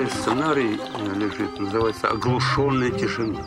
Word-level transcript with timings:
меня 0.00 0.08
сценарий 0.08 0.78
э, 0.78 1.18
лежит, 1.18 1.58
называется 1.58 2.08
«Оглушенная 2.08 2.90
тишина». 2.90 3.40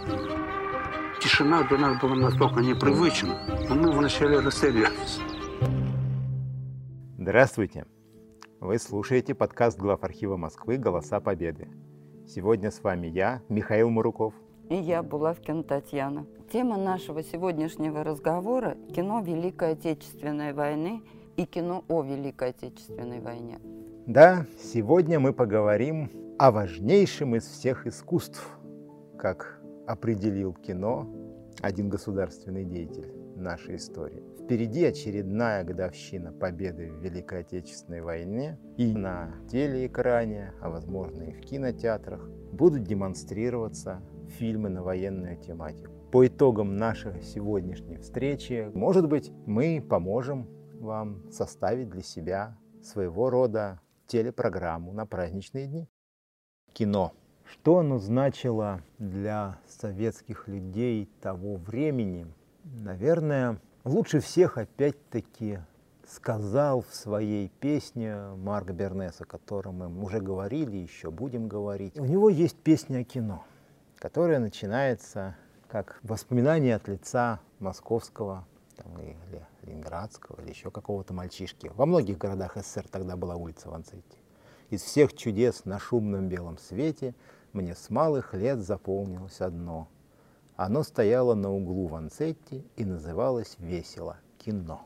Тишина 1.19 1.63
для 1.63 1.77
нас 1.79 1.99
была 2.01 2.15
настолько 2.15 2.61
непривычна, 2.61 3.39
но 3.69 3.75
мы 3.75 3.91
вначале 3.91 4.39
растерялись. 4.39 5.19
Здравствуйте! 7.17 7.85
Вы 8.59 8.77
слушаете 8.77 9.33
подкаст 9.33 9.79
глав 9.79 10.03
архива 10.03 10.37
Москвы 10.37 10.77
«Голоса 10.77 11.19
Победы». 11.19 11.69
Сегодня 12.27 12.69
с 12.69 12.83
вами 12.83 13.07
я, 13.07 13.41
Михаил 13.49 13.89
Муруков. 13.89 14.33
И 14.69 14.75
я, 14.75 15.01
Булавкина 15.01 15.63
Татьяна. 15.63 16.25
Тема 16.51 16.77
нашего 16.77 17.23
сегодняшнего 17.23 18.03
разговора– 18.03 18.77
кино 18.95 19.21
Великой 19.21 19.71
Отечественной 19.71 20.53
войны 20.53 21.01
и 21.35 21.45
кино 21.45 21.83
о 21.87 22.03
Великой 22.03 22.49
Отечественной 22.49 23.21
войне. 23.21 23.59
Да, 24.05 24.45
сегодня 24.59 25.19
мы 25.19 25.33
поговорим 25.33 26.22
о 26.39 26.51
важнейшем 26.51 27.35
из 27.35 27.45
всех 27.45 27.85
искусств, 27.85 28.47
как 29.17 29.61
определил 29.85 30.53
кино 30.53 31.07
один 31.61 31.89
государственный 31.89 32.65
деятель 32.65 33.13
нашей 33.35 33.75
истории. 33.75 34.23
Впереди 34.43 34.83
очередная 34.83 35.63
годовщина 35.63 36.33
победы 36.33 36.91
в 36.91 37.03
Великой 37.03 37.41
Отечественной 37.41 38.01
войне. 38.01 38.59
И 38.77 38.93
на 38.93 39.35
телеэкране, 39.49 40.53
а 40.59 40.69
возможно 40.69 41.23
и 41.23 41.31
в 41.31 41.39
кинотеатрах, 41.41 42.27
будут 42.51 42.83
демонстрироваться 42.83 44.01
фильмы 44.37 44.69
на 44.69 44.83
военную 44.83 45.37
тематику. 45.37 45.93
По 46.11 46.27
итогам 46.27 46.77
нашей 46.77 47.21
сегодняшней 47.21 47.97
встречи, 47.97 48.69
может 48.73 49.07
быть, 49.07 49.31
мы 49.45 49.83
поможем 49.87 50.49
вам 50.79 51.29
составить 51.31 51.89
для 51.89 52.01
себя 52.01 52.57
своего 52.81 53.29
рода 53.29 53.79
телепрограмму 54.07 54.91
на 54.91 55.05
праздничные 55.05 55.67
дни. 55.67 55.87
Кино. 56.73 57.13
Что 57.45 57.79
оно 57.79 57.99
значило 57.99 58.81
для 58.97 59.59
советских 59.67 60.47
людей 60.47 61.07
того 61.21 61.57
времени? 61.57 62.25
Наверное, 62.63 63.59
лучше 63.83 64.19
всех 64.19 64.57
опять-таки 64.57 65.59
сказал 66.07 66.81
в 66.81 66.93
своей 66.93 67.49
песне 67.59 68.17
Марк 68.37 68.71
Бернес, 68.71 69.21
о 69.21 69.25
котором 69.25 69.75
мы 69.75 70.03
уже 70.03 70.19
говорили, 70.19 70.77
еще 70.77 71.11
будем 71.11 71.47
говорить. 71.47 71.99
У 71.99 72.05
него 72.05 72.29
есть 72.29 72.57
песня 72.57 72.99
о 72.99 73.03
кино, 73.03 73.45
которая 73.97 74.39
начинается 74.39 75.35
как 75.67 75.99
воспоминание 76.01 76.75
от 76.75 76.87
лица 76.87 77.39
московского 77.59 78.47
там, 78.77 78.99
или 78.99 79.45
Ленинградского, 79.61 80.41
или 80.41 80.49
еще 80.49 80.71
какого-то 80.71 81.13
мальчишки. 81.13 81.71
Во 81.75 81.85
многих 81.85 82.17
городах 82.17 82.57
СССР 82.57 82.87
тогда 82.89 83.15
была 83.15 83.35
улица 83.35 83.69
Ванцетти. 83.69 84.22
Из 84.69 84.81
всех 84.81 85.13
чудес 85.13 85.65
на 85.65 85.79
шумном 85.79 86.29
белом 86.29 86.57
свете 86.57 87.13
мне 87.51 87.75
с 87.75 87.89
малых 87.89 88.33
лет 88.33 88.59
заполнилось 88.59 89.41
одно. 89.41 89.87
Оно 90.55 90.83
стояло 90.83 91.33
на 91.33 91.51
углу 91.51 91.87
Ванцетти 91.87 92.63
и 92.75 92.85
называлось 92.85 93.55
весело 93.59 94.17
«Кино». 94.37 94.85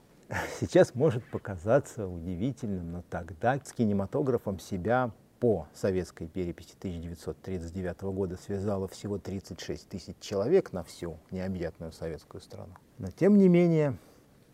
Сейчас 0.60 0.94
может 0.96 1.24
показаться 1.32 2.08
удивительным, 2.08 2.92
но 2.92 3.04
тогда 3.10 3.60
с 3.64 3.72
кинематографом 3.72 4.60
себя 4.60 5.12
по 5.40 5.68
советской 5.74 6.28
переписи 6.28 6.74
1939 6.80 8.02
года 8.14 8.38
связало 8.38 8.88
всего 8.88 9.20
36 9.20 9.88
тысяч 9.88 10.16
человек 10.20 10.74
на 10.74 10.84
всю 10.84 11.18
необъятную 11.32 11.92
советскую 11.92 12.42
страну. 12.42 12.74
Но 12.98 13.12
тем 13.12 13.38
не 13.38 13.48
менее, 13.48 13.98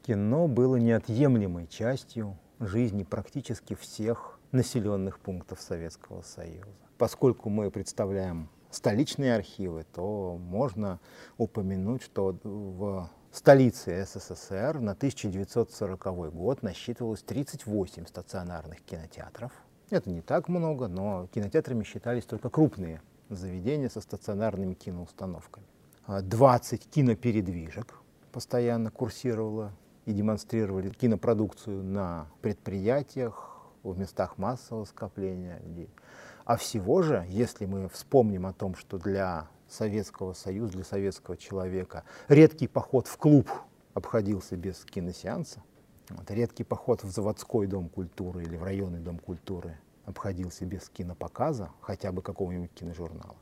кино 0.03 0.47
было 0.47 0.75
неотъемлемой 0.75 1.67
частью 1.67 2.37
жизни 2.59 3.03
практически 3.03 3.75
всех 3.75 4.32
населенных 4.53 5.19
пунктов 5.19 5.59
Советского 5.59 6.21
Союза. 6.21 6.69
Поскольку 6.97 7.49
мы 7.49 7.69
представляем 7.71 8.49
столичные 8.69 9.35
архивы, 9.35 9.85
то 9.93 10.37
можно 10.39 10.99
упомянуть, 11.37 12.03
что 12.03 12.37
в 12.43 13.09
столице 13.31 14.05
СССР 14.05 14.79
на 14.79 14.91
1940 14.91 16.33
год 16.33 16.61
насчитывалось 16.61 17.23
38 17.23 18.05
стационарных 18.05 18.81
кинотеатров. 18.81 19.51
Это 19.89 20.09
не 20.09 20.21
так 20.21 20.47
много, 20.47 20.87
но 20.87 21.27
кинотеатрами 21.33 21.83
считались 21.83 22.25
только 22.25 22.49
крупные 22.49 23.01
заведения 23.29 23.89
со 23.89 24.01
стационарными 24.01 24.75
киноустановками. 24.75 25.65
20 26.07 26.89
кинопередвижек 26.89 27.95
постоянно 28.31 28.91
курсировало 28.91 29.71
и 30.05 30.13
демонстрировали 30.13 30.89
кинопродукцию 30.89 31.83
на 31.83 32.27
предприятиях, 32.41 33.52
в 33.83 33.97
местах 33.97 34.37
массового 34.37 34.85
скопления 34.85 35.59
людей. 35.59 35.89
А 36.45 36.57
всего 36.57 37.01
же, 37.01 37.25
если 37.29 37.65
мы 37.65 37.87
вспомним 37.89 38.45
о 38.45 38.53
том, 38.53 38.75
что 38.75 38.97
для 38.97 39.47
Советского 39.69 40.33
Союза, 40.33 40.73
для 40.73 40.83
советского 40.83 41.37
человека 41.37 42.03
редкий 42.27 42.67
поход 42.67 43.07
в 43.07 43.17
клуб 43.17 43.49
обходился 43.93 44.55
без 44.55 44.83
киносеанса, 44.85 45.63
вот, 46.09 46.29
редкий 46.31 46.63
поход 46.63 47.03
в 47.03 47.09
заводской 47.09 47.67
дом 47.67 47.89
культуры 47.89 48.43
или 48.43 48.57
в 48.57 48.63
районный 48.63 48.99
дом 48.99 49.19
культуры 49.19 49.77
обходился 50.05 50.65
без 50.65 50.89
кинопоказа, 50.89 51.71
хотя 51.79 52.11
бы 52.11 52.21
какого-нибудь 52.21 52.73
киножурнала. 52.73 53.37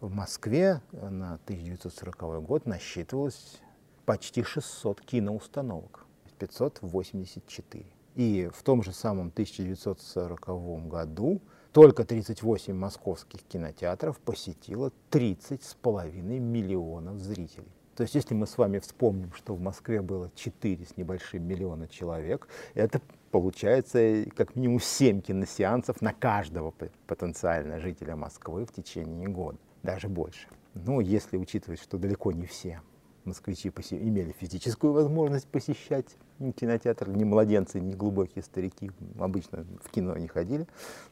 В 0.00 0.10
Москве 0.12 0.80
на 0.92 1.34
1940 1.44 2.42
год 2.42 2.66
насчитывалось 2.66 3.60
почти 4.06 4.42
600 4.42 5.00
киноустановок, 5.02 6.04
584. 6.38 7.99
И 8.16 8.50
в 8.52 8.62
том 8.62 8.82
же 8.82 8.92
самом 8.92 9.28
1940 9.28 10.88
году 10.88 11.40
только 11.72 12.04
38 12.04 12.74
московских 12.74 13.42
кинотеатров 13.42 14.18
посетило 14.18 14.92
30,5 15.10 16.10
миллионов 16.20 17.18
зрителей. 17.18 17.68
То 17.94 18.02
есть 18.02 18.14
если 18.14 18.34
мы 18.34 18.46
с 18.46 18.56
вами 18.56 18.78
вспомним, 18.78 19.32
что 19.34 19.54
в 19.54 19.60
Москве 19.60 20.00
было 20.00 20.30
4 20.34 20.86
с 20.86 20.96
небольшим 20.96 21.46
миллиона 21.46 21.86
человек, 21.86 22.48
это 22.74 23.00
получается 23.30 24.24
как 24.34 24.56
минимум 24.56 24.80
7 24.80 25.20
киносеансов 25.20 26.00
на 26.00 26.12
каждого 26.12 26.72
потенциально 27.06 27.78
жителя 27.78 28.16
Москвы 28.16 28.64
в 28.64 28.72
течение 28.72 29.28
года, 29.28 29.58
даже 29.82 30.08
больше. 30.08 30.48
Ну, 30.74 31.00
если 31.00 31.36
учитывать, 31.36 31.80
что 31.80 31.98
далеко 31.98 32.32
не 32.32 32.46
все 32.46 32.80
москвичи 33.24 33.68
имели 33.68 34.32
физическую 34.32 34.92
возможность 34.92 35.46
посещать 35.46 36.16
кинотеатр, 36.56 37.08
ни 37.10 37.24
младенцы, 37.24 37.80
ни 37.80 37.94
глубокие 37.94 38.42
старики 38.42 38.90
обычно 39.18 39.66
в 39.82 39.90
кино 39.90 40.16
не 40.16 40.26
ходили, 40.26 40.66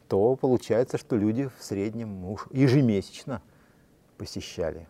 то 0.07 0.35
получается, 0.35 0.97
что 0.97 1.15
люди 1.15 1.49
в 1.59 1.63
среднем 1.63 2.25
уж 2.25 2.47
ежемесячно 2.51 3.41
посещали 4.17 4.87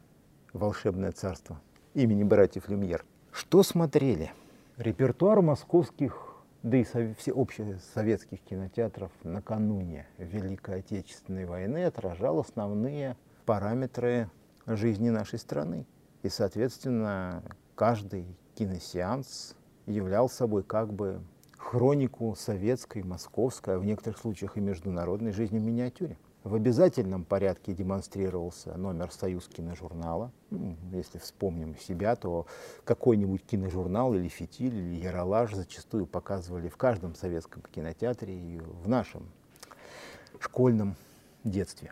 волшебное 0.53 1.11
царство 1.11 1.61
имени 1.93 2.23
братьев 2.23 2.69
Люмьер. 2.69 3.05
Что 3.31 3.63
смотрели? 3.63 4.31
Репертуар 4.77 5.41
московских, 5.41 6.35
да 6.63 6.77
и 6.77 6.85
советских 6.85 8.39
кинотеатров 8.41 9.11
накануне 9.23 10.07
Великой 10.17 10.79
Отечественной 10.79 11.45
войны 11.45 11.85
отражал 11.85 12.39
основные 12.39 13.17
параметры 13.45 14.29
жизни 14.65 15.09
нашей 15.09 15.39
страны. 15.39 15.85
И, 16.23 16.29
соответственно, 16.29 17.43
каждый 17.75 18.25
киносеанс 18.55 19.55
являл 19.89 20.29
собой 20.29 20.63
как 20.63 20.93
бы 20.93 21.21
хронику 21.57 22.35
советской, 22.37 23.03
московской, 23.03 23.75
а 23.75 23.79
в 23.79 23.85
некоторых 23.85 24.19
случаях 24.19 24.57
и 24.57 24.61
международной 24.61 25.31
жизни 25.31 25.59
в 25.59 25.63
миниатюре. 25.63 26.17
В 26.43 26.55
обязательном 26.55 27.25
порядке 27.25 27.73
демонстрировался 27.73 28.77
номер 28.77 29.11
«Союз 29.11 29.49
киножурнала». 29.49 30.31
Ну, 30.51 30.77
если 30.93 31.17
вспомним 31.17 31.77
себя, 31.77 32.15
то 32.15 32.45
какой-нибудь 32.85 33.43
киножурнал 33.45 34.13
или 34.13 34.29
фитиль, 34.29 34.73
или 34.73 35.03
яролаж 35.03 35.53
зачастую 35.53 36.05
показывали 36.05 36.69
в 36.69 36.77
каждом 36.77 37.13
советском 37.13 37.61
кинотеатре 37.63 38.33
и 38.33 38.57
в 38.57 38.87
нашем 38.87 39.29
школьном 40.39 40.95
детстве 41.43 41.91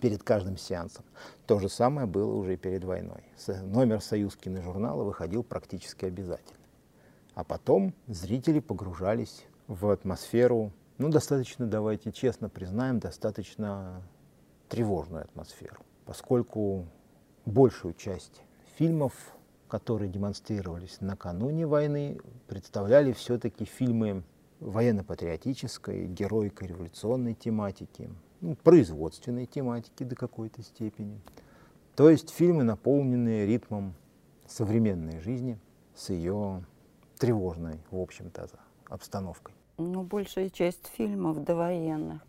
перед 0.00 0.24
каждым 0.24 0.56
сеансом. 0.56 1.04
То 1.46 1.60
же 1.60 1.68
самое 1.68 2.08
было 2.08 2.34
уже 2.34 2.54
и 2.54 2.56
перед 2.56 2.82
войной. 2.82 3.22
Номер 3.62 4.00
«Союз 4.00 4.34
киножурнала» 4.34 5.04
выходил 5.04 5.44
практически 5.44 6.04
обязательно. 6.04 6.63
А 7.34 7.44
потом 7.44 7.94
зрители 8.06 8.60
погружались 8.60 9.46
в 9.66 9.88
атмосферу 9.90 10.72
ну, 10.96 11.08
достаточно, 11.08 11.66
давайте 11.66 12.12
честно 12.12 12.48
признаем, 12.48 13.00
достаточно 13.00 14.00
тревожную 14.68 15.24
атмосферу, 15.24 15.80
поскольку 16.06 16.86
большую 17.44 17.94
часть 17.94 18.42
фильмов, 18.76 19.12
которые 19.66 20.08
демонстрировались 20.08 21.00
накануне 21.00 21.66
войны, 21.66 22.20
представляли 22.46 23.12
все-таки 23.12 23.64
фильмы 23.64 24.22
военно-патриотической, 24.60 26.06
героико 26.06 26.64
революционной 26.64 27.34
тематики, 27.34 28.08
ну, 28.40 28.54
производственной 28.54 29.46
тематики 29.46 30.04
до 30.04 30.14
какой-то 30.14 30.62
степени. 30.62 31.20
То 31.96 32.08
есть 32.08 32.30
фильмы, 32.30 32.62
наполненные 32.62 33.46
ритмом 33.46 33.94
современной 34.46 35.18
жизни 35.20 35.58
с 35.96 36.10
ее 36.10 36.64
тревожной, 37.24 37.78
в 37.90 38.00
общем-то, 38.00 38.48
обстановкой 38.88 39.54
ну, 39.78 40.02
большая 40.02 40.50
часть 40.50 40.86
фильмов 40.96 41.42
довоенных 41.42 42.22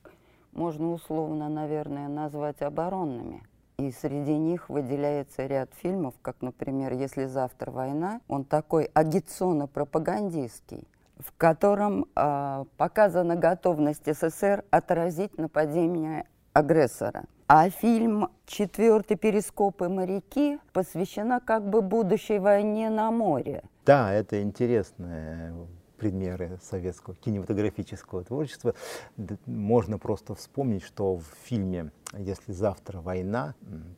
можно 0.53 0.94
условно, 0.94 1.50
наверное, 1.50 2.07
назвать 2.07 2.62
оборонными. 2.62 3.44
И 3.77 3.92
среди 3.92 4.38
них 4.38 4.69
выделяется 4.69 5.45
ряд 5.45 5.69
фильмов, 5.74 6.13
как, 6.21 6.42
например, 6.42 6.94
«Если 6.94 7.25
завтра 7.25 7.71
война». 7.71 8.21
Он 8.30 8.45
такой 8.45 8.86
агитационно-пропагандистский, 8.94 10.88
в 11.18 11.33
котором 11.38 12.06
э, 12.15 12.65
показана 12.77 13.36
готовность 13.36 14.06
СССР 14.06 14.63
отразить 14.71 15.38
нападение 15.38 16.25
агрессора. 16.53 17.25
А 17.47 17.69
фильм 17.69 18.30
«Четвертый 18.47 19.18
перископ 19.18 19.83
и 19.83 19.88
моряки» 19.88 20.57
посвящена 20.74 21.39
как 21.39 21.69
бы 21.69 21.83
будущей 21.83 22.39
войне 22.39 22.89
на 22.89 23.12
море. 23.12 23.63
Да, 23.86 24.12
это 24.12 24.42
интересные 24.42 25.53
примеры 25.97 26.57
советского 26.63 27.15
кинематографического 27.15 28.24
творчества. 28.24 28.74
Можно 29.45 30.00
просто 30.00 30.33
вспомнить, 30.33 30.81
что 30.81 31.18
в 31.18 31.25
фильме 31.44 31.92
«Если 32.18 32.51
завтра 32.51 33.00
война», 33.00 33.53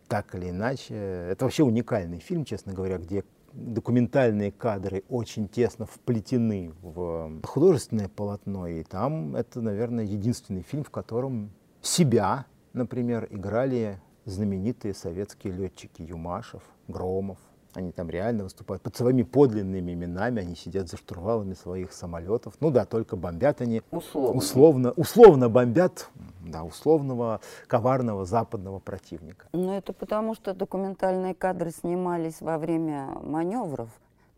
так 0.09 0.35
или 0.35 0.49
иначе, 0.49 0.95
это 0.95 1.45
вообще 1.45 1.63
уникальный 1.63 2.19
фильм, 2.19 2.43
честно 2.43 2.73
говоря, 2.73 2.97
где 2.97 3.23
документальные 3.53 4.51
кадры 4.51 5.05
очень 5.07 5.47
тесно 5.47 5.85
вплетены 5.85 6.73
в 6.81 7.39
художественное 7.43 8.09
полотно, 8.09 8.67
и 8.67 8.83
там 8.83 9.37
это, 9.37 9.61
наверное, 9.61 10.03
единственный 10.03 10.63
фильм, 10.63 10.83
в 10.83 10.89
котором 10.89 11.51
себя 11.81 12.45
например, 12.77 13.27
играли 13.29 13.99
знаменитые 14.25 14.93
советские 14.93 15.53
летчики 15.53 16.01
Юмашев, 16.01 16.61
Громов. 16.87 17.37
Они 17.73 17.91
там 17.91 18.09
реально 18.09 18.45
выступают 18.45 18.81
под 18.81 18.95
своими 18.95 19.21
подлинными 19.23 19.91
именами, 19.91 20.41
они 20.41 20.55
сидят 20.55 20.89
за 20.89 20.97
штурвалами 20.97 21.53
своих 21.53 21.91
самолетов. 21.93 22.55
Ну 22.59 22.71
да, 22.71 22.85
только 22.85 23.15
бомбят 23.15 23.61
они 23.61 23.83
условно, 23.91 24.37
условно, 24.37 24.91
условно 24.93 25.49
бомбят 25.49 26.09
да, 26.39 26.63
условного 26.63 27.39
коварного 27.67 28.25
западного 28.25 28.79
противника. 28.79 29.47
Ну 29.53 29.73
это 29.73 29.93
потому, 29.93 30.33
что 30.33 30.53
документальные 30.53 31.35
кадры 31.35 31.71
снимались 31.71 32.41
во 32.41 32.57
время 32.57 33.09
маневров 33.21 33.89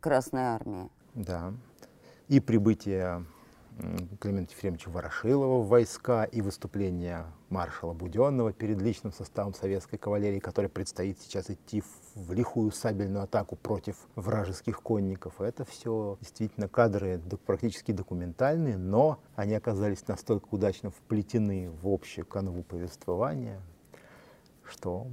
Красной 0.01 0.41
Армии. 0.41 0.89
Да. 1.13 1.53
И 2.27 2.39
прибытие 2.39 3.25
Климента 4.19 4.53
Ефремовича 4.53 4.89
Ворошилова 4.89 5.61
в 5.61 5.67
войска 5.67 6.23
и 6.23 6.41
выступление 6.41 7.25
маршала 7.49 7.93
Буденного 7.93 8.51
перед 8.51 8.81
личным 8.81 9.13
составом 9.13 9.53
советской 9.53 9.97
кавалерии, 9.97 10.39
который 10.39 10.69
предстоит 10.69 11.19
сейчас 11.21 11.49
идти 11.49 11.83
в 12.15 12.33
лихую 12.33 12.71
сабельную 12.71 13.23
атаку 13.23 13.55
против 13.55 13.95
вражеских 14.15 14.81
конников. 14.81 15.39
Это 15.39 15.65
все 15.65 16.17
действительно 16.19 16.67
кадры 16.67 17.21
практически 17.45 17.91
документальные, 17.91 18.77
но 18.77 19.19
они 19.35 19.55
оказались 19.55 20.07
настолько 20.07 20.47
удачно 20.51 20.91
вплетены 20.91 21.69
в 21.81 21.87
общую 21.87 22.25
канву 22.25 22.63
повествования, 22.63 23.61
что 24.63 25.07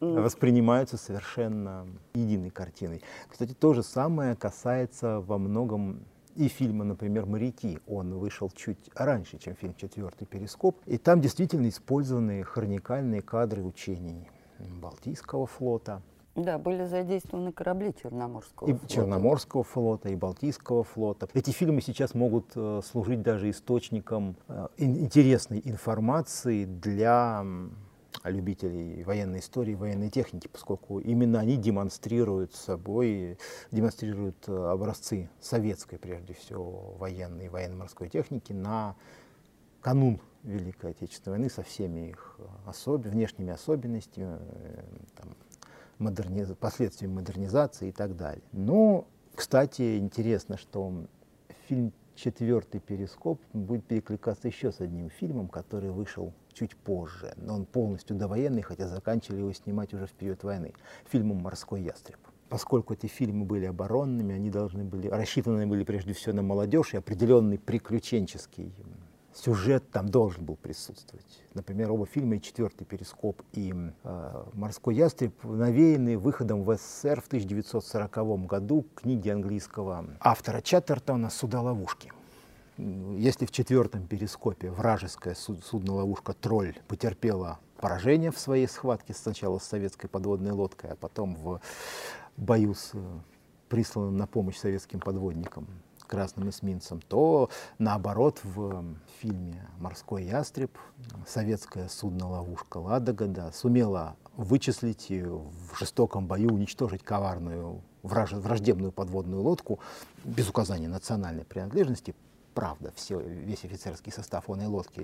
воспринимаются 0.00 0.96
совершенно 0.96 1.86
единой 2.14 2.50
картиной. 2.50 3.02
Кстати, 3.28 3.52
то 3.52 3.74
же 3.74 3.82
самое 3.82 4.36
касается 4.36 5.20
во 5.20 5.38
многом 5.38 6.04
и 6.38 6.48
фильма, 6.48 6.84
например, 6.84 7.26
«Моряки». 7.26 7.80
Он 7.88 8.14
вышел 8.14 8.48
чуть 8.50 8.90
раньше, 8.94 9.38
чем 9.38 9.56
фильм 9.56 9.74
«Четвертый 9.74 10.24
перископ». 10.24 10.76
И 10.86 10.96
там 10.96 11.20
действительно 11.20 11.68
использованы 11.68 12.44
хроникальные 12.44 13.22
кадры 13.22 13.62
учений 13.62 14.28
Балтийского 14.58 15.46
флота. 15.46 16.00
Да, 16.36 16.56
были 16.56 16.84
задействованы 16.84 17.50
корабли 17.50 17.92
Черноморского 18.00 18.68
и 18.68 18.72
флота. 18.72 18.86
Черноморского 18.86 19.64
флота, 19.64 20.08
и 20.10 20.14
Балтийского 20.14 20.84
флота. 20.84 21.28
Эти 21.34 21.50
фильмы 21.50 21.80
сейчас 21.80 22.14
могут 22.14 22.52
э, 22.54 22.80
служить 22.84 23.22
даже 23.22 23.50
источником 23.50 24.36
э, 24.46 24.68
интересной 24.76 25.60
информации 25.64 26.64
для 26.64 27.44
любителей 28.24 29.02
военной 29.04 29.40
истории, 29.40 29.74
военной 29.74 30.10
техники, 30.10 30.48
поскольку 30.48 30.98
именно 30.98 31.40
они 31.40 31.56
демонстрируют 31.56 32.54
собой, 32.54 33.38
демонстрируют 33.70 34.48
э, 34.48 34.52
образцы 34.52 35.30
советской, 35.40 35.98
прежде 35.98 36.34
всего, 36.34 36.94
военной 36.98 37.48
военно-морской 37.48 38.08
техники 38.08 38.52
на 38.52 38.96
канун 39.80 40.20
Великой 40.42 40.90
Отечественной 40.90 41.38
войны 41.38 41.50
со 41.50 41.62
всеми 41.62 42.10
их 42.10 42.36
э, 42.38 42.42
особ... 42.66 43.06
внешними 43.06 43.52
особенностями, 43.52 44.38
э, 44.40 44.82
там, 45.16 45.36
модерниз... 45.98 46.48
последствиями 46.58 47.14
модернизации 47.14 47.88
и 47.88 47.92
так 47.92 48.16
далее. 48.16 48.42
Но, 48.52 49.06
кстати, 49.34 49.98
интересно, 49.98 50.56
что 50.56 51.06
фильм 51.68 51.92
«Четвертый 52.20 52.80
перископ» 52.80 53.40
будет 53.52 53.84
перекликаться 53.84 54.48
еще 54.48 54.72
с 54.72 54.80
одним 54.80 55.08
фильмом, 55.08 55.46
который 55.46 55.90
вышел 55.90 56.32
чуть 56.52 56.74
позже, 56.74 57.32
но 57.36 57.54
он 57.54 57.64
полностью 57.64 58.16
довоенный, 58.16 58.62
хотя 58.62 58.88
заканчивали 58.88 59.38
его 59.38 59.52
снимать 59.52 59.94
уже 59.94 60.06
в 60.06 60.10
период 60.10 60.42
войны, 60.42 60.74
фильмом 61.08 61.36
«Морской 61.36 61.80
ястреб». 61.80 62.18
Поскольку 62.48 62.94
эти 62.94 63.06
фильмы 63.06 63.44
были 63.44 63.66
оборонными, 63.66 64.34
они 64.34 64.50
должны 64.50 64.82
были, 64.82 65.06
рассчитаны 65.06 65.68
были 65.68 65.84
прежде 65.84 66.12
всего 66.12 66.34
на 66.34 66.42
молодежь, 66.42 66.94
и 66.94 66.96
определенный 66.96 67.56
приключенческий 67.56 68.72
сюжет 69.38 69.90
там 69.90 70.08
должен 70.08 70.44
был 70.44 70.56
присутствовать. 70.56 71.26
Например, 71.54 71.92
оба 71.92 72.06
фильма 72.06 72.36
«И 72.36 72.42
четвертый 72.42 72.84
перископ» 72.84 73.42
и 73.52 73.72
э, 74.04 74.44
«Морской 74.54 74.94
ястреб» 74.94 75.32
навеяны 75.44 76.18
выходом 76.18 76.64
в 76.64 76.76
СССР 76.76 77.20
в 77.20 77.26
1940 77.26 78.46
году 78.46 78.86
книги 78.94 79.28
английского 79.28 80.06
автора 80.20 80.60
Чаттертона 80.60 81.30
«Судоловушки». 81.30 82.12
Если 82.76 83.46
в 83.46 83.50
четвертом 83.50 84.06
перископе 84.06 84.70
вражеская 84.70 85.34
судно-ловушка 85.34 86.32
«Тролль» 86.32 86.76
потерпела 86.86 87.58
поражение 87.76 88.30
в 88.30 88.38
своей 88.38 88.68
схватке 88.68 89.14
сначала 89.14 89.58
с 89.58 89.64
советской 89.64 90.08
подводной 90.08 90.52
лодкой, 90.52 90.90
а 90.90 90.96
потом 90.96 91.34
в 91.36 91.60
бою 92.36 92.74
с 92.74 92.90
э, 92.94 92.98
присланным 93.68 94.16
на 94.16 94.26
помощь 94.26 94.56
советским 94.56 95.00
подводникам 95.00 95.66
красным 96.08 96.50
эсминцем, 96.50 97.00
то 97.00 97.50
наоборот 97.78 98.40
в 98.42 98.84
фильме 99.20 99.68
«Морской 99.78 100.24
ястреб» 100.24 100.76
советская 101.26 101.88
судно-ловушка 101.88 102.78
«Ладога» 102.78 103.26
да, 103.26 103.52
сумела 103.52 104.16
вычислить 104.36 105.10
и 105.10 105.22
в 105.22 105.78
жестоком 105.78 106.26
бою 106.26 106.48
уничтожить 106.54 107.02
коварную 107.02 107.82
враждебную 108.02 108.92
подводную 108.92 109.42
лодку 109.42 109.80
без 110.24 110.48
указания 110.48 110.88
национальной 110.88 111.44
принадлежности, 111.44 112.14
правда, 112.54 112.92
все, 112.96 113.20
весь 113.20 113.64
офицерский 113.64 114.10
состав 114.10 114.50
онной 114.50 114.66
лодки 114.66 115.00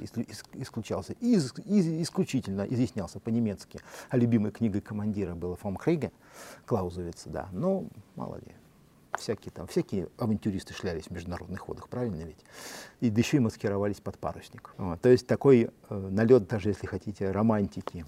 исключался, 0.55 1.13
из, 1.15 1.53
из, 1.59 2.03
исключительно 2.03 2.63
изъяснялся 2.63 3.21
по-немецки. 3.21 3.81
А 4.09 4.17
любимой 4.17 4.51
книгой 4.51 4.81
командира 4.81 5.35
было 5.35 5.57
«Фом 5.57 5.77
Хриге», 5.77 6.11
Клаузовица, 6.67 7.29
да. 7.29 7.49
Ну, 7.53 7.89
мало 8.17 8.37
ли, 8.37 8.55
всякие 9.19 9.53
там, 9.53 9.67
всякие 9.67 10.09
авантюристы 10.19 10.75
шлялись 10.75 11.05
в 11.05 11.11
международных 11.11 11.69
водах, 11.69 11.89
правильно 11.89 12.23
ведь? 12.23 12.45
И 13.01 13.11
да 13.11 13.21
еще 13.21 13.39
и 13.39 13.41
маскировались 13.41 14.01
под 14.01 14.19
парусник. 14.19 14.75
Вот. 14.77 15.01
То 15.01 15.09
есть 15.09 15.27
такой 15.27 15.71
э, 15.89 16.09
налет, 16.11 16.47
даже 16.49 16.71
если 16.71 16.87
хотите, 16.87 17.31
романтики, 17.31 18.05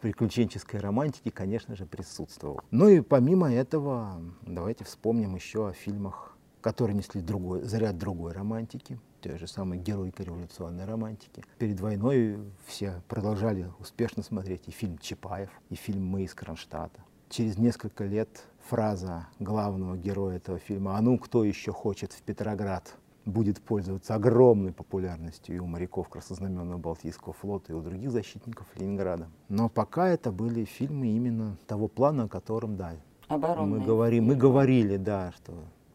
приключенческой 0.00 0.80
романтики, 0.80 1.30
конечно 1.30 1.76
же, 1.76 1.86
присутствовал. 1.86 2.60
Ну 2.70 2.88
и 2.88 3.00
помимо 3.00 3.52
этого, 3.52 4.20
давайте 4.42 4.84
вспомним 4.84 5.34
еще 5.34 5.68
о 5.68 5.72
фильмах 5.72 6.30
которые 6.60 6.96
несли 6.96 7.20
другой, 7.20 7.62
заряд 7.62 7.98
другой 7.98 8.32
романтики, 8.32 8.98
той 9.20 9.38
же 9.38 9.46
самой 9.46 9.78
героики 9.78 10.22
революционной 10.22 10.84
романтики. 10.84 11.44
Перед 11.58 11.80
войной 11.80 12.38
все 12.66 13.02
продолжали 13.08 13.70
успешно 13.78 14.22
смотреть 14.22 14.68
и 14.68 14.70
фильм 14.70 14.98
Чапаев, 14.98 15.50
и 15.68 15.74
фильм 15.74 16.04
«Мы 16.06 16.24
из 16.24 16.34
Кронштадта». 16.34 17.02
Через 17.28 17.58
несколько 17.58 18.04
лет 18.04 18.44
фраза 18.70 19.26
главного 19.40 19.96
героя 19.96 20.36
этого 20.36 20.60
фильма 20.60 20.96
«А 20.96 21.00
ну, 21.00 21.18
кто 21.18 21.42
еще 21.42 21.72
хочет 21.72 22.12
в 22.12 22.22
Петроград?» 22.22 22.96
будет 23.26 23.60
пользоваться 23.60 24.14
огромной 24.14 24.72
популярностью 24.72 25.56
и 25.56 25.58
у 25.58 25.66
моряков 25.66 26.08
Краснознаменного 26.08 26.78
Балтийского 26.78 27.34
флота, 27.34 27.72
и 27.72 27.74
у 27.74 27.82
других 27.82 28.10
защитников 28.10 28.66
Ленинграда. 28.76 29.28
Но 29.48 29.68
пока 29.68 30.08
это 30.08 30.32
были 30.32 30.64
фильмы 30.64 31.08
именно 31.08 31.56
того 31.66 31.86
плана, 31.86 32.24
о 32.24 32.28
котором, 32.28 32.76
да, 32.76 32.94
мы, 33.28 33.80
говорим, 33.80 34.24
мы 34.24 34.36
говорили, 34.36 34.96
да, 34.96 35.32
что 35.36 35.52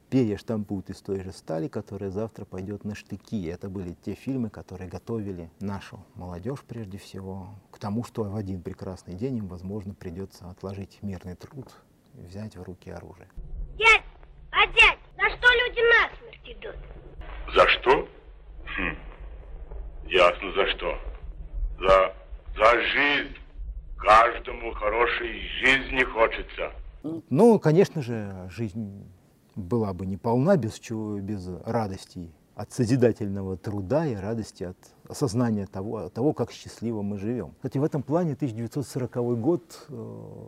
перья 0.09 0.37
штампуют 0.37 0.89
из 0.89 1.01
той 1.01 1.21
же 1.21 1.31
стали, 1.31 1.67
которая 1.67 2.11
завтра 2.11 2.45
пойдет 2.45 2.85
на 2.85 2.93
штыки. 2.93 3.45
Это 3.47 3.69
были 3.69 3.95
те 4.05 4.13
фильмы, 4.13 4.49
которые 4.49 4.89
готовили 4.89 5.49
нашу 5.59 5.99
молодежь 6.13 6.63
прежде 6.67 6.97
всего 6.97 7.47
к 7.71 7.79
тому, 7.79 8.03
что 8.03 8.23
в 8.23 8.35
один 8.35 8.61
прекрасный 8.61 9.15
день 9.15 9.37
им, 9.37 9.47
возможно, 9.47 9.93
придется 9.93 10.49
отложить 10.49 10.99
мирный 11.01 11.35
труд 11.35 11.73
взять 12.17 12.55
в 12.55 12.63
руки 12.63 12.89
оружие. 12.89 13.27
Дядь, 13.77 14.03
а 14.51 14.65
дядь, 14.67 14.99
за 15.15 15.29
что 15.35 15.47
люди 15.53 15.81
насмерть 15.93 16.49
идут? 16.49 16.75
За 17.53 17.67
что? 17.69 18.07
Хм. 18.65 18.97
Ясно 20.07 20.51
за 20.53 20.67
что. 20.67 20.99
За, 21.79 22.15
за 22.57 22.81
жизнь. 22.81 23.35
Каждому 23.97 24.71
хорошей 24.73 25.39
жизни 25.59 26.03
хочется. 26.03 26.71
Ну, 27.29 27.59
конечно 27.59 28.01
же, 28.01 28.47
жизнь 28.51 29.09
была 29.55 29.93
бы 29.93 30.05
не 30.05 30.17
полна 30.17 30.57
без, 30.57 30.79
чего, 30.79 31.19
без 31.19 31.47
радостей 31.65 32.35
от 32.55 32.71
созидательного 32.71 33.57
труда 33.57 34.07
и 34.07 34.15
радости 34.15 34.63
от 34.63 34.77
осознания 35.07 35.67
того, 35.67 36.09
того 36.09 36.33
как 36.33 36.51
счастливо 36.51 37.01
мы 37.01 37.17
живем. 37.17 37.53
Кстати, 37.57 37.77
в 37.77 37.83
этом 37.83 38.01
плане 38.01 38.33
1940 38.33 39.35
год, 39.39 39.85
э, 39.89 39.93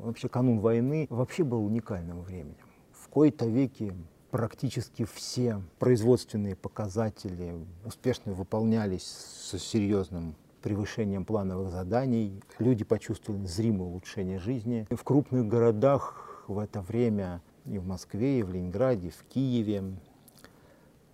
вообще 0.04 0.30
канун 0.30 0.60
войны, 0.60 1.08
вообще 1.10 1.44
был 1.44 1.66
уникальным 1.66 2.22
временем. 2.22 2.56
В 2.94 3.10
кои-то 3.10 3.46
веки 3.46 3.94
практически 4.32 5.06
все 5.06 5.62
производственные 5.80 6.56
показатели 6.56 7.66
успешно 7.86 8.34
выполнялись 8.34 9.04
с 9.04 9.58
серьезным 9.60 10.36
превышением 10.62 11.26
плановых 11.26 11.72
заданий. 11.72 12.42
Люди 12.60 12.84
почувствовали 12.84 13.46
зримое 13.46 13.90
улучшение 13.90 14.40
жизни. 14.40 14.88
В 14.90 15.04
крупных 15.04 15.48
городах 15.48 16.44
в 16.48 16.60
это 16.60 16.82
время 16.82 17.42
и 17.66 17.78
в 17.78 17.86
Москве, 17.86 18.40
и 18.40 18.44
в 18.44 18.52
Ленинграде, 18.52 19.08
и 19.08 19.12
в 19.12 19.24
Киеве, 19.30 19.84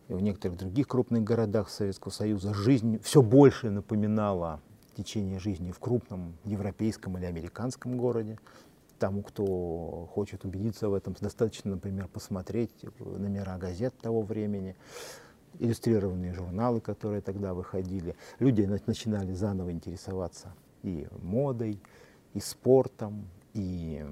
и 0.08 0.14
в 0.14 0.22
некоторых 0.22 0.58
других 0.58 0.88
крупных 0.88 1.24
городах 1.24 1.70
Советского 1.70 2.12
Союза 2.12 2.54
жизнь 2.54 3.00
все 3.02 3.22
больше 3.22 3.70
напоминала 3.70 4.62
течение 4.96 5.40
жизни 5.40 5.72
в 5.72 5.80
крупном 5.80 6.38
европейском 6.44 7.18
или 7.18 7.26
американском 7.26 7.98
городе. 7.98 8.38
Тому, 9.00 9.24
кто 9.24 10.08
хочет 10.14 10.46
убедиться 10.46 10.88
в 10.88 10.94
этом, 10.94 11.16
достаточно, 11.20 11.72
например, 11.72 12.08
посмотреть 12.08 12.72
номера 13.00 13.58
газет 13.58 13.94
того 14.02 14.22
времени, 14.22 14.76
иллюстрированные 15.60 16.34
журналы, 16.34 16.80
которые 16.80 17.22
тогда 17.22 17.54
выходили. 17.54 18.16
Люди 18.40 18.62
начинали 18.86 19.34
заново 19.34 19.72
интересоваться 19.72 20.54
и 20.84 21.08
модой, 21.22 21.82
и 22.34 22.40
спортом, 22.40 23.28
и 23.54 24.06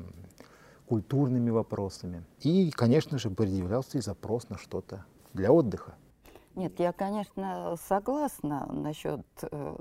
культурными 0.88 1.52
вопросами. 1.52 2.24
И, 2.42 2.70
конечно 2.72 3.18
же, 3.18 3.30
предъявлялся 3.30 3.98
и 3.98 4.02
запрос 4.02 4.50
на 4.50 4.58
что-то 4.58 5.06
для 5.34 5.52
отдыха. 5.52 5.96
Нет, 6.56 6.80
я, 6.80 6.92
конечно, 6.92 7.76
согласна 7.88 8.68
насчет 8.72 9.26
э, 9.42 9.76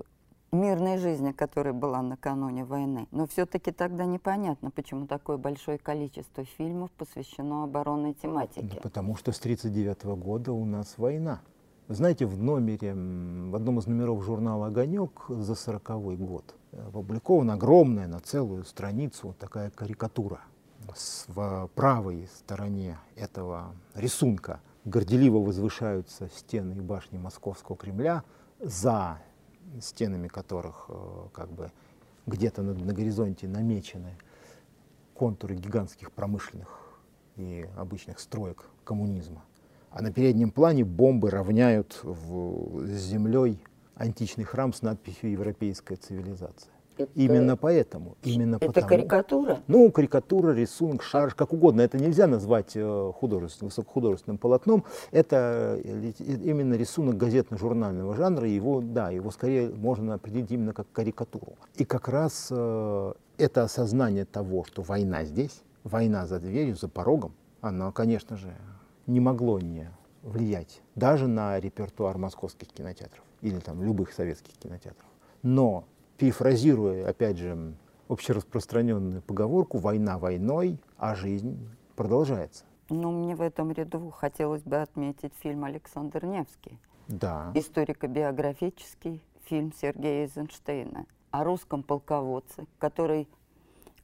мирной 0.53 0.99
жизни, 0.99 1.33
которая 1.33 1.73
была 1.73 2.03
накануне 2.03 2.65
войны. 2.65 3.09
Но 3.11 3.27
все-таки 3.27 3.73
тогда 3.73 4.05
непонятно, 4.05 4.71
почему 4.71 5.07
такое 5.07 5.37
большое 5.37 5.79
количество 5.79 6.45
фильмов 6.45 6.91
посвящено 6.93 7.65
оборонной 7.65 8.15
тематике. 8.15 8.63
Да 8.63 8.81
потому 8.81 9.17
что 9.17 9.33
с 9.33 9.39
1939 9.39 10.23
года 10.23 10.53
у 10.53 10.65
нас 10.65 10.95
война. 10.97 11.41
знаете, 11.89 12.27
в 12.27 12.41
номере, 12.41 12.95
в 12.95 13.55
одном 13.55 13.79
из 13.79 13.87
номеров 13.87 14.23
журнала 14.23 14.69
«Огонек» 14.69 15.25
за 15.29 15.55
40 15.55 16.19
год 16.19 16.55
опубликована 16.73 17.55
огромная 17.55 18.07
на 18.07 18.21
целую 18.21 18.65
страницу 18.65 19.29
вот 19.29 19.39
такая 19.39 19.71
карикатура. 19.71 20.41
С, 20.95 21.27
в 21.29 21.71
правой 21.75 22.29
стороне 22.35 22.99
этого 23.15 23.75
рисунка 23.95 24.61
горделиво 24.91 25.39
возвышаются 25.39 26.29
стены 26.29 26.75
и 26.75 26.81
башни 26.81 27.17
Московского 27.17 27.79
Кремля, 27.79 28.25
за 28.59 29.19
стенами 29.81 30.29
которых 30.29 30.87
э, 30.89 31.29
как 31.33 31.51
бы 31.51 31.71
где-то 32.27 32.63
на, 32.63 32.75
на 32.75 32.93
горизонте 32.93 33.49
намечены 33.49 34.17
контуры 35.15 35.55
гигантских 35.55 36.13
промышленных 36.13 37.01
и 37.37 37.67
обычных 37.77 38.19
строек 38.19 38.67
коммунизма. 38.85 39.45
А 39.91 40.03
на 40.03 40.13
переднем 40.13 40.51
плане 40.51 40.85
бомбы 40.85 41.31
равняют 41.31 42.01
в, 42.03 42.87
с 42.87 43.01
землей 43.01 43.63
античный 43.95 44.45
храм 44.45 44.73
с 44.73 44.83
надписью 44.83 45.31
«Европейская 45.33 45.97
цивилизация». 45.97 46.73
Это, 47.01 47.13
именно 47.15 47.57
поэтому. 47.57 48.17
Именно 48.23 48.57
это 48.57 48.67
потому, 48.67 48.87
карикатура? 48.87 49.59
Ну, 49.67 49.91
карикатура, 49.91 50.53
рисунок, 50.53 51.03
шар, 51.03 51.35
как 51.35 51.53
угодно. 51.53 51.81
Это 51.81 51.99
нельзя 51.99 52.27
назвать 52.27 52.73
э, 52.75 53.13
художественным, 53.15 53.69
высокохудожественным 53.69 54.39
полотном. 54.39 54.85
Это 55.11 55.79
э, 55.83 56.13
именно 56.19 56.75
рисунок 56.75 57.17
газетно-журнального 57.17 58.15
жанра. 58.15 58.49
Его, 58.49 58.81
да, 58.81 59.11
его 59.11 59.31
скорее 59.31 59.71
можно 59.71 60.15
определить 60.15 60.51
именно 60.51 60.73
как 60.73 60.87
карикатуру. 60.93 61.57
И 61.77 61.85
как 61.85 62.09
раз 62.09 62.49
э, 62.51 63.13
это 63.39 63.63
осознание 63.63 64.25
того, 64.25 64.65
что 64.65 64.83
война 64.83 65.25
здесь, 65.25 65.63
война 65.85 66.27
за 66.27 66.39
дверью, 66.39 66.77
за 66.77 66.89
порогом, 66.89 67.33
она, 67.61 67.93
конечно 67.93 68.37
же, 68.37 68.55
не 69.07 69.21
могло 69.21 69.59
не 69.61 69.91
влиять 70.23 70.83
даже 70.95 71.27
на 71.27 71.59
репертуар 71.59 72.19
московских 72.19 72.69
кинотеатров 72.69 73.25
или 73.41 73.59
там 73.59 73.83
любых 73.83 74.13
советских 74.13 74.55
кинотеатров. 74.59 75.07
Но 75.43 75.85
перефразируя, 76.21 77.09
опять 77.09 77.39
же, 77.39 77.75
общераспространенную 78.09 79.23
поговорку 79.23 79.79
«война 79.79 80.19
войной, 80.19 80.79
а 80.99 81.15
жизнь 81.15 81.59
продолжается». 81.97 82.65
Ну, 82.91 83.11
мне 83.11 83.35
в 83.35 83.41
этом 83.41 83.73
ряду 83.73 84.11
хотелось 84.11 84.63
бы 84.63 84.77
отметить 84.77 85.33
фильм 85.41 85.65
Александр 85.65 86.27
Невский. 86.27 86.79
Да. 87.09 87.53
Историко-биографический 87.55 89.23
фильм 89.47 89.73
Сергея 89.73 90.25
Эйзенштейна 90.25 91.07
о 91.31 91.43
русском 91.43 91.83
полководце, 91.83 92.67
который 92.79 93.27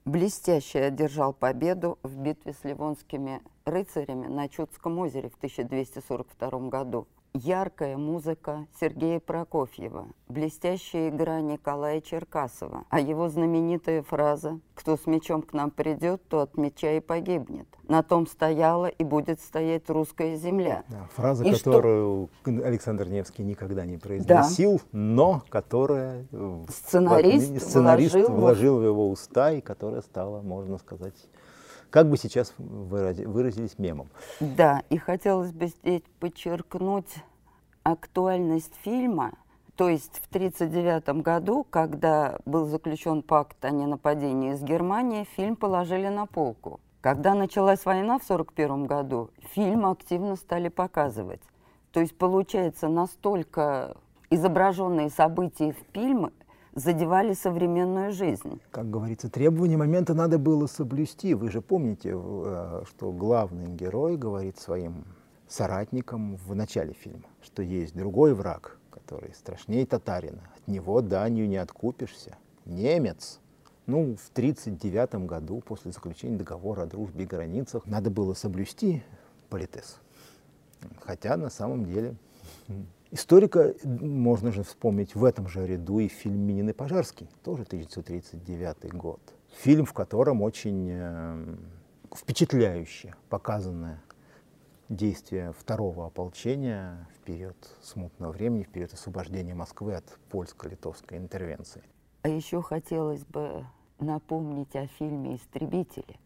блестяще 0.06 0.80
одержал 0.80 1.35
победу 1.35 1.99
в 2.02 2.16
битве 2.16 2.54
с 2.54 2.64
ливонскими 2.64 3.42
рыцарями 3.66 4.28
на 4.28 4.49
Чудском 4.49 4.99
озере 5.00 5.28
в 5.28 5.35
1242 5.35 6.70
году 6.70 7.06
яркая 7.37 7.97
музыка 7.97 8.66
Сергея 8.81 9.21
Прокофьева, 9.21 10.09
блестящая 10.28 11.11
игра 11.11 11.40
Николая 11.40 12.00
Черкасова, 12.00 12.85
а 12.88 13.00
его 13.00 13.28
знаменитая 13.28 14.02
фраза 14.02 14.59
«Кто 14.75 14.97
с 14.97 15.07
мечом 15.07 15.43
к 15.43 15.52
нам 15.52 15.71
придет, 15.71 16.23
то 16.28 16.40
от 16.40 16.57
меча 16.57 16.93
и 16.93 17.00
погибнет». 17.00 17.66
На 17.88 18.02
том 18.02 18.26
стояла 18.26 18.87
и 18.87 19.05
будет 19.05 19.40
стоять 19.40 19.88
русская 19.88 20.37
земля. 20.37 20.85
Да, 20.88 21.09
фраза, 21.14 21.45
и 21.45 21.52
которую 21.52 22.28
что... 22.43 22.50
Александр 22.64 23.09
Невский 23.09 23.45
никогда 23.45 23.85
не 23.85 23.97
произносил, 23.97 24.76
да. 24.76 24.83
но 24.93 25.43
которая 25.49 26.26
сценарист, 26.69 27.62
сценарист 27.62 28.14
вложил, 28.14 28.35
вложил 28.35 28.78
в 28.78 28.85
его 28.85 29.11
уста 29.11 29.52
и 29.52 29.61
которая 29.61 30.02
стала, 30.02 30.40
можно 30.43 30.78
сказать, 30.78 31.14
как 31.90 32.09
бы 32.09 32.16
сейчас 32.16 32.55
выразились 32.59 33.78
мемом. 33.78 34.09
Да, 34.40 34.83
и 34.90 34.99
хотелось 34.99 35.52
бы 35.52 35.66
здесь 35.66 36.02
подчеркнуть 36.21 37.14
актуальность 37.83 38.75
фильма. 38.83 39.33
То 39.76 39.88
есть 39.88 40.21
в 40.23 40.28
1939 40.28 41.23
году, 41.23 41.66
когда 41.69 42.38
был 42.47 42.66
заключен 42.66 43.23
пакт 43.23 43.62
о 43.64 43.71
ненападении 43.71 44.55
с 44.55 44.62
Германией, 44.62 45.26
фильм 45.37 45.55
положили 45.55 46.09
на 46.09 46.26
полку. 46.26 46.81
Когда 47.02 47.35
началась 47.35 47.85
война 47.85 48.19
в 48.19 48.25
1941 48.25 48.87
году, 48.87 49.31
фильм 49.55 49.87
активно 49.87 50.37
стали 50.37 50.69
показывать. 50.69 51.43
То 51.93 52.00
есть, 52.00 52.16
получается, 52.16 52.88
настолько 52.88 53.97
изображенные 54.31 55.11
события 55.11 55.73
в 55.73 55.95
фильме 55.95 56.31
задевали 56.76 57.33
современную 57.33 58.12
жизнь. 58.12 58.61
Как 58.71 58.88
говорится, 58.88 59.28
требования 59.28 59.78
момента 59.78 60.14
надо 60.14 60.38
было 60.38 60.66
соблюсти. 60.66 61.35
Вы 61.35 61.50
же 61.50 61.61
помните, 61.62 62.12
э, 62.14 62.83
что 62.87 63.12
главный 63.12 63.66
герой 63.66 64.16
говорит 64.16 64.59
своим 64.59 65.04
соратникам 65.49 66.37
в 66.37 66.54
начале 66.54 66.92
фильма, 66.92 67.25
что 67.42 67.62
есть 67.62 67.97
другой 67.97 68.35
враг, 68.35 68.78
который 68.90 69.35
страшнее 69.35 69.87
татарина. 69.87 70.42
От 70.54 70.68
него 70.68 71.00
данью 71.00 71.49
не 71.49 71.56
откупишься. 71.56 72.37
Немец. 72.66 73.40
Ну, 73.87 74.16
в 74.16 74.30
1939 74.33 75.26
году, 75.26 75.62
после 75.64 75.92
заключения 75.92 76.37
договора 76.37 76.83
о 76.83 76.87
дружбе 76.87 77.25
и 77.25 77.26
границах, 77.26 77.87
надо 77.87 78.11
было 78.11 78.35
соблюсти 78.35 79.02
политез. 79.49 79.99
Хотя 81.00 81.37
на 81.37 81.49
самом 81.49 81.87
деле 81.87 82.16
Историка 83.12 83.75
можно 83.84 84.50
же 84.50 84.64
вспомнить 84.64 85.14
в 85.14 85.25
этом 85.25 85.46
же 85.46 85.64
ряду 85.64 86.00
и 86.00 86.08
фильм 86.08 86.40
«Минин 86.40 86.70
и 86.70 86.72
Пожарский», 86.72 87.28
тоже 87.44 87.62
1939 87.62 88.92
год. 88.94 89.20
Фильм, 89.58 89.84
в 89.84 89.92
котором 89.92 90.42
очень 90.42 90.88
э, 90.90 91.56
впечатляюще 92.12 93.14
показано 93.28 94.02
действие 94.88 95.54
второго 95.56 96.06
ополчения 96.06 97.08
в 97.14 97.25
период 97.25 97.56
смутного 97.80 98.32
времени, 98.32 98.64
в 98.64 98.70
период 98.70 98.92
освобождения 98.92 99.54
Москвы 99.54 99.94
от 99.94 100.18
польско-литовской 100.30 101.16
интервенции. 101.16 101.84
А 102.22 102.28
еще 102.28 102.60
хотелось 102.60 103.25
бы 103.25 103.64
напомнить 104.00 104.75
о 104.75 104.88
фильме 104.88 105.36
«Истребители». 105.36 106.18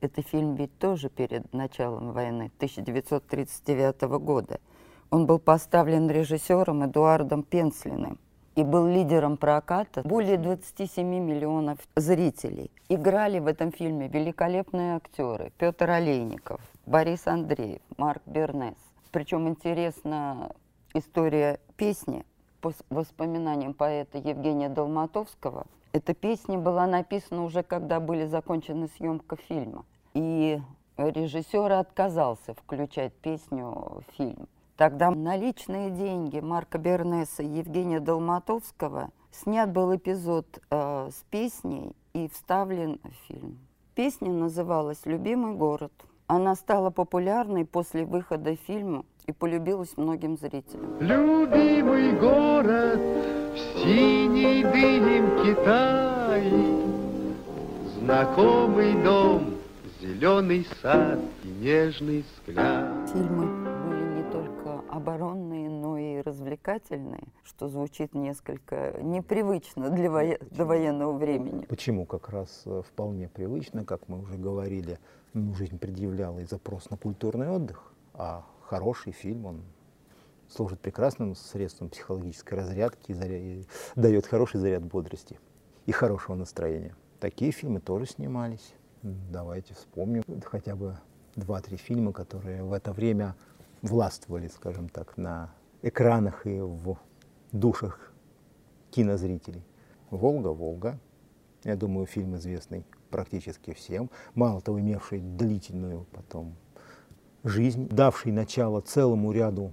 Это 0.00 0.22
фильм 0.22 0.54
ведь 0.54 0.78
тоже 0.78 1.10
перед 1.10 1.52
началом 1.52 2.12
войны, 2.12 2.50
1939 2.56 4.00
года– 4.18 4.60
он 5.10 5.26
был 5.26 5.38
поставлен 5.38 6.10
режиссером 6.10 6.84
Эдуардом 6.84 7.42
Пенслиным 7.42 8.18
и 8.54 8.64
был 8.64 8.86
лидером 8.86 9.36
проката 9.36 10.02
более 10.02 10.38
27 10.38 11.06
миллионов 11.06 11.78
зрителей. 11.94 12.70
Играли 12.88 13.38
в 13.38 13.46
этом 13.46 13.70
фильме 13.70 14.08
великолепные 14.08 14.96
актеры 14.96 15.52
Петр 15.58 15.90
Олейников, 15.90 16.60
Борис 16.86 17.26
Андреев, 17.26 17.82
Марк 17.98 18.22
Бернес. 18.26 18.76
Причем 19.12 19.48
интересна 19.48 20.52
история 20.94 21.60
песни 21.76 22.24
по 22.60 22.72
воспоминаниям 22.90 23.74
поэта 23.74 24.18
Евгения 24.18 24.68
Долматовского. 24.68 25.66
Эта 25.92 26.14
песня 26.14 26.58
была 26.58 26.86
написана 26.86 27.44
уже, 27.44 27.62
когда 27.62 28.00
были 28.00 28.26
закончены 28.26 28.88
съемка 28.96 29.36
фильма. 29.36 29.84
И 30.14 30.60
режиссер 30.96 31.72
отказался 31.72 32.54
включать 32.54 33.12
песню 33.14 33.66
в 33.66 34.04
фильм 34.16 34.48
Тогда 34.76 35.10
на 35.10 35.36
личные 35.36 35.90
деньги 35.90 36.38
Марка 36.40 36.76
Бернеса 36.76 37.42
и 37.42 37.46
Евгения 37.46 37.98
Долматовского 37.98 39.08
снят 39.30 39.70
был 39.70 39.96
эпизод 39.96 40.46
э, 40.70 41.08
с 41.10 41.24
песней 41.30 41.92
и 42.12 42.28
вставлен 42.28 43.00
в 43.02 43.26
фильм. 43.26 43.58
Песня 43.94 44.30
называлась 44.30 45.00
«Любимый 45.06 45.54
город». 45.54 45.92
Она 46.26 46.54
стала 46.56 46.90
популярной 46.90 47.64
после 47.64 48.04
выхода 48.04 48.56
фильма 48.56 49.06
и 49.26 49.32
полюбилась 49.32 49.96
многим 49.96 50.36
зрителям. 50.36 50.98
Любимый 51.00 52.12
город 52.18 53.00
в 53.54 53.58
синей 53.82 54.62
дымке 54.62 55.54
Китае, 55.54 56.82
Знакомый 58.00 59.02
дом, 59.02 59.54
зеленый 60.02 60.66
сад 60.82 61.18
и 61.44 61.48
нежный 61.48 62.24
взгляд. 62.44 63.10
Фильмы 63.10 63.65
и 66.56 66.70
развлекательные, 66.76 67.28
что 67.44 67.68
звучит 67.68 68.14
несколько 68.14 68.94
непривычно 69.02 69.90
для 69.90 70.38
до 70.50 70.64
военного 70.64 71.16
времени. 71.16 71.66
Почему 71.66 72.06
как 72.06 72.28
раз 72.30 72.62
э, 72.66 72.82
вполне 72.86 73.28
привычно, 73.28 73.84
как 73.84 74.08
мы 74.08 74.20
уже 74.20 74.36
говорили, 74.36 74.98
ну, 75.34 75.54
жизнь 75.54 75.78
предъявляла 75.78 76.40
и 76.40 76.44
запрос 76.44 76.90
на 76.90 76.96
культурный 76.96 77.48
отдых, 77.48 77.92
а 78.14 78.44
хороший 78.62 79.12
фильм, 79.12 79.46
он 79.46 79.62
служит 80.48 80.80
прекрасным 80.80 81.34
средством 81.34 81.88
психологической 81.88 82.58
разрядки 82.58 83.12
и, 83.12 83.14
заря... 83.14 83.38
и 83.38 83.64
дает 83.94 84.26
хороший 84.26 84.60
заряд 84.60 84.84
бодрости 84.84 85.38
и 85.86 85.92
хорошего 85.92 86.36
настроения. 86.36 86.94
Такие 87.20 87.52
фильмы 87.52 87.80
тоже 87.80 88.06
снимались. 88.06 88.74
Давайте 89.02 89.74
вспомним 89.74 90.22
хотя 90.44 90.74
бы 90.74 90.96
два-три 91.34 91.76
фильма, 91.76 92.12
которые 92.12 92.62
в 92.62 92.72
это 92.72 92.92
время 92.92 93.34
властвовали, 93.82 94.48
скажем 94.48 94.88
так, 94.88 95.16
на 95.16 95.50
экранах 95.86 96.46
и 96.46 96.60
в 96.60 96.98
душах 97.52 98.12
кинозрителей. 98.90 99.62
«Волга, 100.10 100.48
Волга». 100.48 100.98
Я 101.64 101.76
думаю, 101.76 102.06
фильм 102.06 102.36
известный 102.36 102.84
практически 103.10 103.72
всем. 103.72 104.10
Мало 104.34 104.60
того, 104.60 104.80
имевший 104.80 105.20
длительную 105.20 106.06
потом 106.12 106.54
жизнь, 107.44 107.88
давший 107.88 108.32
начало 108.32 108.80
целому 108.80 109.32
ряду 109.32 109.72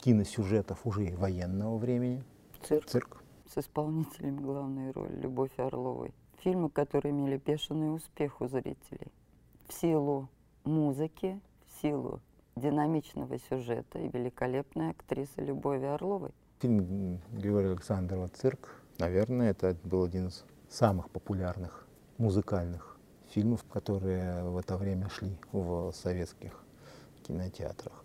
киносюжетов 0.00 0.86
уже 0.86 1.06
и 1.06 1.14
военного 1.14 1.76
времени. 1.76 2.22
Цирк. 2.62 2.86
Цирк. 2.86 3.22
С 3.52 3.58
исполнителем 3.58 4.36
главной 4.36 4.92
роли 4.92 5.14
Любовь 5.16 5.56
Орловой. 5.58 6.12
Фильмы, 6.38 6.70
которые 6.70 7.12
имели 7.12 7.40
бешеный 7.44 7.94
успех 7.94 8.40
у 8.40 8.46
зрителей. 8.46 9.12
В 9.68 9.74
силу 9.74 10.28
музыки, 10.64 11.40
в 11.66 11.82
силу 11.82 12.20
динамичного 12.58 13.38
сюжета 13.38 13.98
и 13.98 14.08
великолепной 14.08 14.90
актрисы 14.90 15.40
Любови 15.40 15.84
Орловой. 15.84 16.30
Фильм 16.60 17.20
Григория 17.32 17.70
Александрова 17.70 18.28
«Цирк», 18.28 18.82
наверное, 18.98 19.50
это 19.50 19.76
был 19.84 20.04
один 20.04 20.28
из 20.28 20.44
самых 20.68 21.08
популярных 21.10 21.86
музыкальных 22.18 22.96
фильмов, 23.30 23.64
которые 23.72 24.42
в 24.42 24.56
это 24.56 24.76
время 24.76 25.08
шли 25.08 25.36
в 25.52 25.92
советских 25.92 26.64
кинотеатрах. 27.22 28.04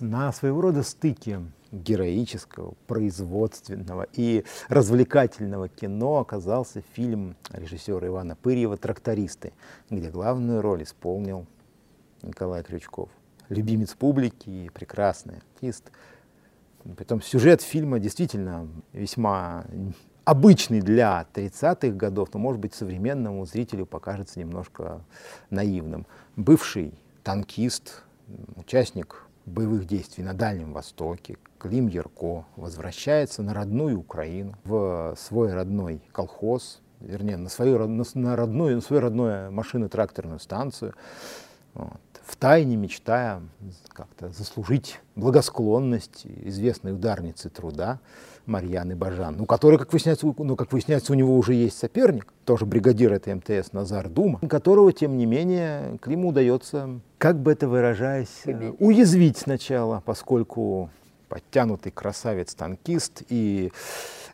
На 0.00 0.32
своего 0.32 0.62
рода 0.62 0.82
стыке 0.82 1.42
героического, 1.72 2.74
производственного 2.86 4.06
и 4.14 4.44
развлекательного 4.68 5.68
кино 5.68 6.20
оказался 6.20 6.82
фильм 6.94 7.36
режиссера 7.52 8.06
Ивана 8.06 8.34
Пырьева 8.34 8.78
«Трактористы», 8.78 9.52
где 9.90 10.10
главную 10.10 10.62
роль 10.62 10.84
исполнил 10.84 11.46
Николай 12.22 12.62
Крючков. 12.62 13.10
Любимец 13.50 13.94
публики 13.94 14.70
прекрасный 14.72 15.36
артист. 15.36 15.90
Притом 16.96 17.20
сюжет 17.20 17.60
фильма 17.60 17.98
действительно 17.98 18.66
весьма 18.92 19.66
обычный 20.24 20.80
для 20.80 21.26
30-х 21.34 21.88
годов, 21.96 22.30
но, 22.32 22.40
может 22.40 22.60
быть, 22.60 22.74
современному 22.74 23.44
зрителю 23.44 23.84
покажется 23.84 24.38
немножко 24.38 25.02
наивным. 25.50 26.06
Бывший 26.36 26.94
танкист, 27.22 28.02
участник 28.56 29.26
боевых 29.46 29.86
действий 29.86 30.22
на 30.22 30.32
Дальнем 30.32 30.72
Востоке, 30.72 31.36
Клим 31.58 31.88
Ярко 31.88 32.46
возвращается 32.56 33.42
на 33.42 33.52
родную 33.52 33.98
Украину, 33.98 34.54
в 34.64 35.14
свой 35.18 35.52
родной 35.52 36.00
колхоз, 36.12 36.80
вернее, 37.00 37.36
на 37.36 37.48
свою, 37.48 37.86
на, 37.86 38.36
родную, 38.36 38.76
на 38.76 38.80
свою 38.80 39.02
родную 39.02 39.50
машино-тракторную 39.52 40.38
станцию, 40.38 40.94
вот, 41.74 42.00
в 42.30 42.36
тайне 42.36 42.76
мечтая 42.76 43.42
как-то 43.88 44.28
заслужить 44.28 45.00
благосклонность 45.16 46.26
известной 46.44 46.92
ударницы 46.92 47.50
труда 47.50 47.98
Марьяны 48.46 48.94
Бажан, 48.94 49.36
ну, 49.36 49.46
которая, 49.46 49.78
как 49.78 49.92
выясняется, 49.92 50.32
ну, 50.38 50.56
как 50.56 50.72
выясняется, 50.72 51.12
у 51.12 51.16
него 51.16 51.36
уже 51.36 51.54
есть 51.54 51.76
соперник, 51.76 52.32
тоже 52.44 52.66
бригадир 52.66 53.12
этой 53.12 53.34
МТС 53.34 53.72
Назар 53.72 54.08
Дума, 54.08 54.38
которого, 54.48 54.92
тем 54.92 55.16
не 55.16 55.26
менее, 55.26 55.98
Климу 56.00 56.28
удается, 56.28 57.00
как 57.18 57.38
бы 57.40 57.52
это 57.52 57.68
выражаясь, 57.68 58.44
уязвить 58.78 59.36
сначала, 59.36 60.02
поскольку 60.04 60.90
подтянутый 61.28 61.92
красавец-танкист 61.92 63.24
и 63.28 63.72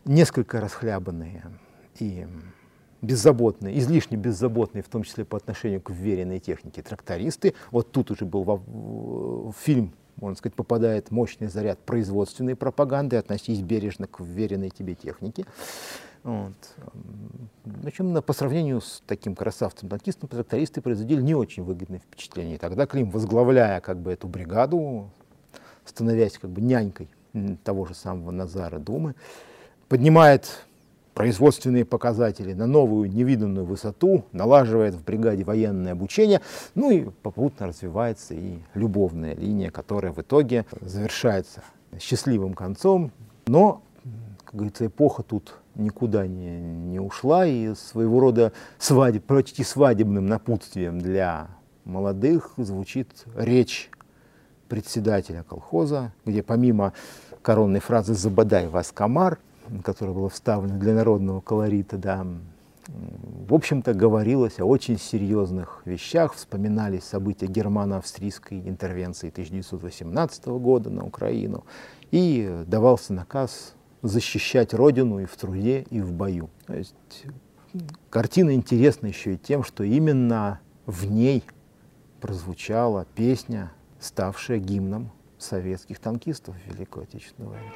несколько 0.05 0.61
расхлябанные 0.61 1.45
и 1.99 2.27
беззаботные, 3.07 3.79
излишне 3.79 4.17
беззаботные, 4.17 4.83
в 4.83 4.89
том 4.89 5.05
числе 5.05 5.25
по 5.25 5.37
отношению 5.37 5.81
к 5.81 5.91
вверенной 5.91 6.41
технике 6.41 6.83
трактористы. 6.83 7.55
Вот 7.71 7.93
тут 7.93 8.11
уже 8.11 8.25
был 8.25 8.43
во, 8.43 8.57
в, 8.57 9.55
фильм, 9.59 9.93
можно 10.17 10.37
сказать, 10.37 10.55
попадает 10.55 11.11
мощный 11.11 11.49
заряд 11.49 11.79
производственной 11.79 12.57
пропаганды, 12.57 13.17
относись 13.17 13.61
бережно 13.61 14.07
к 14.07 14.21
вверенной 14.21 14.71
тебе 14.71 14.95
технике. 14.95 15.47
Вот. 16.25 16.55
Причем 17.85 18.21
по 18.21 18.33
сравнению 18.33 18.81
с 18.81 19.03
таким 19.07 19.37
красавцем-танкистом 19.37 20.29
трактористы 20.29 20.81
производили 20.81 21.23
не 21.23 21.37
очень 21.37 21.63
выгодное 21.63 22.01
впечатление. 22.01 22.59
Тогда 22.59 22.87
Клим, 22.87 23.11
возглавляя 23.11 23.81
как 23.81 24.01
бы 24.01 24.11
эту 24.11 24.27
бригаду, 24.27 25.09
становясь 25.85 26.39
как 26.39 26.51
бы 26.51 26.61
нянькой 26.61 27.09
того 27.63 27.85
же 27.87 27.95
самого 27.95 28.33
Назара 28.33 28.81
Думы, 28.81 29.15
поднимает 29.89 30.67
производственные 31.17 31.87
показатели 31.87 32.53
на 32.53 32.67
новую 32.67 33.11
невиданную 33.11 33.65
высоту, 33.65 34.27
налаживает 34.33 34.95
в 34.95 35.03
бригаде 35.03 35.45
военное 35.45 35.93
обучение, 35.93 36.43
ну 36.75 36.91
и 36.91 37.09
попутно 37.23 37.69
развивается 37.69 38.35
и 38.35 38.59
любовная 38.75 39.35
линия, 39.35 39.71
которая 39.71 40.13
в 40.13 40.21
итоге 40.21 40.67
завершается 40.83 41.65
счастливым 41.99 42.53
концом. 42.53 43.13
Но, 43.47 43.81
как 44.45 44.57
говорится, 44.57 44.85
эпоха 44.85 45.23
тут 45.23 45.55
никуда 45.75 46.27
не, 46.27 46.61
не 46.61 47.01
ушла, 47.01 47.47
и 47.47 47.75
своего 47.75 48.21
рода 48.21 48.53
свадеб, 48.79 49.25
почти 49.25 49.65
свадебным 49.65 50.27
напутствием 50.27 50.99
для 50.99 51.49
молодых 51.87 52.53
звучит 52.59 53.25
речь 53.35 53.91
председателя 54.69 55.45
колхоза, 55.45 56.13
где 56.27 56.43
помимо 56.43 56.93
коронной 57.41 57.81
фразы 57.81 58.13
«Забодай 58.13 58.69
вас, 58.69 58.93
комар», 58.93 59.39
которая 59.85 60.15
была 60.15 60.29
вставлена 60.29 60.79
для 60.79 60.95
народного 60.95 61.41
колорита, 61.41 61.97
да, 61.99 62.27
в 62.89 63.55
общем-то, 63.55 63.95
говорилось 63.95 64.61
о 64.61 64.65
очень 64.65 64.99
серьезных 64.99 65.83
вещах, 65.85 66.35
вспоминались 66.35 67.05
события 67.05 67.47
германо-австрийской 67.47 68.61
интервенции 68.69 69.29
1918 69.29 70.47
года 70.47 70.91
на 70.91 71.05
Украину, 71.05 71.65
и 72.11 72.63
давался 72.67 73.13
наказ 73.13 73.75
защищать 74.03 74.73
Родину 74.73 75.19
и 75.19 75.25
в 75.25 75.37
труде, 75.37 75.85
и 75.91 76.01
в 76.01 76.13
бою. 76.13 76.49
То 76.67 76.75
есть 76.75 77.25
картина 78.11 78.55
интересна 78.55 79.09
еще 79.09 79.35
и 79.35 79.39
тем, 79.39 79.65
что 79.65 79.83
именно 79.83 80.61
в 80.87 81.07
ней 81.07 81.43
прозвучала 82.21 83.07
песня, 83.15 83.73
ставшая 83.99 84.59
гимном 84.59 85.11
советских 85.39 85.99
танкистов 85.99 86.55
в 86.55 86.73
Великую 86.73 87.05
Отечественную 87.05 87.53
войну. 87.53 87.69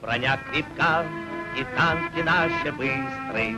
Броня 0.00 0.38
крепка, 0.50 1.04
и 1.56 1.64
танки 1.76 2.20
наши 2.24 2.72
быстрые, 2.72 3.56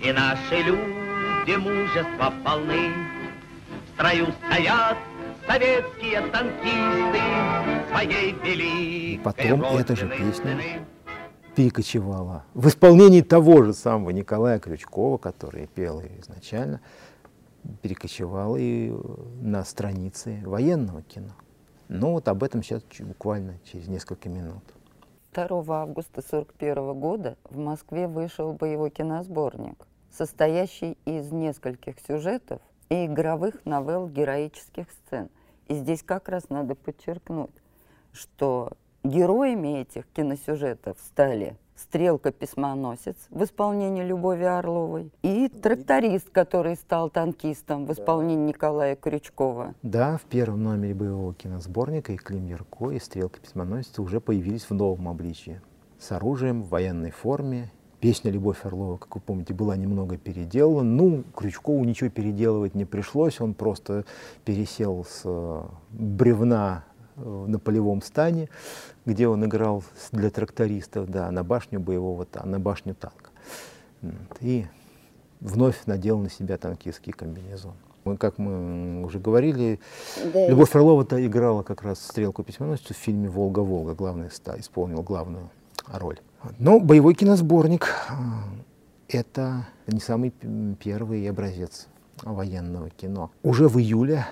и 0.00 0.12
наши 0.12 0.62
люди 0.62 1.56
мужества 1.56 2.32
полны. 2.44 2.90
В 3.86 3.94
строю 3.94 4.26
стоят 4.46 4.98
советские 5.46 6.20
танкисты 6.28 7.20
своей 7.90 8.32
великой 8.44 9.24
Потом 9.24 9.64
эта 9.76 9.96
же 9.96 10.08
песня 10.08 10.58
перекочевала 11.54 12.44
в 12.54 12.68
исполнении 12.68 13.22
того 13.22 13.62
же 13.64 13.72
самого 13.74 14.10
Николая 14.10 14.58
Крючкова, 14.58 15.18
который 15.18 15.66
пел 15.66 16.00
ее 16.00 16.20
изначально, 16.20 16.80
перекочевала 17.82 18.56
и 18.56 18.92
на 19.40 19.64
страницы 19.64 20.42
военного 20.44 21.02
кино. 21.02 21.32
Ну 21.88 22.12
вот 22.12 22.28
об 22.28 22.42
этом 22.44 22.62
сейчас 22.62 22.82
буквально 23.00 23.58
через 23.64 23.88
несколько 23.88 24.28
минут. 24.28 24.62
2 25.32 25.44
августа 25.44 26.20
1941 26.20 26.98
года 26.98 27.36
в 27.44 27.56
Москве 27.56 28.08
вышел 28.08 28.52
боевой 28.52 28.90
киносборник, 28.90 29.86
состоящий 30.10 30.98
из 31.04 31.30
нескольких 31.30 32.00
сюжетов 32.00 32.60
и 32.88 33.06
игровых 33.06 33.64
новелл 33.64 34.08
героических 34.08 34.86
сцен. 34.90 35.30
И 35.68 35.74
здесь 35.74 36.02
как 36.02 36.28
раз 36.28 36.48
надо 36.48 36.74
подчеркнуть, 36.74 37.54
что 38.12 38.72
героями 39.04 39.82
этих 39.82 40.06
киносюжетов 40.08 40.98
стали 40.98 41.56
«Стрелка-письмоносец» 41.82 43.16
в 43.30 43.42
исполнении 43.44 44.04
Любови 44.04 44.44
Орловой 44.44 45.10
и 45.22 45.48
«Тракторист», 45.48 46.30
который 46.30 46.76
стал 46.76 47.10
танкистом 47.10 47.86
в 47.86 47.92
исполнении 47.92 48.48
Николая 48.48 48.96
Крючкова. 48.96 49.74
Да, 49.82 50.18
в 50.18 50.22
первом 50.22 50.62
номере 50.62 50.94
боевого 50.94 51.34
киносборника 51.34 52.12
и 52.12 52.16
Клим 52.16 52.46
Ярко, 52.46 52.90
и 52.90 52.98
«Стрелка 52.98 53.40
письмоносица» 53.40 54.02
уже 54.02 54.20
появились 54.20 54.64
в 54.64 54.74
новом 54.74 55.08
обличии. 55.08 55.60
С 55.98 56.12
оружием, 56.12 56.62
в 56.62 56.68
военной 56.68 57.10
форме. 57.10 57.70
Песня 58.00 58.30
«Любовь 58.30 58.64
Орлова», 58.64 58.96
как 58.96 59.14
вы 59.14 59.20
помните, 59.20 59.52
была 59.52 59.76
немного 59.76 60.16
переделана. 60.16 60.90
Ну, 60.90 61.24
Крючкову 61.36 61.84
ничего 61.84 62.08
переделывать 62.08 62.74
не 62.74 62.86
пришлось. 62.86 63.40
Он 63.42 63.52
просто 63.52 64.06
пересел 64.46 65.04
с 65.04 65.20
э, 65.24 65.62
бревна 65.90 66.84
на 67.20 67.58
полевом 67.58 68.02
стане, 68.02 68.48
где 69.04 69.28
он 69.28 69.44
играл 69.44 69.82
для 70.12 70.30
трактористов, 70.30 71.08
да, 71.08 71.30
на 71.30 71.44
башню 71.44 71.80
боевого 71.80 72.26
на 72.44 72.58
башню 72.58 72.94
танка. 72.94 73.30
И 74.40 74.66
вновь 75.40 75.86
надел 75.86 76.18
на 76.18 76.30
себя 76.30 76.56
танкистский 76.56 77.12
комбинезон. 77.12 77.74
Мы, 78.04 78.16
как 78.16 78.38
мы 78.38 79.04
уже 79.04 79.18
говорили, 79.18 79.78
да, 80.32 80.48
Любовь 80.48 80.74
Орлова-то 80.74 81.24
играла 81.26 81.62
как 81.62 81.82
раз 81.82 82.00
стрелку 82.00 82.42
письменностью 82.42 82.96
в 82.96 82.98
фильме 82.98 83.28
«Волга-Волга», 83.28 83.94
главный, 83.94 84.28
исполнил 84.28 85.02
главную 85.02 85.50
роль. 85.86 86.18
Но 86.58 86.80
боевой 86.80 87.14
киносборник— 87.14 87.94
это 89.08 89.66
не 89.86 90.00
самый 90.00 90.30
первый 90.82 91.28
образец 91.28 91.88
военного 92.22 92.88
кино. 92.88 93.30
Уже 93.42 93.68
в 93.68 93.78
июле 93.78 94.26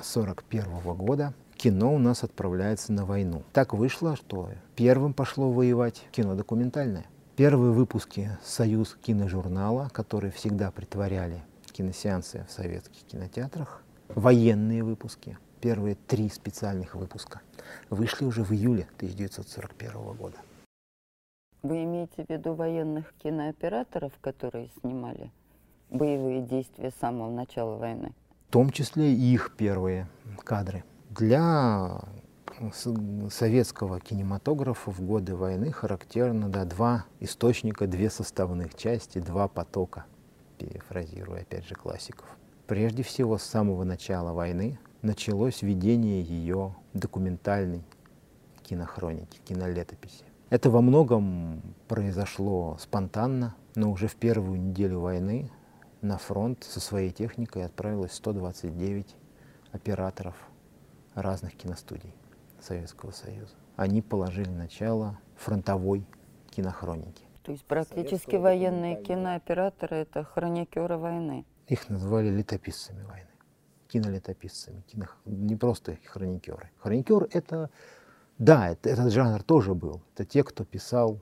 1941 0.00 0.96
года 0.96 1.34
кино 1.56 1.94
у 1.94 1.98
нас 1.98 2.22
отправляется 2.22 2.92
на 2.92 3.04
войну. 3.04 3.42
Так 3.52 3.74
вышло, 3.74 4.16
что 4.16 4.50
первым 4.76 5.12
пошло 5.12 5.50
воевать 5.50 6.06
кино 6.12 6.34
документальное. 6.34 7.06
Первые 7.36 7.72
выпуски 7.72 8.36
«Союз 8.42 8.96
киножурнала», 9.02 9.90
которые 9.92 10.32
всегда 10.32 10.70
притворяли 10.70 11.42
киносеансы 11.72 12.44
в 12.48 12.52
советских 12.52 13.04
кинотеатрах, 13.04 13.82
военные 14.08 14.82
выпуски, 14.82 15.38
первые 15.60 15.94
три 15.94 16.28
специальных 16.28 16.96
выпуска, 16.96 17.40
вышли 17.90 18.24
уже 18.24 18.42
в 18.42 18.52
июле 18.52 18.88
1941 18.96 20.16
года. 20.16 20.38
Вы 21.62 21.84
имеете 21.84 22.24
в 22.24 22.30
виду 22.30 22.54
военных 22.54 23.12
кинооператоров, 23.22 24.12
которые 24.20 24.70
снимали 24.80 25.30
боевые 25.90 26.42
действия 26.42 26.90
с 26.90 27.00
самого 27.00 27.30
начала 27.30 27.76
войны? 27.76 28.12
В 28.48 28.50
том 28.50 28.70
числе 28.70 29.12
и 29.12 29.34
их 29.34 29.52
первые 29.58 30.08
кадры. 30.42 30.82
Для 31.10 32.00
советского 33.28 34.00
кинематографа 34.00 34.90
в 34.90 35.02
годы 35.02 35.36
войны 35.36 35.70
характерно 35.70 36.48
да, 36.48 36.64
два 36.64 37.04
источника, 37.20 37.86
две 37.86 38.08
составных 38.08 38.74
части, 38.74 39.18
два 39.18 39.48
потока, 39.48 40.06
перефразируя 40.56 41.42
опять 41.42 41.68
же 41.68 41.74
классиков. 41.74 42.24
Прежде 42.66 43.02
всего, 43.02 43.36
с 43.36 43.42
самого 43.42 43.84
начала 43.84 44.32
войны 44.32 44.78
началось 45.02 45.60
ведение 45.60 46.22
ее 46.22 46.74
документальной 46.94 47.84
кинохроники, 48.62 49.40
кинолетописи. 49.44 50.24
Это 50.48 50.70
во 50.70 50.80
многом 50.80 51.60
произошло 51.86 52.78
спонтанно, 52.80 53.54
но 53.74 53.92
уже 53.92 54.08
в 54.08 54.16
первую 54.16 54.58
неделю 54.58 55.00
войны 55.00 55.50
на 56.00 56.18
фронт 56.18 56.64
со 56.64 56.80
своей 56.80 57.10
техникой 57.10 57.64
отправилось 57.64 58.12
129 58.12 59.16
операторов 59.72 60.36
разных 61.14 61.56
киностудий. 61.56 62.14
Советского 62.60 63.12
Союза. 63.12 63.54
Они 63.76 64.02
положили 64.02 64.50
начало 64.50 65.18
фронтовой 65.36 66.04
кинохроники. 66.50 67.24
То 67.42 67.52
есть 67.52 67.64
практически 67.64 68.36
военные 68.36 69.02
кинооператоры— 69.02 69.96
это 69.98 70.24
хроникеры 70.24 70.98
войны? 70.98 71.46
Их 71.66 71.88
назвали 71.88 72.28
летописцами 72.28 73.02
войны, 73.04 73.28
кинолетописцами, 73.88 74.82
кино... 74.82 75.06
не 75.24 75.56
просто 75.56 75.98
хроникеры. 76.04 76.70
Хроникер— 76.78 77.28
это, 77.32 77.70
да, 78.38 78.70
это, 78.70 78.90
этот 78.90 79.12
жанр 79.12 79.42
тоже 79.42 79.74
был. 79.74 80.02
Это 80.14 80.24
те, 80.24 80.42
кто 80.42 80.64
писал, 80.64 81.20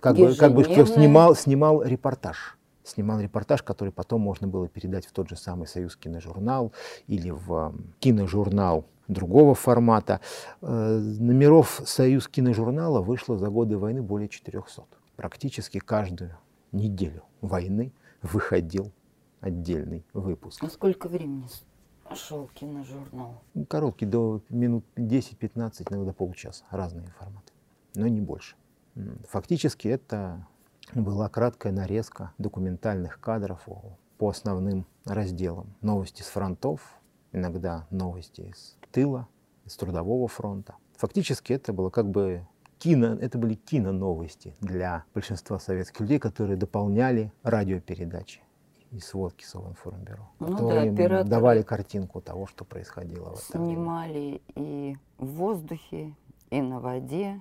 как 0.00 0.16
бы, 0.16 0.34
как 0.34 0.54
бы 0.54 0.64
кто 0.64 0.86
снимал, 0.86 1.34
снимал 1.36 1.82
репортаж 1.82 2.58
снимал 2.84 3.20
репортаж, 3.20 3.62
который 3.62 3.92
потом 3.92 4.20
можно 4.20 4.46
было 4.46 4.68
передать 4.68 5.06
в 5.06 5.12
тот 5.12 5.28
же 5.28 5.36
самый 5.36 5.66
Союз 5.66 5.96
киножурнал 5.96 6.72
или 7.06 7.30
в 7.30 7.74
киножурнал 8.00 8.86
другого 9.08 9.54
формата. 9.54 10.20
Э, 10.60 10.98
номеров 10.98 11.82
«Союз 11.84 12.28
киножурнала» 12.28 13.00
вышло 13.00 13.38
за 13.38 13.48
годы 13.48 13.78
войны 13.78 14.02
более 14.02 14.28
400. 14.28 14.84
Практически 15.16 15.78
каждую 15.78 16.36
неделю 16.72 17.22
войны 17.40 17.92
выходил 18.22 18.92
отдельный 19.40 20.04
выпуск. 20.12 20.62
А 20.62 20.68
сколько 20.68 21.08
времени 21.08 21.46
шел 22.14 22.48
киножурнал? 22.54 23.42
Короткий, 23.68 24.06
до 24.06 24.40
минут 24.48 24.84
10-15, 24.96 25.86
иногда 25.90 26.12
полчаса. 26.12 26.64
Разные 26.70 27.06
форматы, 27.18 27.52
но 27.94 28.06
не 28.06 28.20
больше. 28.20 28.56
Фактически 29.28 29.88
это 29.88 30.46
была 30.94 31.28
краткая 31.28 31.72
нарезка 31.72 32.32
документальных 32.38 33.20
кадров 33.20 33.66
по 34.18 34.28
основным 34.28 34.86
разделам. 35.04 35.74
Новости 35.80 36.22
с 36.22 36.26
фронтов, 36.26 36.80
иногда 37.32 37.86
новости 37.90 38.42
из 38.42 38.76
тыла, 38.90 39.28
из 39.64 39.76
трудового 39.76 40.28
фронта. 40.28 40.74
Фактически 40.96 41.52
это 41.52 41.72
было 41.72 41.90
как 41.90 42.08
бы 42.08 42.46
кино, 42.78 43.14
это 43.14 43.38
были 43.38 43.54
киноновости 43.54 44.54
для 44.60 45.04
большинства 45.14 45.58
советских 45.58 46.00
людей, 46.00 46.18
которые 46.18 46.56
дополняли 46.56 47.32
радиопередачи 47.42 48.40
и 48.90 49.00
сводки 49.00 49.44
Совинформбюро, 49.44 50.30
ну, 50.38 50.52
которые 50.52 50.92
да, 50.92 51.24
давали 51.24 51.62
картинку 51.62 52.20
того, 52.20 52.46
что 52.46 52.64
происходило 52.64 53.34
в 53.34 53.38
Снимали 53.38 54.18
время. 54.20 54.40
и 54.54 54.96
в 55.18 55.26
воздухе, 55.26 56.14
и 56.50 56.60
на 56.60 56.78
воде, 56.78 57.40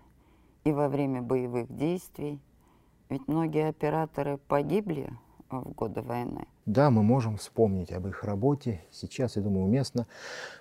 и 0.63 0.71
во 0.71 0.87
время 0.87 1.21
боевых 1.21 1.75
действий. 1.75 2.39
Ведь 3.11 3.27
многие 3.27 3.67
операторы 3.67 4.37
погибли 4.37 5.11
в 5.49 5.73
годы 5.73 6.01
войны. 6.01 6.47
Да, 6.65 6.89
мы 6.89 7.03
можем 7.03 7.35
вспомнить 7.35 7.91
об 7.91 8.07
их 8.07 8.23
работе. 8.23 8.85
Сейчас, 8.89 9.35
я 9.35 9.41
думаю, 9.41 9.65
уместно. 9.65 10.07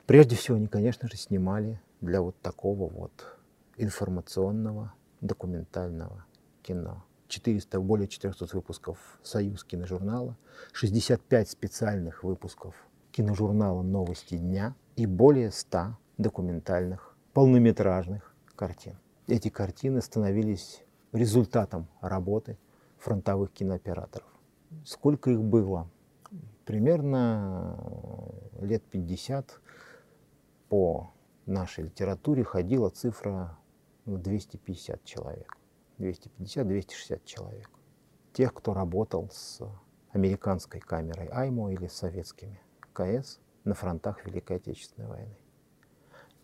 Прежде 0.04 0.34
всего, 0.34 0.56
они, 0.56 0.66
конечно 0.66 1.08
же, 1.08 1.16
снимали 1.16 1.80
для 2.00 2.20
вот 2.20 2.34
такого 2.42 2.90
вот 2.90 3.38
информационного, 3.76 4.92
документального 5.20 6.24
кино. 6.62 7.04
400, 7.28 7.78
более 7.78 8.08
400 8.08 8.48
выпусков 8.52 8.98
«Союз 9.22 9.62
киножурнала», 9.62 10.36
65 10.72 11.50
специальных 11.50 12.24
выпусков 12.24 12.74
киножурнала 13.12 13.82
«Новости 13.82 14.38
дня» 14.38 14.74
и 14.96 15.06
более 15.06 15.52
100 15.52 15.96
документальных, 16.18 17.14
полнометражных 17.32 18.34
картин. 18.56 18.98
Эти 19.28 19.50
картины 19.50 20.02
становились 20.02 20.82
результатом 21.12 21.88
работы 22.00 22.58
фронтовых 22.98 23.52
кинооператоров. 23.52 24.28
Сколько 24.84 25.30
их 25.30 25.42
было? 25.42 25.88
Примерно 26.64 27.76
э, 28.60 28.66
лет 28.66 28.82
50 28.84 29.60
по 30.68 31.12
нашей 31.46 31.84
литературе 31.84 32.44
ходила 32.44 32.90
цифра 32.90 33.58
250 34.06 35.04
человек. 35.04 35.56
250-260 35.98 37.20
человек. 37.24 37.70
Тех, 38.32 38.54
кто 38.54 38.72
работал 38.72 39.28
с 39.32 39.60
американской 40.12 40.80
камерой 40.80 41.26
АЙМО 41.26 41.72
или 41.72 41.86
советскими 41.88 42.60
КС 42.92 43.38
на 43.64 43.74
фронтах 43.74 44.24
Великой 44.24 44.56
Отечественной 44.56 45.08
войны. 45.08 45.36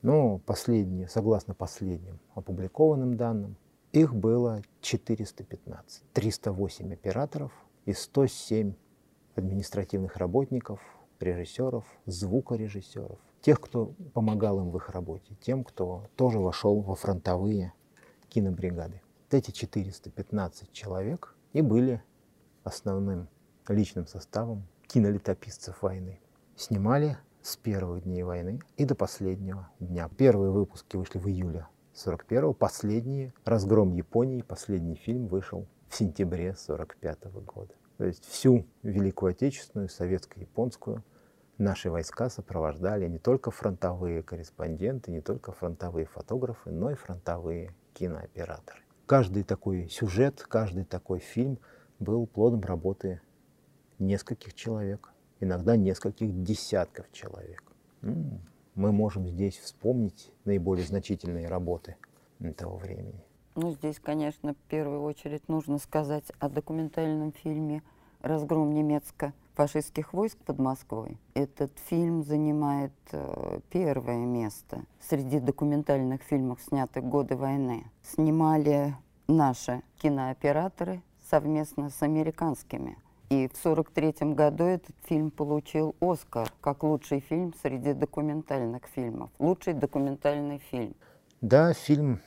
Но 0.03 0.39
последние, 0.39 1.09
согласно 1.09 1.55
последним 1.55 2.19
опубликованным 2.35 3.17
данным, 3.17 3.57
их 4.01 4.15
было 4.15 4.63
415. 4.83 6.03
308 6.13 6.93
операторов 6.93 7.53
и 7.87 7.93
107 7.93 8.75
административных 9.35 10.17
работников, 10.17 10.81
режиссеров, 11.19 11.85
звукорежиссеров, 12.05 13.19
тех, 13.41 13.61
кто 13.61 13.95
помогал 14.13 14.61
им 14.61 14.71
в 14.71 14.77
их 14.77 14.91
работе, 14.91 15.35
тем, 15.41 15.65
кто 15.65 16.05
тоже 16.17 16.39
вошел 16.39 16.81
во 16.81 16.95
фронтовые 16.95 17.73
кинобригады. 18.29 19.01
Эти 19.31 19.51
415 19.51 20.73
человек 20.73 21.35
и 21.53 21.63
были 21.63 22.03
основным 22.65 23.29
личным 23.69 24.07
составом 24.07 24.67
кинолетописцев 24.89 25.83
войны. 25.83 26.21
Снимали 26.57 27.17
с 27.43 27.57
первых 27.57 28.05
дней 28.05 28.23
войны 28.25 28.61
и 28.77 28.85
до 28.85 28.95
последнего 28.95 29.71
дня. 29.81 30.11
Первые 30.17 30.51
выпуски 30.51 30.97
вышли 30.97 31.19
в 31.19 31.29
июле 31.29 31.67
41-го, 31.97 32.53
последние 32.53 33.33
«Разгром 33.45 33.93
Японии», 33.93 34.43
последний 34.43 34.97
фильм 34.97 35.27
вышел 35.27 35.67
в 35.89 35.97
сентябре 35.97 36.55
45 36.55 37.19
-го 37.27 37.41
года. 37.41 37.75
То 37.99 38.05
есть 38.05 38.25
всю 38.27 38.67
Великую 38.83 39.31
Отечественную, 39.31 39.89
советско-японскую 39.89 41.03
Наши 41.59 41.91
войска 41.91 42.29
сопровождали 42.29 43.09
не 43.09 43.19
только 43.19 43.51
фронтовые 43.51 44.23
корреспонденты, 44.23 45.11
не 45.11 45.23
только 45.23 45.53
фронтовые 45.53 46.05
фотографы, 46.05 46.71
но 46.71 46.91
и 46.91 46.95
фронтовые 46.95 47.75
кинооператоры. 47.95 48.81
Каждый 49.07 49.43
такой 49.43 49.89
сюжет, 49.89 50.45
каждый 50.47 50.85
такой 50.85 51.19
фильм 51.19 51.59
был 51.99 52.27
плодом 52.27 52.61
работы 52.61 53.23
нескольких 53.99 54.53
человек, 54.53 55.15
иногда 55.41 55.77
нескольких 55.77 56.43
десятков 56.43 57.11
человек. 57.11 57.63
Мы 58.77 58.93
можем 58.93 59.27
здесь 59.27 59.57
вспомнить 59.57 60.31
наиболее 60.45 60.87
значительные 60.87 61.49
работы 61.49 61.97
того 62.59 62.77
времени. 62.77 63.25
Ну, 63.55 63.73
здесь, 63.73 63.99
конечно, 63.99 64.53
в 64.53 64.69
первую 64.69 65.03
очередь 65.03 65.49
нужно 65.49 65.79
сказать 65.79 66.31
о 66.41 66.51
документальном 66.51 67.33
фильме 67.33 67.83
«Разгром 68.21 68.75
немецко-фашистских 68.75 70.13
войск 70.13 70.37
под 70.45 70.59
Москвой». 70.59 71.17
Этот 71.33 71.73
фильм 71.87 72.23
занимает 72.23 72.93
э, 73.13 73.61
первое 73.71 74.27
место 74.27 74.85
среди 75.01 75.41
документальных 75.41 76.21
фильмов, 76.21 76.61
снятых 76.61 77.03
годы 77.03 77.35
войны. 77.35 77.91
Снимали 78.03 78.95
наши 79.27 79.81
кинооператоры 80.03 81.01
совместно 81.31 81.89
с 81.89 82.03
американскими. 82.03 82.99
И 83.29 83.49
в 83.49 83.59
1943 83.59 84.35
году 84.35 84.65
этот 84.65 84.95
фильм 85.03 85.33
получил 85.33 85.97
«Оскар» 86.01 86.49
как 86.61 86.85
лучший 86.85 87.19
фильм 87.19 87.53
среди 87.61 87.93
документальных 87.93 88.85
фильмов. 88.87 89.31
Лучший 89.41 89.75
документальный 89.75 90.59
фильм. 90.59 90.95
Да, 91.41 91.73
фильм 91.73 92.21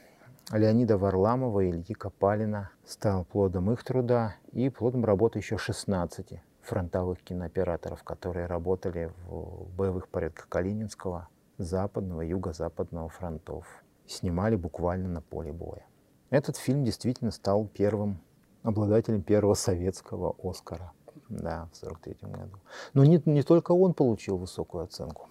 Леонида 0.52 0.98
Варламова 0.98 1.62
и 1.62 1.70
Ильи 1.70 1.94
Копалина 1.94 2.72
стал 2.86 3.24
плодом 3.24 3.72
их 3.72 3.82
труда 3.86 4.36
и 4.52 4.68
плодом 4.70 5.06
работы 5.06 5.40
еще 5.40 5.58
16 5.58 6.42
фронтовых 6.64 7.22
кинооператоров, 7.22 8.04
которые 8.04 8.48
работали 8.48 9.14
в 9.28 9.70
боевых 9.78 10.10
порядках 10.10 10.50
Калининского, 10.50 11.30
Западного, 11.58 12.22
Юго-Западного 12.22 13.08
фронтов. 13.08 13.66
Снимали 14.06 14.58
буквально 14.58 15.08
на 15.08 15.22
поле 15.22 15.54
боя. 15.54 15.86
Этот 16.30 16.58
фильм 16.58 16.84
действительно 16.84 17.32
стал 17.32 17.68
первым 17.68 18.20
обладателем 18.64 19.22
первого 19.22 19.54
советского 19.54 20.36
Оскара 20.44 20.92
да, 21.30 21.70
в 21.72 21.84
1943 21.84 22.30
году. 22.30 22.58
Но 22.94 23.06
не, 23.06 23.22
не 23.26 23.44
только 23.44 23.72
он 23.72 23.94
получил 23.94 24.38
высокую 24.38 24.84
оценку. 24.84 25.30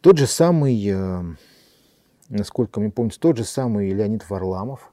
Тот 0.00 0.18
же 0.18 0.26
самый, 0.26 0.82
э, 0.88 1.22
насколько 2.28 2.80
мне 2.80 2.90
помнится, 2.90 3.20
тот 3.20 3.36
же 3.36 3.44
самый 3.44 3.90
Леонид 3.90 4.28
Варламов 4.28 4.92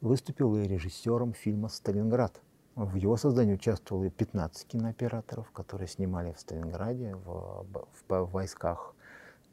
выступил 0.00 0.56
и 0.56 0.62
режиссером 0.68 1.32
фильма 1.32 1.68
«Сталинград». 1.68 2.40
В 2.76 2.96
его 2.96 3.16
создании 3.16 3.54
участвовало 3.54 4.10
15 4.10 4.66
кинооператоров, 4.66 5.50
которые 5.52 5.88
снимали 5.88 6.32
в 6.32 6.40
Сталинграде, 6.40 7.14
в, 7.14 7.64
в, 7.72 8.08
в 8.08 8.30
войсках 8.32 8.94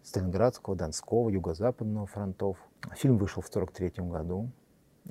Сталинградского, 0.04 0.76
Донского, 0.76 1.30
Юго-Западного 1.30 2.08
фронтов. 2.08 2.58
Фильм 2.96 3.18
вышел 3.18 3.44
в 3.44 3.50
1943 3.50 4.06
году. 4.10 4.50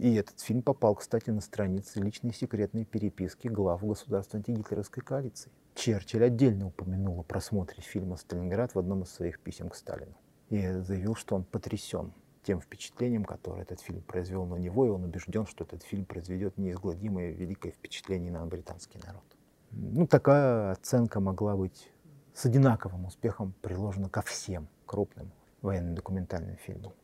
И 0.01 0.15
этот 0.15 0.41
фильм 0.41 0.63
попал, 0.63 0.95
кстати, 0.95 1.29
на 1.29 1.43
страницы 1.43 2.01
личной 2.01 2.33
секретной 2.33 2.87
переписки 2.87 3.49
глав 3.49 3.85
государства 3.85 4.39
антигитлеровской 4.39 5.03
коалиции. 5.03 5.53
Черчилль 5.75 6.25
отдельно 6.25 6.69
упомянул 6.69 7.21
о 7.21 7.23
просмотре 7.23 7.83
фильма 7.83 8.17
«Сталинград» 8.17 8.75
в 8.75 8.79
одном 8.79 9.03
из 9.03 9.11
своих 9.11 9.41
писем 9.41 9.69
к 9.69 9.75
Сталину. 9.75 10.17
И 10.49 10.59
заявил, 10.79 11.15
что 11.17 11.37
он 11.37 11.45
потрясен 11.45 12.15
тем 12.43 12.63
впечатлением, 12.63 13.27
которое 13.27 13.61
этот 13.61 13.81
фильм 13.81 14.01
произвел 14.01 14.47
на 14.47 14.55
него, 14.55 14.87
и 14.87 14.89
он 14.89 15.05
убежден, 15.05 15.45
что 15.45 15.65
этот 15.65 15.83
фильм 15.83 16.07
произведет 16.07 16.57
неизгладимое 16.57 17.33
великое 17.33 17.73
впечатление 17.73 18.33
на 18.33 18.47
британский 18.47 18.99
народ. 19.05 19.25
Ну, 19.71 20.07
такая 20.07 20.73
оценка 20.73 21.21
могла 21.21 21.59
быть 21.59 21.93
с 22.33 22.47
одинаковым 22.47 23.05
успехом 23.05 23.53
приложена 23.61 24.09
ко 24.09 24.23
всем 24.23 24.67
крупным 24.87 25.31
военно 25.61 25.95
документальным 25.95 26.57
фильмам. 26.57 26.95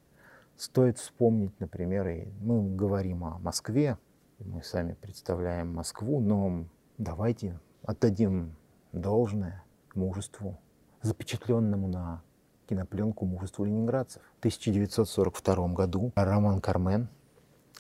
Стоит 0.57 0.97
вспомнить, 0.99 1.59
например, 1.61 2.09
и 2.09 2.29
мы 2.41 2.75
говорим 2.75 3.25
о 3.25 3.39
Москве, 3.39 3.99
мы 4.39 4.63
сами 4.63 4.95
представляем 4.95 5.75
Москву, 5.75 6.19
но 6.21 6.65
давайте 6.97 7.61
отдадим 7.83 8.57
должное 8.93 9.63
мужеству, 9.95 10.59
запечатленному 11.03 11.89
на 11.89 12.23
кинопленку 12.69 13.27
мужеству 13.27 13.67
ленинградцев. 13.67 14.23
В 14.37 14.39
1942 14.39 15.69
году 15.69 16.13
Роман 16.17 16.63
Кармен 16.63 17.09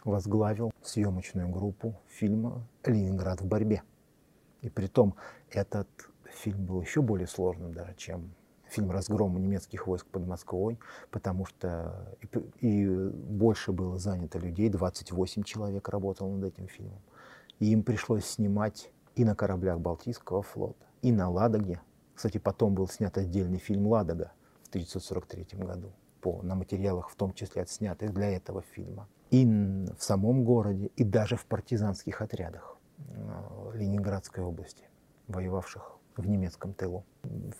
возглавил 0.04 0.70
съемочную 0.82 1.48
группу 1.48 1.98
фильма 2.08 2.66
«Ленинград 2.84 3.40
в 3.40 3.46
борьбе». 3.46 3.82
И 4.60 4.68
при 4.68 4.86
том 4.86 5.14
этот 5.50 5.88
фильм 6.24 6.66
был 6.66 6.82
еще 6.82 7.00
более 7.00 7.26
сложным 7.26 7.72
даже, 7.72 7.94
чем 7.96 8.34
фильм 8.76 8.90
«Разгром 8.90 9.40
немецких 9.40 9.86
войск 9.86 10.06
под 10.06 10.26
Москвой», 10.26 10.78
потому 11.10 11.46
что 11.46 12.16
и, 12.20 12.66
и 12.66 13.08
больше 13.08 13.72
было 13.72 13.98
занято 13.98 14.38
людей, 14.38 14.68
28 14.68 15.42
человек 15.42 15.88
работало 15.88 16.28
над 16.28 16.44
этим 16.44 16.68
фильмом. 16.68 17.00
И 17.58 17.72
им 17.72 17.82
пришлось 17.82 18.26
снимать 18.26 18.90
и 19.14 19.24
на 19.24 19.34
кораблях 19.34 19.80
Балтийского 19.80 20.42
флота, 20.42 20.84
и 21.02 21.10
на 21.10 21.30
«Ладоге». 21.30 21.80
Кстати, 22.14 22.38
потом 22.38 22.74
был 22.74 22.88
снят 22.88 23.16
отдельный 23.16 23.58
фильм 23.58 23.86
«Ладога» 23.86 24.32
в 24.64 24.68
1943 24.68 25.58
году 25.60 25.92
по, 26.20 26.42
на 26.42 26.54
материалах, 26.54 27.08
в 27.08 27.16
том 27.16 27.32
числе 27.32 27.62
отснятых 27.62 28.12
для 28.12 28.30
этого 28.30 28.62
фильма. 28.74 29.08
И 29.30 29.44
в 29.44 30.02
самом 30.02 30.44
городе, 30.44 30.90
и 30.96 31.04
даже 31.04 31.36
в 31.36 31.46
партизанских 31.46 32.20
отрядах 32.20 32.76
э, 32.98 33.70
Ленинградской 33.74 34.44
области, 34.44 34.84
воевавших 35.28 35.95
в 36.16 36.28
немецком 36.28 36.72
тылу. 36.72 37.04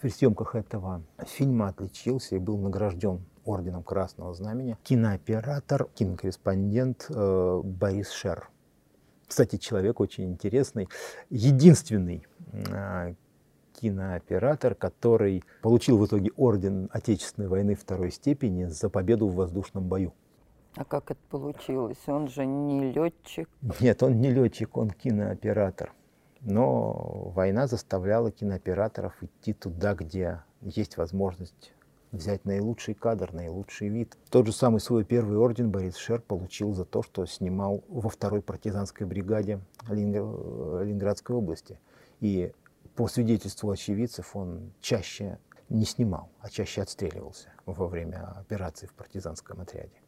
При 0.01 0.11
съемках 0.11 0.55
этого 0.55 1.03
фильма 1.27 1.69
отличился 1.69 2.37
и 2.37 2.38
был 2.38 2.59
награжден 2.59 3.25
орденом 3.45 3.83
Красного 3.83 4.35
Знамени 4.35 4.77
кинооператор, 4.83 5.88
кинокорреспондент 5.95 7.07
э, 7.09 7.61
Борис 7.64 8.11
Шер. 8.11 8.51
Кстати, 9.27 9.57
человек 9.57 10.01
очень 10.01 10.25
интересный. 10.25 10.88
Единственный 11.31 12.27
э, 12.53 13.14
кинооператор, 13.81 14.75
который 14.75 15.45
получил 15.62 15.99
в 15.99 16.07
итоге 16.07 16.31
орден 16.37 16.88
Отечественной 16.92 17.49
войны 17.49 17.75
второй 17.75 18.11
степени 18.11 18.64
за 18.64 18.88
победу 18.88 19.29
в 19.29 19.35
воздушном 19.35 19.88
бою. 19.88 20.12
А 20.77 20.85
как 20.85 21.11
это 21.11 21.21
получилось? 21.31 21.99
Он 22.07 22.29
же 22.29 22.45
не 22.45 22.92
летчик. 22.92 23.49
Нет, 23.81 24.03
он 24.03 24.21
не 24.21 24.31
летчик, 24.31 24.77
он 24.77 24.90
кинооператор. 24.90 25.92
Но 26.46 27.32
война 27.35 27.66
заставляла 27.66 28.30
кинооператоров 28.30 29.20
идти 29.20 29.52
туда, 29.52 29.94
где 29.94 30.42
есть 30.61 30.96
возможность 30.96 31.74
взять 32.12 32.44
наилучший 32.44 32.94
кадр, 32.94 33.32
наилучший 33.32 33.88
вид. 33.88 34.16
Тот 34.30 34.46
же 34.46 34.52
самый 34.52 34.78
свой 34.78 35.04
первый 35.04 35.38
орден 35.38 35.72
Борис 35.72 35.96
Шер 35.96 36.20
получил 36.20 36.72
за 36.72 36.85
то, 36.85 37.02
что 37.02 37.26
снимал 37.26 37.82
во 37.88 38.09
второй 38.09 38.42
партизанской 38.42 39.09
бригаде 39.09 39.59
Ленинградской 39.88 41.35
области. 41.35 41.80
И 42.20 42.52
по 42.94 43.09
свидетельству 43.09 43.68
очевидцев 43.68 44.37
он 44.37 44.72
чаще 44.80 45.40
не 45.68 45.85
снимал, 45.85 46.30
а 46.38 46.48
чаще 46.48 46.80
отстреливался 46.80 47.48
во 47.66 47.88
время 47.88 48.22
операции 48.38 48.87
в 48.87 48.92
партизанском 48.94 49.61
отряде. 49.61 50.00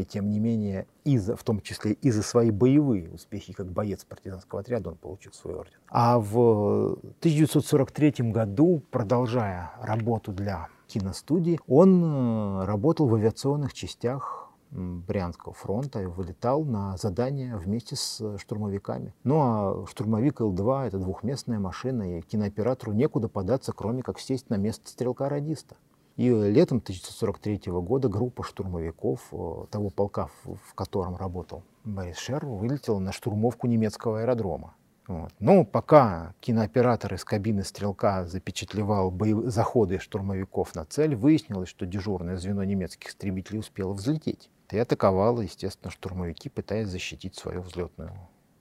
И 0.00 0.04
тем 0.04 0.30
не 0.30 0.38
менее, 0.38 0.86
из 1.04 1.28
в 1.28 1.42
том 1.44 1.60
числе 1.60 1.92
и 1.92 2.10
за 2.10 2.22
свои 2.22 2.50
боевые 2.50 3.10
успехи, 3.10 3.52
как 3.52 3.70
боец 3.70 4.04
партизанского 4.04 4.62
отряда, 4.62 4.90
он 4.90 4.96
получил 4.96 5.32
свой 5.32 5.54
орден. 5.54 5.74
А 5.88 6.18
в 6.18 6.98
1943 7.18 8.30
году, 8.30 8.82
продолжая 8.90 9.72
работу 9.82 10.32
для 10.32 10.68
киностудии, 10.86 11.60
он 11.68 12.02
э, 12.02 12.64
работал 12.64 13.06
в 13.08 13.14
авиационных 13.14 13.74
частях 13.74 14.50
Брянского 14.70 15.52
фронта 15.52 16.00
и 16.00 16.06
вылетал 16.06 16.64
на 16.64 16.96
задание 16.96 17.56
вместе 17.56 17.96
с 17.96 18.38
штурмовиками. 18.38 19.12
Ну 19.24 19.40
а 19.40 19.86
штурмовик 19.86 20.40
Л-2— 20.40 20.86
это 20.86 20.98
двухместная 20.98 21.58
машина, 21.58 22.18
и 22.18 22.22
кинооператору 22.22 22.92
некуда 22.92 23.28
податься, 23.28 23.72
кроме 23.72 24.02
как 24.02 24.20
сесть 24.20 24.48
на 24.48 24.54
место 24.54 24.88
стрелка-радиста. 24.88 25.76
И 26.20 26.28
летом 26.28 26.80
1943 26.84 27.72
года 27.80 28.10
группа 28.10 28.44
штурмовиков 28.44 29.22
э, 29.32 29.64
того 29.70 29.88
полка, 29.88 30.28
в 30.44 30.74
котором 30.74 31.16
работал 31.16 31.62
Борис 31.84 32.18
Шер, 32.18 32.44
вылетела 32.44 32.98
на 32.98 33.10
штурмовку 33.10 33.66
немецкого 33.66 34.20
аэродрома. 34.20 34.74
Вот. 35.06 35.32
Но 35.38 35.64
пока 35.64 36.34
кинооператор 36.40 37.14
из 37.14 37.24
кабины 37.24 37.64
стрелка 37.64 38.26
запечатлевал 38.26 39.14
заходы 39.46 39.98
штурмовиков 39.98 40.74
на 40.74 40.84
цель, 40.84 41.16
выяснилось, 41.16 41.70
что 41.70 41.86
дежурное 41.86 42.36
звено 42.36 42.64
немецких 42.64 43.08
истребителей 43.08 43.60
успело 43.60 43.94
взлететь. 43.94 44.50
И 44.68 44.76
атаковало, 44.76 45.40
естественно, 45.40 45.90
штурмовики, 45.90 46.50
пытаясь 46.50 46.88
защитить 46.88 47.34
свою 47.34 47.62
взлетную 47.62 48.12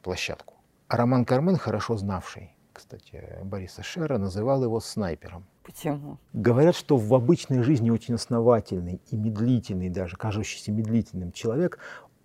площадку. 0.02 0.54
А 0.88 0.96
Роман 0.96 1.26
Кармен, 1.26 1.58
хорошо 1.58 1.98
знавший, 1.98 2.56
кстати, 2.72 3.22
Бориса 3.44 3.84
Шера, 3.84 4.18
называл 4.18 4.64
его 4.64 4.80
снайпером. 4.80 5.46
Почему? 5.70 6.18
Говорят, 6.34 6.76
что 6.76 6.98
в 6.98 7.14
обычной 7.14 7.62
жизни 7.62 7.92
очень 7.92 8.16
основательный 8.16 9.02
и 9.12 9.16
медлительный, 9.16 9.90
даже 9.90 10.16
кажущийся 10.16 10.72
медлительным 10.72 11.32
человек, 11.32 11.78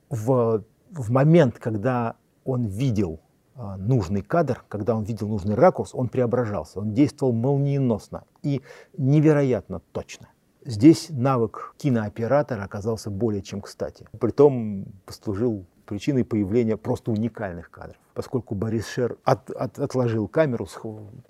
в, 0.09 0.65
в 0.91 1.11
момент, 1.11 1.59
когда 1.59 2.17
он 2.45 2.65
видел 2.65 3.21
а, 3.55 3.77
нужный 3.77 4.23
кадр, 4.23 4.65
когда 4.69 4.97
он 4.97 5.05
видел 5.05 5.29
нужный 5.29 5.57
ракурс, 5.57 5.91
он 5.95 6.09
преображался, 6.09 6.81
он 6.81 6.95
действовал 6.95 7.35
молниеносно 7.35 8.25
и 8.43 8.63
невероятно 8.97 9.81
точно. 9.93 10.29
Здесь 10.65 11.09
навык 11.11 11.75
кинооператора 11.77 12.63
оказался 12.65 13.11
более 13.11 13.43
чем 13.43 13.61
кстати. 13.61 14.07
Притом 14.19 14.87
послужил 15.05 15.67
причиной 15.85 16.25
появления 16.25 16.77
просто 16.77 17.11
уникальных 17.11 17.71
кадров. 17.71 17.97
Поскольку 18.15 18.55
Борис 18.55 18.87
Шер 18.87 19.17
от, 19.25 19.51
от, 19.51 19.79
отложил 19.79 20.29
камеру, 20.29 20.69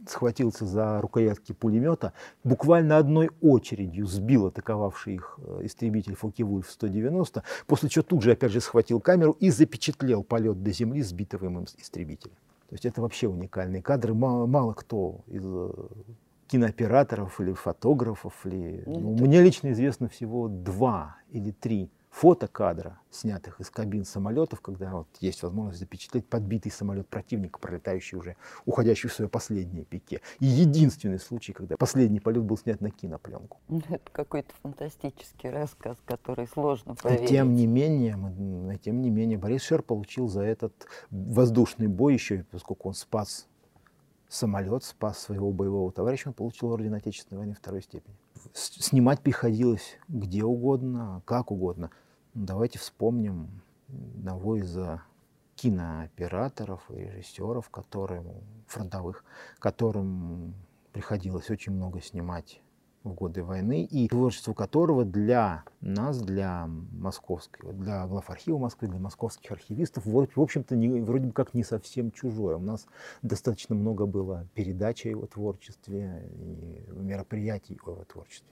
схватился 0.07 0.67
за 0.67 1.01
рукоятки 1.01 1.53
пулемета, 1.53 2.13
буквально 2.45 2.99
одной 2.99 3.31
очередью 3.41 4.07
сбил 4.07 4.47
атаковавший 4.47 5.15
их 5.15 5.39
э, 5.39 5.61
истребитель 5.65 6.15
Фокке-Вульф 6.15 6.69
190, 6.69 7.43
после 7.67 7.89
чего 7.89 8.03
тут 8.03 8.23
же 8.23 8.33
опять 8.33 8.53
же 8.53 8.61
схватил 8.61 9.01
камеру 9.01 9.37
и 9.41 9.51
запечатлел 9.51 10.23
полет 10.23 10.63
до 10.63 10.73
земли 10.73 11.03
сбитого 11.03 11.47
им 11.47 11.65
истребителя. 11.79 12.33
То 12.69 12.75
есть 12.75 12.85
это 12.85 13.01
вообще 13.01 13.29
уникальные 13.29 13.83
кадры. 13.83 14.15
Мало, 14.15 14.47
мало 14.47 14.75
кто 14.75 15.21
из 15.27 15.43
э, 15.45 15.71
кинооператоров 16.49 17.41
или 17.41 17.53
фотографов, 17.53 18.35
или... 18.45 18.83
Ну, 18.87 19.17
мне 19.17 19.43
лично 19.43 19.73
известно 19.73 20.09
всего 20.09 20.49
два 20.49 21.17
или 21.31 21.51
три 21.51 21.91
фотокадра, 22.15 23.01
снятых 23.11 23.61
из 23.61 23.71
кабин 23.71 24.05
самолетов, 24.05 24.61
когда 24.61 24.93
вот 24.93 25.09
есть 25.19 25.43
возможность 25.43 25.81
запечатлеть 25.81 26.29
подбитый 26.29 26.71
самолет 26.71 27.09
противника, 27.09 27.59
пролетающий 27.59 28.17
уже, 28.17 28.37
уходящий 28.67 29.09
в 29.09 29.13
свое 29.13 29.29
последнее 29.29 29.85
пике. 29.85 30.21
И 30.39 30.47
единственный 30.47 31.19
случай, 31.19 31.53
когда 31.53 31.77
последний 31.77 32.21
полет 32.21 32.45
был 32.45 32.57
снят 32.57 32.81
на 32.81 32.91
кинопленку. 32.91 33.59
Ну, 33.75 33.83
это 33.89 34.11
какой-то 34.13 34.55
фантастический 34.63 35.51
рассказ, 35.51 35.99
который 36.07 36.47
сложно 36.47 36.95
поверить. 36.95 37.25
И 37.25 37.27
тем 37.27 37.57
не 37.57 37.67
менее, 37.67 38.17
мы, 38.17 38.77
тем 38.77 39.03
не 39.03 39.11
менее, 39.11 39.37
Борис 39.37 39.63
Шер 39.63 39.83
получил 39.83 40.29
за 40.29 40.43
этот 40.43 40.87
воздушный 41.11 41.89
бой 41.89 42.15
еще, 42.15 42.47
поскольку 42.53 42.89
он 42.89 42.95
спас 42.95 43.49
самолет, 44.29 44.85
спас 44.85 45.19
своего 45.19 45.51
боевого 45.53 45.91
товарища, 45.91 46.29
он 46.29 46.35
получил 46.35 46.71
орден 46.71 46.95
Отечественной 46.95 47.39
войны 47.41 47.55
второй 47.55 47.83
степени. 47.83 48.17
Снимать 48.53 49.21
приходилось 49.21 49.99
где 50.09 50.45
угодно, 50.45 51.23
как 51.25 51.51
угодно. 51.51 51.91
Давайте 52.35 52.81
вспомним 52.81 53.63
одного 53.89 54.57
из 54.57 54.77
э, 54.77 55.01
кинооператоров 55.55 56.83
и 56.91 56.97
режиссеров, 56.97 57.71
которым, 57.71 58.27
фронтовых, 58.67 59.25
которым 59.61 60.55
приходилось 60.93 61.49
очень 61.49 61.75
много 61.75 62.01
снимать 62.01 62.61
в 63.05 63.13
годы 63.13 63.45
войны, 63.45 63.85
и 63.85 64.09
творчество 64.09 64.53
которого 64.53 65.05
для 65.05 65.63
нас, 65.81 66.21
для 66.21 66.67
московского, 66.67 67.73
для 67.73 68.05
глав 68.09 68.29
архива 68.29 68.59
Москвы, 68.59 68.89
для 68.89 68.99
московских 68.99 69.53
архивистов, 69.53 70.05
в 70.05 70.29
общем-то, 70.37 70.75
не, 70.75 71.03
вроде 71.03 71.29
бы 71.29 71.33
как 71.33 71.55
не 71.55 71.63
совсем 71.63 72.11
чужое. 72.11 72.57
У 72.57 72.63
нас 72.63 72.87
достаточно 73.23 73.77
много 73.77 74.07
было 74.07 74.49
передач 74.55 75.07
о 75.07 75.11
его 75.11 75.27
творчестве 75.27 76.29
и 76.33 76.85
мероприятий 76.91 77.79
о 77.87 77.91
его 77.93 78.05
творчестве. 78.05 78.51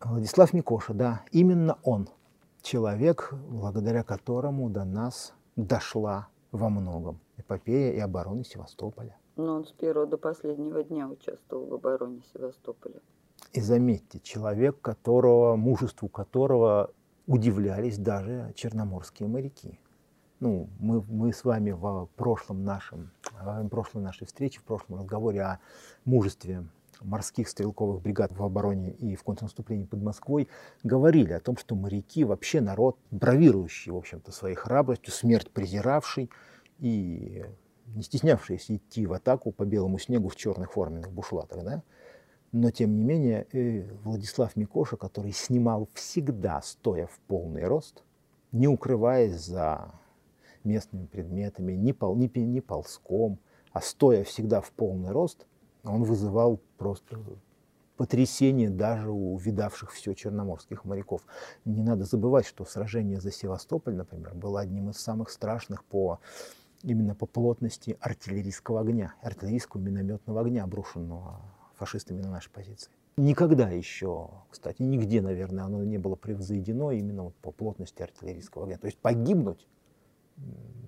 Владислав 0.00 0.52
Микоша, 0.52 0.94
да, 0.94 1.22
именно 1.32 1.78
он– 1.82 2.08
человек, 2.62 3.34
благодаря 3.48 4.02
которому 4.02 4.70
до 4.70 4.84
нас 4.84 5.34
дошла 5.56 6.28
во 6.52 6.68
многом 6.68 7.20
эпопея 7.36 7.92
и 7.92 7.98
обороны 7.98 8.44
Севастополя. 8.44 9.16
Но 9.36 9.56
он 9.56 9.64
с 9.66 9.72
первого 9.72 10.06
до 10.06 10.18
последнего 10.18 10.82
дня 10.82 11.08
участвовал 11.08 11.66
в 11.66 11.74
обороне 11.74 12.22
Севастополя. 12.32 13.00
И 13.52 13.60
заметьте, 13.60 14.20
человек, 14.20 14.80
которого, 14.80 15.56
мужеству 15.56 16.08
которого 16.08 16.90
удивлялись 17.26 17.98
даже 17.98 18.52
черноморские 18.54 19.28
моряки. 19.28 19.78
Ну, 20.40 20.68
мы, 20.80 21.02
мы 21.02 21.32
с 21.32 21.44
вами 21.44 21.70
в 21.70 22.08
прошлом 22.16 22.64
нашем, 22.64 23.10
в 23.40 23.68
прошлой 23.68 24.02
нашей 24.02 24.26
встрече, 24.26 24.60
в 24.60 24.64
прошлом 24.64 24.98
разговоре 25.00 25.42
о 25.42 25.60
мужестве 26.04 26.64
морских 27.04 27.48
стрелковых 27.48 28.02
бригад 28.02 28.32
в 28.36 28.42
обороне 28.42 28.92
и 28.92 29.14
в 29.14 29.22
контрнаступлении 29.22 29.84
под 29.84 30.02
Москвой 30.02 30.48
говорили 30.82 31.32
о 31.32 31.40
том, 31.40 31.56
что 31.56 31.74
моряки 31.74 32.24
вообще 32.24 32.60
народ 32.60 32.96
бравирующий, 33.10 33.92
в 33.92 33.96
общем-то, 33.96 34.32
своей 34.32 34.54
храбростью, 34.54 35.12
смерть 35.12 35.50
презиравший 35.50 36.30
и 36.78 37.44
не 37.94 38.02
стеснявшийся 38.02 38.76
идти 38.76 39.06
в 39.06 39.12
атаку 39.12 39.52
по 39.52 39.64
белому 39.64 39.98
снегу 39.98 40.28
в 40.28 40.36
черных 40.36 40.72
форменных 40.72 41.12
бушлатах, 41.12 41.64
да? 41.64 41.82
Но, 42.52 42.70
тем 42.70 42.94
не 42.96 43.02
менее, 43.02 43.46
э, 43.52 43.88
Владислав 44.04 44.56
Микоша, 44.56 44.96
который 44.96 45.32
снимал 45.32 45.88
всегда, 45.94 46.60
стоя 46.60 47.06
в 47.06 47.18
полный 47.26 47.64
рост, 47.64 48.04
не 48.52 48.68
укрываясь 48.68 49.40
за 49.40 49.90
местными 50.62 51.06
предметами, 51.06 51.72
не, 51.72 51.94
пол, 51.94 52.14
не, 52.14 52.30
не 52.34 52.60
ползком, 52.60 53.38
а 53.72 53.80
стоя 53.80 54.22
всегда 54.24 54.60
в 54.60 54.70
полный 54.72 55.10
рост, 55.10 55.46
он 55.84 56.04
вызывал 56.04 56.60
просто 56.78 57.18
потрясение 57.96 58.70
даже 58.70 59.10
у 59.10 59.36
видавших 59.36 59.92
все 59.92 60.14
черноморских 60.14 60.84
моряков. 60.84 61.22
Не 61.64 61.82
надо 61.82 62.04
забывать, 62.04 62.46
что 62.46 62.64
сражение 62.64 63.20
за 63.20 63.30
Севастополь, 63.30 63.94
например, 63.94 64.34
было 64.34 64.60
одним 64.60 64.90
из 64.90 64.96
самых 64.96 65.30
страшных 65.30 65.84
по 65.84 66.18
именно 66.82 67.14
по 67.14 67.26
плотности 67.26 67.96
артиллерийского 68.00 68.80
огня, 68.80 69.14
артиллерийского 69.22 69.80
минометного 69.80 70.40
огня, 70.40 70.64
обрушенного 70.64 71.40
фашистами 71.76 72.20
на 72.20 72.30
наши 72.30 72.50
позиции. 72.50 72.90
Никогда 73.16 73.68
еще, 73.68 74.30
кстати, 74.50 74.82
нигде, 74.82 75.20
наверное, 75.20 75.64
оно 75.64 75.84
не 75.84 75.98
было 75.98 76.16
превзойдено 76.16 76.92
именно 76.92 77.24
вот 77.24 77.34
по 77.36 77.52
плотности 77.52 78.02
артиллерийского 78.02 78.64
огня. 78.64 78.78
То 78.78 78.86
есть 78.86 78.98
погибнуть 78.98 79.68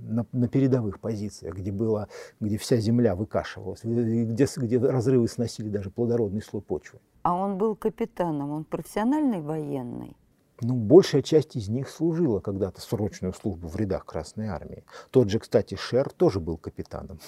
на, 0.00 0.26
на 0.33 0.48
передовых 0.48 1.00
позициях, 1.00 1.54
где, 1.54 1.72
было, 1.72 2.09
где 2.40 2.57
вся 2.59 2.76
земля 2.76 3.14
выкашивалась, 3.14 3.80
где, 3.83 4.46
где 4.57 4.78
разрывы 4.78 5.28
сносили 5.28 5.68
даже 5.68 5.90
плодородный 5.90 6.42
слой 6.42 6.62
почвы. 6.62 7.00
А 7.22 7.35
он 7.35 7.59
был 7.59 7.74
капитаном, 7.74 8.50
он 8.50 8.64
профессиональный 8.64 9.40
военный? 9.40 10.16
Ну, 10.61 10.74
большая 10.76 11.22
часть 11.22 11.57
из 11.57 11.68
них 11.68 11.88
служила 11.88 12.40
когда-то 12.40 12.80
срочную 12.80 13.33
службу 13.33 13.66
в 13.66 13.76
рядах 13.76 14.04
Красной 14.07 14.46
Армии. 14.46 14.85
Тот 15.11 15.28
же, 15.28 15.38
кстати, 15.38 15.74
Шер 15.74 16.11
тоже 16.11 16.38
был 16.38 16.59
капитаном. 16.59 17.18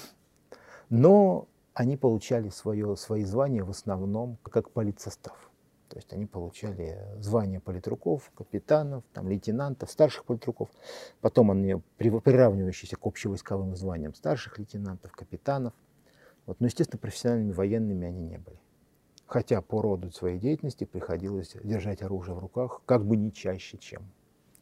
Но 0.90 1.48
они 1.74 1.96
получали 1.96 2.50
свое, 2.50 2.96
свои 2.96 3.24
звания 3.24 3.64
в 3.64 3.70
основном 3.70 4.38
как 4.42 4.70
политсостав. 4.70 5.50
То 5.88 5.96
есть 5.96 6.12
они 6.12 6.26
получали 6.26 6.98
звания 7.18 7.60
политруков, 7.60 8.30
капитанов, 8.34 9.04
там, 9.12 9.28
лейтенантов, 9.28 9.90
старших 9.90 10.24
политруков. 10.24 10.68
Потом 11.20 11.50
они 11.50 11.76
приравнивающиеся 11.96 12.96
к 12.96 13.06
общевойсковым 13.06 13.76
званиям 13.76 14.14
старших 14.14 14.58
лейтенантов, 14.58 15.12
капитанов. 15.12 15.72
Вот. 16.46 16.60
Но, 16.60 16.66
естественно, 16.66 16.98
профессиональными 16.98 17.52
военными 17.52 18.06
они 18.06 18.20
не 18.20 18.38
были. 18.38 18.58
Хотя 19.26 19.60
по 19.60 19.82
роду 19.82 20.10
своей 20.12 20.38
деятельности 20.38 20.84
приходилось 20.84 21.56
держать 21.62 22.02
оружие 22.02 22.34
в 22.34 22.38
руках 22.38 22.82
как 22.86 23.04
бы 23.04 23.16
не 23.16 23.32
чаще, 23.32 23.76
чем 23.78 24.12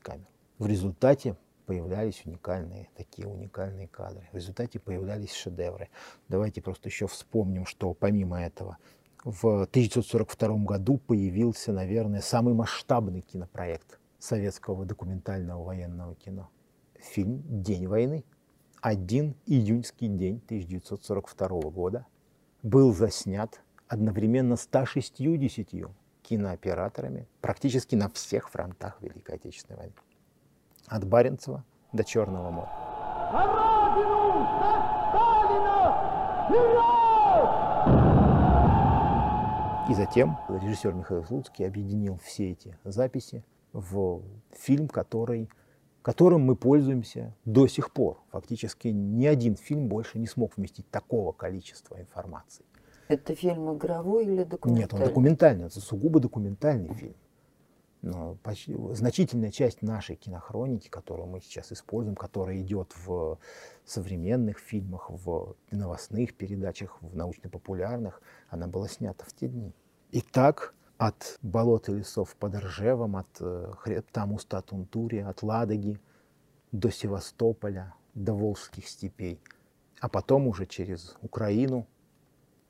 камеру. 0.00 0.28
В 0.58 0.66
результате 0.66 1.36
появлялись 1.66 2.22
уникальные, 2.24 2.88
такие 2.96 3.26
уникальные 3.26 3.88
кадры. 3.88 4.28
В 4.32 4.36
результате 4.36 4.78
появлялись 4.78 5.32
шедевры. 5.32 5.88
Давайте 6.28 6.62
просто 6.62 6.88
еще 6.88 7.06
вспомним, 7.06 7.66
что 7.66 7.92
помимо 7.94 8.40
этого 8.40 8.78
в 9.24 9.62
1942 9.62 10.56
году 10.58 10.98
появился, 10.98 11.72
наверное, 11.72 12.20
самый 12.20 12.54
масштабный 12.54 13.22
кинопроект 13.22 13.98
советского 14.18 14.84
документального 14.84 15.64
военного 15.64 16.14
кино. 16.14 16.50
Фильм 16.98 17.42
«День 17.62 17.86
войны». 17.86 18.24
Один 18.82 19.34
июньский 19.46 20.08
день 20.08 20.42
1942 20.44 21.70
года 21.70 22.06
был 22.62 22.92
заснят 22.92 23.62
одновременно 23.88 24.56
160 24.56 25.90
кинооператорами 26.22 27.26
практически 27.40 27.94
на 27.94 28.10
всех 28.10 28.50
фронтах 28.50 29.00
Великой 29.00 29.36
Отечественной 29.36 29.78
войны. 29.78 29.94
От 30.86 31.06
Баренцева 31.06 31.64
до 31.94 32.04
Черного 32.04 32.50
моря. 32.50 32.70
Родину! 33.32 34.44
За 34.60 34.72
Сталина! 35.08 36.46
Вперед! 36.46 37.03
И 39.86 39.92
затем 39.92 40.38
режиссер 40.48 40.94
Михаил 40.94 41.24
Слуцкий 41.24 41.66
объединил 41.66 42.18
все 42.24 42.52
эти 42.52 42.78
записи 42.84 43.44
в 43.74 44.22
фильм, 44.50 44.88
который, 44.88 45.50
которым 46.00 46.40
мы 46.40 46.56
пользуемся 46.56 47.34
до 47.44 47.66
сих 47.66 47.92
пор. 47.92 48.18
Фактически 48.30 48.88
ни 48.88 49.26
один 49.26 49.56
фильм 49.56 49.88
больше 49.88 50.18
не 50.18 50.26
смог 50.26 50.56
вместить 50.56 50.88
такого 50.90 51.32
количества 51.32 52.00
информации. 52.00 52.64
Это 53.08 53.34
фильм 53.34 53.76
игровой 53.76 54.24
или 54.24 54.44
документальный? 54.44 54.80
Нет, 54.80 54.94
он 54.94 55.00
документальный, 55.00 55.66
это 55.66 55.80
сугубо 55.80 56.18
документальный 56.18 56.94
фильм. 56.94 57.16
Почти, 58.42 58.76
значительная 58.92 59.50
часть 59.50 59.80
нашей 59.80 60.16
кинохроники, 60.16 60.88
которую 60.88 61.26
мы 61.26 61.40
сейчас 61.40 61.72
используем, 61.72 62.16
которая 62.16 62.60
идет 62.60 62.92
в 63.06 63.38
современных 63.84 64.58
фильмах, 64.58 65.10
в 65.10 65.56
новостных 65.70 66.34
передачах, 66.34 66.98
в 67.00 67.16
научно-популярных, 67.16 68.20
она 68.48 68.66
была 68.66 68.88
снята 68.88 69.24
в 69.24 69.32
те 69.32 69.48
дни. 69.48 69.72
И 70.10 70.20
так 70.20 70.74
от 70.98 71.38
болот 71.42 71.88
и 71.88 71.94
лесов 71.94 72.36
под 72.36 72.54
Ржевом, 72.56 73.16
от 73.16 73.28
э, 73.40 73.72
хребта 73.78 74.26
Муста-Тунтури, 74.26 75.18
от 75.18 75.42
Ладоги 75.42 75.98
до 76.72 76.90
Севастополя, 76.90 77.94
до 78.14 78.34
Волжских 78.34 78.88
степей, 78.88 79.40
а 80.00 80.08
потом 80.08 80.46
уже 80.46 80.66
через 80.66 81.16
Украину, 81.22 81.86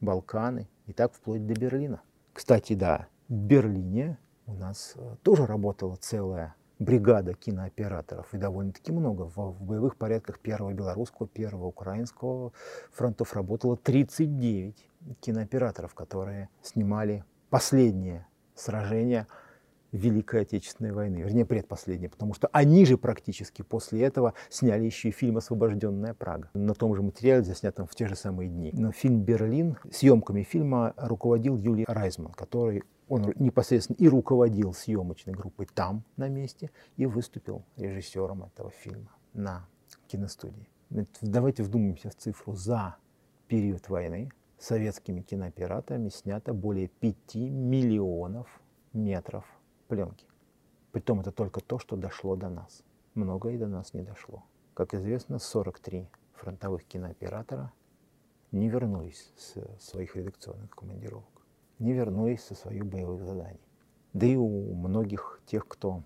Балканы 0.00 0.68
и 0.86 0.92
так 0.92 1.12
вплоть 1.12 1.46
до 1.46 1.54
Берлина. 1.54 2.02
Кстати, 2.32 2.74
да, 2.74 3.08
в 3.28 3.34
Берлине 3.34 4.18
у 4.46 4.54
нас 4.54 4.94
э, 4.96 5.16
тоже 5.22 5.46
работала 5.46 5.96
целая 5.96 6.54
бригада 6.78 7.34
кинооператоров, 7.34 8.32
и 8.34 8.38
довольно-таки 8.38 8.92
много. 8.92 9.22
В, 9.22 9.36
в 9.36 9.62
боевых 9.62 9.96
порядках 9.96 10.40
первого 10.40 10.72
белорусского, 10.72 11.28
первого 11.28 11.66
украинского 11.66 12.52
фронтов 12.92 13.34
работало 13.34 13.76
39 13.76 14.88
кинооператоров, 15.20 15.94
которые 15.94 16.48
снимали 16.62 17.24
последнее 17.50 18.26
сражение 18.54 19.26
Великой 19.92 20.42
Отечественной 20.42 20.90
войны, 20.90 21.18
вернее, 21.18 21.44
предпоследнее, 21.44 22.10
потому 22.10 22.34
что 22.34 22.48
они 22.52 22.84
же 22.84 22.98
практически 22.98 23.62
после 23.62 24.02
этого 24.02 24.34
сняли 24.50 24.84
еще 24.84 25.10
и 25.10 25.12
фильм 25.12 25.36
«Освобожденная 25.36 26.14
Прага» 26.14 26.50
на 26.52 26.74
том 26.74 26.96
же 26.96 27.02
материале, 27.02 27.44
заснятом 27.44 27.86
в 27.86 27.94
те 27.94 28.08
же 28.08 28.16
самые 28.16 28.48
дни. 28.48 28.72
Но 28.72 28.90
фильм 28.90 29.22
«Берлин», 29.22 29.76
съемками 29.92 30.42
фильма 30.42 30.94
руководил 30.96 31.56
Юлий 31.56 31.84
Райзман, 31.86 32.32
который 32.32 32.82
он 33.08 33.32
непосредственно 33.36 33.96
и 33.96 34.08
руководил 34.08 34.72
съемочной 34.72 35.34
группой 35.34 35.66
там, 35.66 36.04
на 36.16 36.28
месте, 36.28 36.70
и 36.96 37.06
выступил 37.06 37.64
режиссером 37.76 38.44
этого 38.44 38.70
фильма 38.70 39.10
на 39.32 39.66
киностудии. 40.06 40.68
Давайте 41.20 41.62
вдумаемся 41.62 42.10
в 42.10 42.14
цифру. 42.14 42.54
За 42.54 42.96
период 43.48 43.88
войны 43.88 44.30
советскими 44.58 45.20
кинооператорами 45.20 46.08
снято 46.08 46.54
более 46.54 46.88
5 46.88 47.34
миллионов 47.34 48.48
метров 48.92 49.44
пленки. 49.88 50.26
Притом 50.92 51.20
это 51.20 51.32
только 51.32 51.60
то, 51.60 51.78
что 51.78 51.96
дошло 51.96 52.36
до 52.36 52.48
нас. 52.48 52.82
Многое 53.14 53.58
до 53.58 53.66
нас 53.66 53.92
не 53.94 54.02
дошло. 54.02 54.44
Как 54.74 54.94
известно, 54.94 55.38
43 55.38 56.08
фронтовых 56.34 56.84
кинооператора 56.84 57.72
не 58.52 58.68
вернулись 58.68 59.32
с 59.36 59.56
своих 59.80 60.16
редакционных 60.16 60.70
командировок, 60.70 61.33
не 61.78 61.92
вернулись 61.92 62.42
со 62.44 62.54
своих 62.54 62.86
боевых 62.86 63.22
заданий. 63.24 63.60
Да 64.12 64.26
и 64.26 64.36
у 64.36 64.74
многих 64.74 65.40
тех, 65.46 65.66
кто 65.66 66.02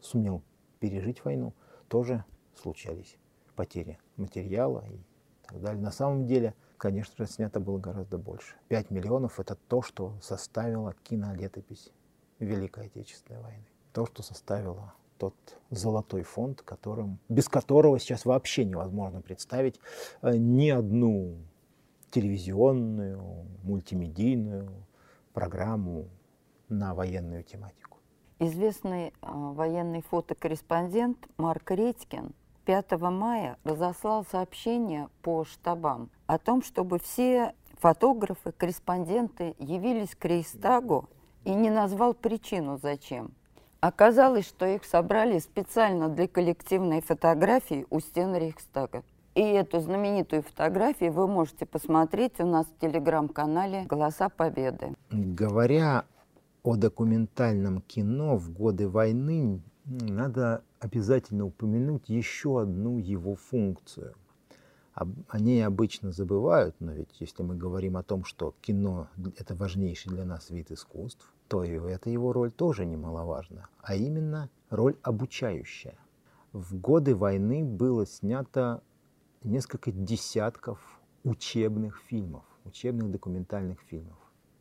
сумел 0.00 0.42
пережить 0.80 1.24
войну, 1.24 1.54
тоже 1.88 2.24
случались 2.54 3.16
потери 3.56 3.98
материала 4.16 4.84
и 4.88 5.00
так 5.46 5.60
далее. 5.60 5.82
На 5.82 5.90
самом 5.90 6.26
деле, 6.26 6.54
конечно 6.76 7.24
же, 7.24 7.30
снято 7.30 7.58
было 7.58 7.78
гораздо 7.78 8.18
больше. 8.18 8.54
5 8.68 8.90
миллионов– 8.90 9.40
это 9.40 9.56
то, 9.56 9.82
что 9.82 10.14
составила 10.20 10.94
кинолетопись 11.02 11.92
Великой 12.38 12.86
Отечественной 12.86 13.40
войны. 13.40 13.66
То, 13.92 14.06
что 14.06 14.22
составило 14.22 14.94
тот 15.16 15.34
золотой 15.70 16.22
фонд, 16.22 16.62
которым, 16.62 17.18
без 17.28 17.48
которого 17.48 17.98
сейчас 17.98 18.24
вообще 18.24 18.64
невозможно 18.64 19.20
представить 19.20 19.80
э, 20.22 20.36
ни 20.36 20.68
одну 20.68 21.38
телевизионную, 22.10 23.46
мультимедийную 23.64 24.70
программу 25.38 26.08
на 26.68 26.94
военную 26.94 27.44
тематику. 27.44 27.98
Известный 28.40 29.08
э, 29.08 29.12
военный 29.22 30.02
фотокорреспондент 30.02 31.28
Марк 31.36 31.70
Редькин 31.70 32.34
5 32.64 33.00
мая 33.02 33.56
разослал 33.62 34.26
сообщение 34.28 35.08
по 35.22 35.44
штабам 35.44 36.10
о 36.26 36.38
том, 36.38 36.60
чтобы 36.60 36.98
все 36.98 37.54
фотографы, 37.74 38.50
корреспонденты 38.50 39.54
явились 39.60 40.16
к 40.16 40.24
Рейстагу 40.24 41.08
и 41.44 41.54
не 41.54 41.70
назвал 41.70 42.14
причину 42.14 42.76
зачем. 42.76 43.30
Оказалось, 43.78 44.48
что 44.48 44.66
их 44.66 44.84
собрали 44.84 45.38
специально 45.38 46.08
для 46.08 46.26
коллективной 46.26 47.00
фотографии 47.00 47.86
у 47.90 48.00
стен 48.00 48.34
Рейхстага. 48.34 49.04
И 49.38 49.40
эту 49.40 49.78
знаменитую 49.78 50.42
фотографию 50.42 51.12
вы 51.12 51.28
можете 51.28 51.64
посмотреть 51.64 52.40
у 52.40 52.44
нас 52.44 52.66
в 52.66 52.80
телеграм-канале 52.80 53.84
«Голоса 53.84 54.28
Победы». 54.28 54.96
Говоря 55.12 56.06
о 56.64 56.74
документальном 56.74 57.80
кино 57.82 58.36
в 58.36 58.50
годы 58.50 58.88
войны, 58.88 59.62
надо 59.84 60.64
обязательно 60.80 61.46
упомянуть 61.46 62.08
еще 62.08 62.60
одну 62.60 62.98
его 62.98 63.36
функцию– 63.36 64.14
о 65.28 65.38
ней 65.38 65.64
обычно 65.64 66.10
забывают, 66.10 66.74
но 66.80 66.90
ведь 66.90 67.20
если 67.20 67.44
мы 67.44 67.54
говорим 67.54 67.96
о 67.96 68.02
том, 68.02 68.24
что 68.24 68.56
кино— 68.60 69.06
это 69.38 69.54
важнейший 69.54 70.10
для 70.10 70.24
нас 70.24 70.50
вид 70.50 70.72
искусств, 70.72 71.32
то 71.46 71.62
и 71.62 71.78
эта 71.78 72.10
его 72.10 72.32
роль 72.32 72.50
тоже 72.50 72.84
немаловажна, 72.84 73.68
а 73.80 73.94
именно 73.94 74.50
роль 74.70 74.96
обучающая. 75.02 75.96
В 76.52 76.76
годы 76.80 77.14
войны 77.14 77.62
было 77.62 78.06
снято 78.06 78.82
несколько 79.42 79.92
десятков 79.92 80.78
учебных 81.24 82.02
фильмов, 82.08 82.44
учебных 82.64 83.10
документальных 83.10 83.80
фильмов 83.80 84.18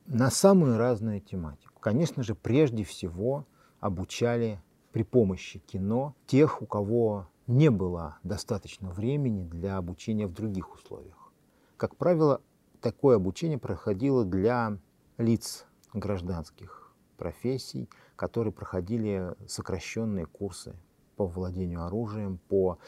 на 0.07 0.31
самую 0.31 0.77
разную 0.77 1.21
тематику. 1.21 1.79
Конечно 1.79 2.23
же, 2.23 2.33
прежде 2.33 2.83
всего 2.83 3.45
обучали 3.79 4.61
при 4.91 5.03
помощи 5.03 5.59
кино 5.59 6.15
тех, 6.25 6.61
у 6.61 6.65
кого 6.65 7.27
не 7.45 7.69
было 7.69 8.17
достаточно 8.23 8.89
времени 8.89 9.43
для 9.43 9.77
обучения 9.77 10.27
в 10.27 10.33
других 10.33 10.73
условиях. 10.73 11.31
Как 11.75 11.95
правило, 11.95 12.41
такое 12.81 13.17
обучение 13.17 13.57
проходило 13.57 14.25
для 14.25 14.77
лиц 15.17 15.65
гражданских 15.93 16.93
профессий, 17.17 17.89
которые 18.15 18.53
проходили 18.53 19.33
сокращенные 19.47 20.25
курсы 20.25 20.75
по 21.15 21.25
владению 21.25 21.85
оружием, 21.85 22.39
по 22.47 22.79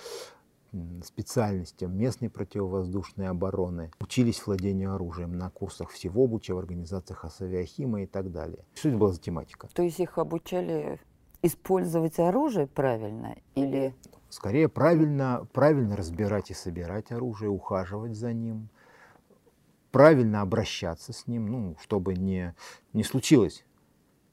специальностям 1.04 1.98
местной 1.98 2.30
противовоздушной 2.30 3.28
обороны, 3.28 3.92
учились 4.00 4.46
владению 4.46 4.96
оружием 4.96 5.38
на 5.38 5.50
курсах 5.50 5.90
всего 5.90 6.24
обучения 6.24 6.56
в 6.56 6.60
организациях 6.60 7.26
Асавиахима 7.26 8.04
и 8.04 8.06
так 8.06 8.32
далее. 8.32 8.66
Что 8.76 8.90
это 8.90 8.98
была 8.98 9.12
за 9.12 9.20
тематика? 9.20 9.68
То 9.74 9.84
есть 9.84 10.00
их 10.00 10.18
обучали 10.18 11.00
использовать 11.42 12.20
оружие 12.20 12.68
правильно 12.68 13.38
или 13.56 13.96
Скорее 14.30 14.70
правильно, 14.70 15.48
правильно 15.54 15.98
разбирать 15.98 16.52
и 16.52 16.54
собирать 16.54 17.12
оружие, 17.12 17.50
ухаживать 17.50 18.16
за 18.16 18.32
ним, 18.32 18.70
правильно 19.92 20.42
обращаться 20.42 21.14
с 21.14 21.26
ним, 21.26 21.48
ну, 21.48 21.76
чтобы 21.82 22.14
не, 22.14 22.54
не 22.94 23.04
случилось 23.04 23.66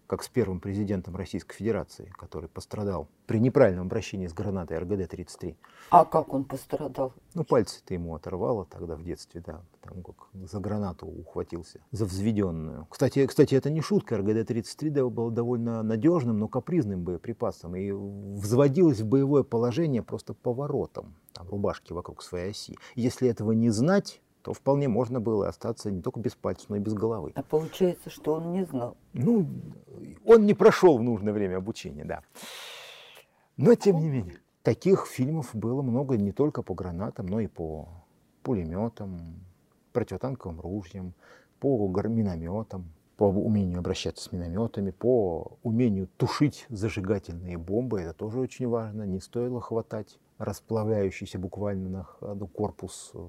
как 0.07 0.23
с 0.23 0.29
первым 0.29 0.61
президентом 0.61 1.17
Российской 1.17 1.57
Федерации, 1.57 2.13
который 2.17 2.49
пострадал 2.49 3.09
при 3.27 3.39
неправильном 3.39 3.87
обращении 3.87 4.27
с 4.27 4.33
гранатой 4.33 4.79
РГД-33. 4.79 5.57
А 5.91 6.05
как 6.05 6.33
он 6.33 6.45
пострадал? 6.45 7.13
Ну, 7.35 7.45
пальцы-то 7.45 7.95
ему 7.95 8.15
оторвало 8.15 8.65
тогда 8.67 8.97
в 8.97 9.03
детстве, 9.03 9.43
да, 9.45 9.63
потому 9.81 10.03
как 10.03 10.29
за 10.33 10.61
гранату 10.61 11.07
ухватился, 11.07 11.81
за 11.91 12.05
взведенную. 12.05 12.87
Кстати, 12.91 13.27
кстати 13.27 13.55
это 13.55 13.71
не 13.71 13.81
шутка, 13.81 14.17
РГД-33 14.17 15.11
был 15.11 15.31
довольно 15.31 15.83
надежным, 15.83 16.39
но 16.39 16.49
капризным 16.49 17.03
боеприпасом 17.03 17.75
и 17.77 17.91
взводилось 17.91 19.01
в 19.01 19.07
боевое 19.07 19.43
положение 19.43 20.03
просто 20.03 20.35
поворотом 20.35 21.15
там, 21.33 21.49
рубашки 21.49 21.93
вокруг 21.93 22.23
своей 22.23 22.51
оси. 22.51 22.77
Если 22.95 23.29
этого 23.29 23.53
не 23.53 23.71
знать, 23.71 24.21
то 24.47 24.53
вполне 24.53 24.87
можно 24.87 25.19
было 25.19 25.49
остаться 25.49 25.91
не 25.91 26.01
только 26.01 26.21
без 26.21 26.37
пальцев, 26.37 26.69
но 26.69 26.77
и 26.77 26.79
без 26.79 26.95
головы. 26.95 27.33
А 27.35 27.43
получается, 27.43 28.11
что 28.11 28.35
он 28.35 28.53
не 28.53 28.65
знал? 28.65 28.97
Ну, 29.13 29.45
он 30.25 30.47
не 30.47 30.55
прошел 30.55 30.99
в 30.99 31.03
нужное 31.03 31.33
время 31.33 31.57
обучения, 31.57 32.05
да. 32.05 32.23
Но 33.57 33.75
тем 33.75 33.97
не 33.97 34.09
менее, 34.09 34.37
таких 34.63 35.09
фильмов 35.09 35.51
было 35.53 35.83
много 35.83 36.17
не 36.17 36.31
только 36.31 36.63
по 36.63 36.75
гранатам, 36.75 37.27
но 37.27 37.41
и 37.41 37.49
по 37.49 37.89
пулеметам, 38.45 39.19
противотанковым 39.93 40.61
ружьям, 40.61 41.13
по 41.59 41.89
минометам, 41.89 42.93
по 43.17 43.25
умению 43.25 43.81
обращаться 43.81 44.27
с 44.27 44.31
минометами, 44.31 44.93
по 44.93 45.59
умению 45.65 46.09
тушить 46.19 46.67
зажигательные 46.69 47.59
бомбы. 47.59 48.01
Это 48.01 48.13
тоже 48.13 48.39
очень 48.39 48.69
важно. 48.69 49.03
Не 49.03 49.19
стоило 49.19 49.61
хватать 49.61 50.21
расплавляющийся 50.39 51.41
буквально 51.41 52.07
на 52.21 52.47
корпус 52.47 53.11
э, 53.13 53.27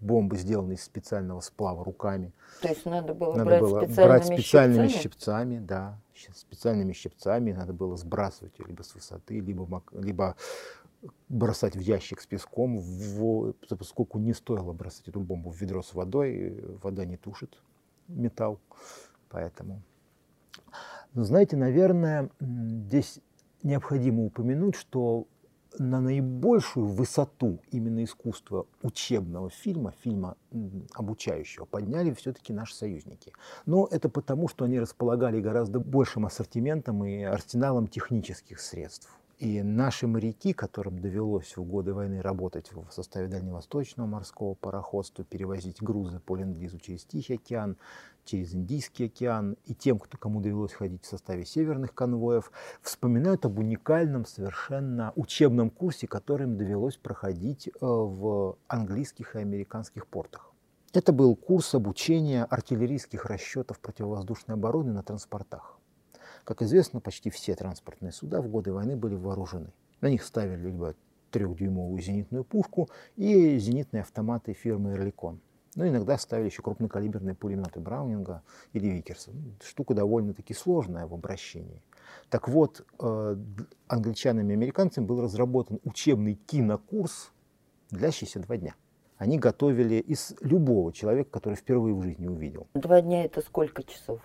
бомбы, 0.00 0.36
сделанные 0.36 0.76
из 0.76 0.82
специального 0.82 1.40
сплава 1.40 1.84
руками. 1.84 2.32
То 2.60 2.68
есть 2.68 2.84
надо 2.84 3.14
было 3.14 3.32
надо 3.34 3.44
брать 3.44 3.60
было 3.60 3.80
специальными, 3.80 4.06
брать 4.08 4.26
специальными 4.26 4.88
щипцами? 4.88 5.02
щипцами, 5.02 5.58
да, 5.58 5.98
специальными 6.34 6.92
щипцами 6.92 7.52
надо 7.52 7.72
было 7.72 7.96
сбрасывать 7.96 8.58
ее 8.58 8.66
либо 8.66 8.82
с 8.82 8.94
высоты, 8.94 9.40
либо, 9.40 9.82
либо 9.92 10.36
бросать 11.28 11.76
в 11.76 11.80
ящик 11.80 12.20
с 12.20 12.26
песком, 12.26 12.78
в, 12.78 13.52
поскольку 13.68 14.18
не 14.18 14.32
стоило 14.32 14.72
бросать 14.72 15.08
эту 15.08 15.20
бомбу 15.20 15.50
в 15.50 15.60
ведро 15.60 15.82
с 15.82 15.94
водой, 15.94 16.62
вода 16.82 17.04
не 17.04 17.16
тушит 17.16 17.58
металл, 18.08 18.60
поэтому. 19.28 19.82
Но 21.14 21.24
знаете, 21.24 21.56
наверное, 21.56 22.30
здесь 22.40 23.20
необходимо 23.62 24.24
упомянуть, 24.24 24.74
что 24.74 25.26
на 25.78 26.00
наибольшую 26.00 26.86
высоту 26.86 27.60
именно 27.70 28.04
искусства 28.04 28.66
учебного 28.82 29.50
фильма, 29.50 29.92
фильма 30.02 30.36
обучающего, 30.94 31.64
подняли 31.64 32.12
все-таки 32.12 32.52
наши 32.52 32.74
союзники. 32.74 33.32
Но 33.66 33.88
это 33.90 34.08
потому, 34.08 34.48
что 34.48 34.64
они 34.64 34.80
располагали 34.80 35.40
гораздо 35.40 35.80
большим 35.80 36.26
ассортиментом 36.26 37.04
и 37.04 37.22
арсеналом 37.22 37.88
технических 37.88 38.60
средств. 38.60 39.10
И 39.38 39.62
наши 39.62 40.06
моряки, 40.06 40.54
которым 40.54 40.98
довелось 40.98 41.58
в 41.58 41.62
годы 41.62 41.92
войны 41.92 42.22
работать 42.22 42.72
в 42.72 42.90
составе 42.90 43.28
Дальневосточного 43.28 44.06
морского 44.06 44.54
пароходства, 44.54 45.24
перевозить 45.24 45.82
грузы 45.82 46.20
по 46.20 46.36
ленд-лизу 46.36 46.78
через 46.78 47.04
Тихий 47.04 47.34
океан, 47.34 47.76
через 48.24 48.54
Индийский 48.54 49.04
океан, 49.04 49.58
и 49.66 49.74
тем, 49.74 49.98
кто, 49.98 50.16
кому 50.16 50.40
довелось 50.40 50.72
ходить 50.72 51.04
в 51.04 51.06
составе 51.06 51.44
северных 51.44 51.92
конвоев, 51.92 52.50
вспоминают 52.80 53.44
об 53.44 53.58
уникальном 53.58 54.24
совершенно 54.24 55.12
учебном 55.16 55.68
курсе, 55.68 56.06
который 56.06 56.44
им 56.44 56.56
довелось 56.56 56.96
проходить 56.96 57.68
э, 57.68 57.72
в 57.80 58.56
английских 58.68 59.36
и 59.36 59.40
американских 59.40 60.06
портах. 60.06 60.50
Это 60.94 61.12
был 61.12 61.36
курс 61.36 61.74
обучения 61.74 62.44
артиллерийских 62.44 63.26
расчетов 63.26 63.80
противовоздушной 63.80 64.54
обороны 64.54 64.94
на 64.94 65.02
транспортах. 65.02 65.75
Как 66.46 66.62
известно, 66.62 67.00
почти 67.00 67.28
все 67.28 67.56
транспортные 67.56 68.12
суда 68.12 68.40
в 68.40 68.46
годы 68.46 68.72
войны 68.72 68.94
были 68.94 69.16
вооружены. 69.16 69.72
На 70.00 70.08
них 70.08 70.22
ставили 70.22 70.68
либо 70.68 70.94
трехдюймовую 71.32 72.00
зенитную 72.00 72.44
пушку 72.44 72.88
и 73.16 73.58
зенитные 73.58 74.02
автоматы 74.02 74.52
фирмы 74.52 74.92
«Эрликон». 74.92 75.40
Но 75.74 75.88
иногда 75.88 76.16
ставили 76.16 76.46
еще 76.46 76.62
крупнокалиберные 76.62 77.34
пулеметы 77.34 77.80
Браунинга 77.80 78.44
или 78.72 78.86
Викерса. 78.86 79.32
Штука 79.60 79.94
довольно-таки 79.94 80.54
сложная 80.54 81.08
в 81.08 81.14
обращении. 81.14 81.82
Так 82.30 82.48
вот, 82.48 82.86
э, 83.00 83.36
англичанами 83.88 84.52
и 84.52 84.56
американцами 84.56 85.04
был 85.04 85.20
разработан 85.22 85.80
учебный 85.82 86.34
кинокурс, 86.34 87.32
длящийся 87.90 88.38
два 88.38 88.56
дня. 88.56 88.76
Они 89.18 89.36
готовили 89.36 89.96
из 89.96 90.36
любого 90.40 90.92
человека, 90.92 91.28
который 91.28 91.56
впервые 91.56 91.96
в 91.96 92.02
жизни 92.04 92.28
увидел. 92.28 92.68
Два 92.74 93.00
дня 93.00 93.24
это 93.24 93.40
сколько 93.40 93.82
часов? 93.82 94.20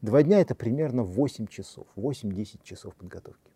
Два 0.00 0.22
дня 0.22 0.40
это 0.40 0.54
примерно 0.54 1.02
8 1.02 1.46
часов, 1.46 1.86
8-10 1.96 2.60
часов 2.62 2.94
подготовки. 2.94 3.50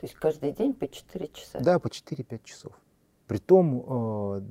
То 0.00 0.06
есть 0.06 0.14
каждый 0.14 0.52
день 0.52 0.74
по 0.74 0.88
4 0.88 1.28
часа? 1.28 1.60
Да, 1.60 1.78
по 1.78 1.88
4-5 1.88 2.40
часов. 2.42 2.72
Притом, 3.26 3.84
э, 3.86 4.42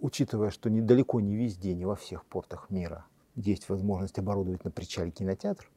учитывая, 0.00 0.50
что 0.50 0.70
недалеко 0.70 1.20
не 1.20 1.36
везде, 1.36 1.74
не 1.74 1.84
во 1.84 1.96
всех 1.96 2.24
портах 2.24 2.70
мира 2.70 3.04
есть 3.34 3.68
возможность 3.68 4.18
оборудовать 4.18 4.64
на 4.64 4.70
причале 4.70 5.10
кинотеатр, 5.10 5.70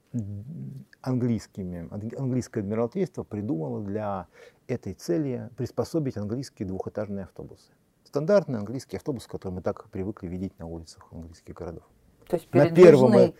английскими, 1.02 1.90
английское 2.18 2.62
адмиралтейство 2.62 3.24
придумало 3.24 3.82
для 3.82 4.28
этой 4.68 4.94
цели 4.94 5.50
приспособить 5.58 6.18
английские 6.18 6.68
двухэтажные 6.68 7.26
автобусы. 7.26 7.72
Стандартный 8.04 8.60
английский 8.60 8.98
автобус, 8.98 9.28
который 9.28 9.54
мы 9.54 9.62
так 9.62 9.90
привыкли 9.90 10.28
видеть 10.28 10.58
на 10.60 10.68
улицах 10.68 11.08
английских 11.12 11.56
городов. 11.56 11.84
То 12.28 12.38
есть 12.38 12.54
На 12.54 12.70
первом, 12.70 13.34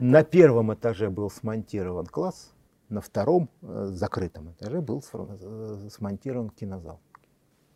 на 0.00 0.24
первом 0.24 0.74
этаже 0.74 1.10
был 1.10 1.30
смонтирован 1.30 2.06
класс, 2.06 2.52
на 2.88 3.00
втором 3.00 3.50
э, 3.62 3.86
закрытом 3.90 4.52
этаже 4.52 4.80
был 4.80 5.02
э, 5.12 5.88
смонтирован 5.90 6.50
кинозал. 6.50 7.00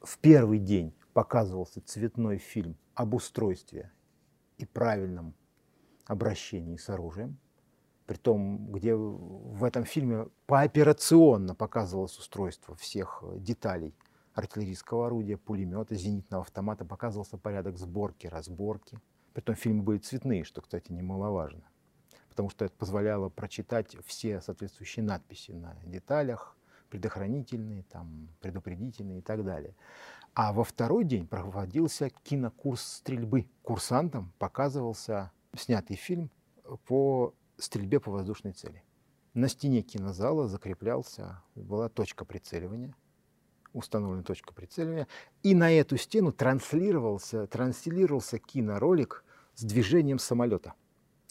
В 0.00 0.18
первый 0.18 0.58
день 0.58 0.94
показывался 1.12 1.80
цветной 1.80 2.38
фильм 2.38 2.76
об 2.94 3.14
устройстве 3.14 3.92
и 4.58 4.64
правильном 4.64 5.34
обращении 6.06 6.76
с 6.76 6.88
оружием, 6.88 7.38
при 8.06 8.16
том, 8.16 8.72
где 8.72 8.94
в 8.94 9.64
этом 9.64 9.84
фильме 9.84 10.28
пооперационно 10.46 11.54
показывалось 11.54 12.18
устройство 12.18 12.76
всех 12.76 13.24
деталей 13.36 13.94
артиллерийского 14.34 15.06
орудия, 15.06 15.36
пулемета, 15.36 15.94
зенитного 15.94 16.42
автомата, 16.42 16.84
показывался 16.84 17.38
порядок 17.38 17.78
сборки, 17.78 18.26
разборки. 18.26 18.98
Притом 19.36 19.54
фильмы 19.54 19.82
были 19.82 19.98
цветные, 19.98 20.44
что, 20.44 20.62
кстати, 20.62 20.90
немаловажно, 20.90 21.68
потому 22.30 22.48
что 22.48 22.64
это 22.64 22.74
позволяло 22.74 23.28
прочитать 23.28 23.94
все 24.06 24.40
соответствующие 24.40 25.04
надписи 25.04 25.50
на 25.50 25.76
деталях, 25.84 26.56
предохранительные, 26.88 27.82
там, 27.82 28.30
предупредительные 28.40 29.18
и 29.18 29.20
так 29.20 29.44
далее. 29.44 29.76
А 30.32 30.54
во 30.54 30.64
второй 30.64 31.04
день 31.04 31.26
проводился 31.26 32.08
кинокурс 32.08 32.80
стрельбы. 32.80 33.50
Курсантам 33.60 34.32
показывался 34.38 35.32
снятый 35.54 35.96
фильм 35.96 36.30
по 36.86 37.34
стрельбе 37.58 38.00
по 38.00 38.10
воздушной 38.10 38.54
цели. 38.54 38.82
На 39.34 39.48
стене 39.48 39.82
кинозала 39.82 40.48
закреплялся, 40.48 41.42
была 41.54 41.90
точка 41.90 42.24
прицеливания, 42.24 42.96
установлена 43.74 44.22
точка 44.22 44.54
прицеливания, 44.54 45.06
и 45.42 45.54
на 45.54 45.70
эту 45.70 45.98
стену 45.98 46.32
транслировался, 46.32 47.46
транслировался 47.46 48.38
киноролик 48.38 49.24
с 49.56 49.64
движением 49.64 50.18
самолета. 50.18 50.74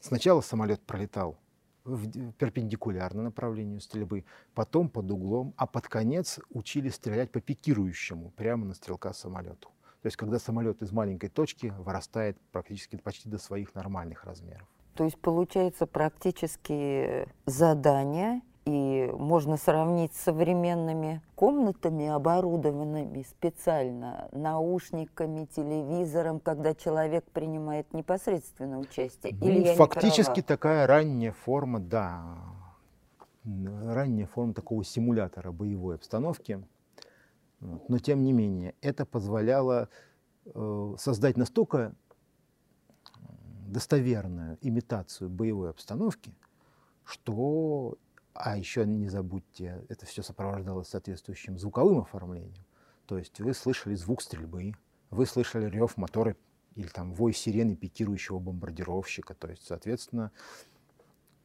Сначала 0.02 0.42
самолет 0.42 0.82
пролетал 0.82 1.38
в 1.84 2.32
перпендикулярно 2.34 3.22
направлению 3.22 3.80
стрельбы, 3.80 4.26
потом 4.56 4.90
под 4.90 5.10
углом, 5.12 5.54
а 5.56 5.68
под 5.68 5.88
конец 5.88 6.40
учили 6.50 6.90
стрелять 6.90 7.32
по 7.32 7.40
пикирующему, 7.40 8.32
прямо 8.32 8.66
на 8.66 8.74
стрелка 8.74 9.14
самолету. 9.14 9.70
То 10.02 10.08
есть, 10.08 10.18
когда 10.18 10.40
самолет 10.40 10.82
из 10.82 10.92
маленькой 10.92 11.30
точки 11.30 11.74
вырастает 11.80 12.40
практически 12.52 12.96
почти 12.96 13.30
до 13.30 13.38
своих 13.38 13.74
нормальных 13.76 14.24
размеров. 14.26 14.68
То 14.96 15.04
есть 15.04 15.20
получается 15.20 15.86
практически 15.86 17.28
задания, 17.46 18.42
и 18.66 19.12
можно 19.14 19.58
сравнить 19.58 20.14
с 20.16 20.22
современными 20.22 21.22
комнатами, 21.36 22.08
оборудованными 22.08 23.24
специально 23.24 24.28
наушниками, 24.32 25.46
телевизором, 25.46 26.40
когда 26.40 26.74
человек 26.74 27.26
принимает 27.32 27.94
непосредственное 27.94 28.80
участие. 28.80 29.36
Ну, 29.40 29.48
Или 29.48 29.76
фактически 29.76 30.42
такая 30.42 30.88
ранняя 30.88 31.32
форма, 31.32 31.80
да, 31.80 32.38
ранняя 33.44 34.26
форма 34.26 34.54
такого 34.54 34.84
симулятора 34.84 35.52
боевой 35.52 35.96
обстановки. 35.96 36.66
Но 37.60 38.00
тем 38.00 38.24
не 38.24 38.34
менее, 38.34 38.74
это 38.82 39.06
позволяло 39.06 39.90
э, 40.46 40.94
создать 40.98 41.38
настолько 41.38 41.94
достоверную 43.68 44.58
имитацию 44.62 45.30
боевой 45.30 45.70
обстановки, 45.70 46.34
что, 47.04 47.98
а 48.36 48.58
еще 48.58 48.86
не 48.86 49.08
забудьте, 49.08 49.82
это 49.88 50.06
все 50.06 50.22
сопровождалось 50.22 50.90
соответствующим 50.90 51.58
звуковым 51.58 52.00
оформлением. 52.00 52.66
То 53.06 53.18
есть 53.18 53.40
вы 53.40 53.54
слышали 53.54 53.96
звук 53.96 54.22
стрельбы, 54.22 54.74
вы 55.10 55.26
слышали 55.26 55.70
рев 55.70 55.96
мотора 55.96 56.36
или 56.76 56.88
там 56.88 57.14
вой 57.14 57.34
сирены 57.34 57.76
пикирующего 57.76 58.40
бомбардировщика. 58.40 59.34
То 59.36 59.48
есть, 59.48 59.66
соответственно, 59.66 60.32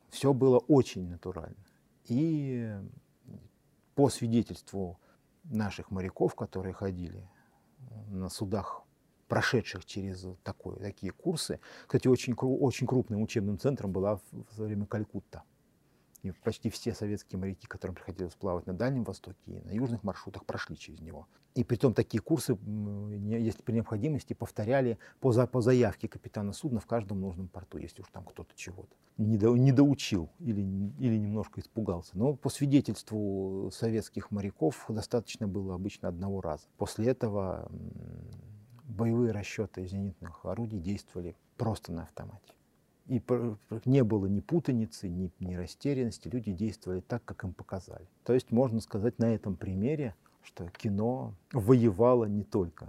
все 0.09 0.32
было 0.32 0.59
очень 0.59 1.09
натурально. 1.09 1.64
И 2.07 2.74
по 3.95 4.09
свидетельству 4.09 4.99
наших 5.45 5.93
моряков, 5.93 6.34
которые 6.34 6.72
ходили 6.72 7.30
на 8.09 8.28
судах, 8.28 8.82
прошедших 9.28 9.84
через 9.84 10.26
такой, 10.43 10.76
такие 10.80 11.12
курсы, 11.12 11.61
кстати, 11.86 12.09
очень, 12.09 12.34
очень 12.34 12.88
крупным 12.88 13.22
учебным 13.22 13.61
центром 13.61 13.93
была 13.93 14.16
в 14.32 14.55
свое 14.55 14.70
время 14.70 14.86
Калькутта. 14.86 15.45
Почти 16.43 16.68
все 16.71 16.95
советские 16.95 17.39
моряки, 17.39 17.66
которым 17.66 17.95
приходилось 17.95 18.35
плавать 18.35 18.66
на 18.66 18.75
Дальнем 18.75 19.05
Востоке 19.05 19.39
и 19.47 19.61
на 19.61 19.71
южных 19.71 20.05
маршрутах, 20.05 20.45
прошли 20.45 20.77
через 20.77 21.01
него. 21.01 21.27
И 21.55 21.64
притом 21.64 21.95
такие 21.95 22.21
курсы, 22.21 22.57
если 23.18 23.62
при 23.62 23.73
необходимости, 23.73 24.35
повторяли 24.35 24.99
по, 25.21 25.33
за- 25.33 25.47
по 25.47 25.61
заявке 25.61 26.09
капитана 26.09 26.53
судна 26.53 26.79
в 26.79 26.87
каждом 26.87 27.21
нужном 27.21 27.49
порту, 27.49 27.79
если 27.79 28.03
уж 28.03 28.09
там 28.12 28.25
кто-то 28.25 28.55
чего-то 28.55 28.95
не, 29.16 29.37
до- 29.37 29.57
не 29.57 29.73
доучил 29.73 30.31
или, 30.39 30.61
или 30.61 31.16
немножко 31.16 31.61
испугался. 31.61 32.12
Но 32.14 32.35
по 32.35 32.49
свидетельству 32.49 33.71
советских 33.73 34.31
моряков 34.31 34.85
достаточно 34.89 35.49
было 35.49 35.75
обычно 35.75 36.09
одного 36.09 36.41
раза. 36.41 36.64
После 36.79 37.09
этого 37.09 37.71
боевые 38.85 39.33
расчеты 39.33 39.87
зенитных 39.87 40.45
орудий 40.45 40.79
действовали 40.79 41.37
просто 41.57 41.93
на 41.93 42.03
автомате. 42.03 42.55
И 43.11 43.21
не 43.87 44.05
было 44.05 44.27
ни 44.27 44.39
путаницы, 44.39 45.09
ни, 45.09 45.33
ни 45.41 45.55
растерянности. 45.57 46.29
Люди 46.29 46.53
действовали 46.53 47.01
так, 47.01 47.25
как 47.25 47.43
им 47.43 47.53
показали. 47.53 48.07
То 48.25 48.35
есть 48.35 48.53
можно 48.53 48.81
сказать 48.81 49.19
на 49.19 49.35
этом 49.35 49.57
примере, 49.57 50.15
что 50.43 50.69
кино 50.69 51.35
воевало 51.53 52.27
не 52.27 52.45
только, 52.45 52.87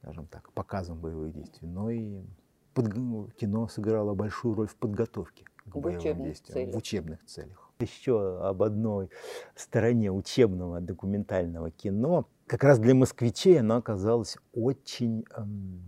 скажем 0.00 0.26
так, 0.28 0.52
показом 0.52 1.00
боевых 1.00 1.32
действий, 1.34 1.66
но 1.66 1.90
и 1.90 2.20
подг- 2.72 3.32
кино 3.34 3.66
сыграло 3.66 4.14
большую 4.14 4.54
роль 4.54 4.68
в 4.68 4.76
подготовке 4.76 5.44
к 5.56 5.74
В 5.74 5.80
боевым 5.80 5.98
учебных 5.98 6.26
действиям, 6.28 6.54
целях. 6.54 6.74
в 6.74 6.78
учебных 6.78 7.24
целях. 7.24 7.70
Еще 7.80 8.38
об 8.46 8.62
одной 8.62 9.10
стороне 9.56 10.12
учебного 10.12 10.80
документального 10.80 11.72
кино. 11.72 12.28
Как 12.46 12.62
раз 12.62 12.78
для 12.78 12.94
москвичей 12.94 13.58
она 13.58 13.78
оказалась 13.78 14.36
очень 14.54 15.24
эм, 15.36 15.82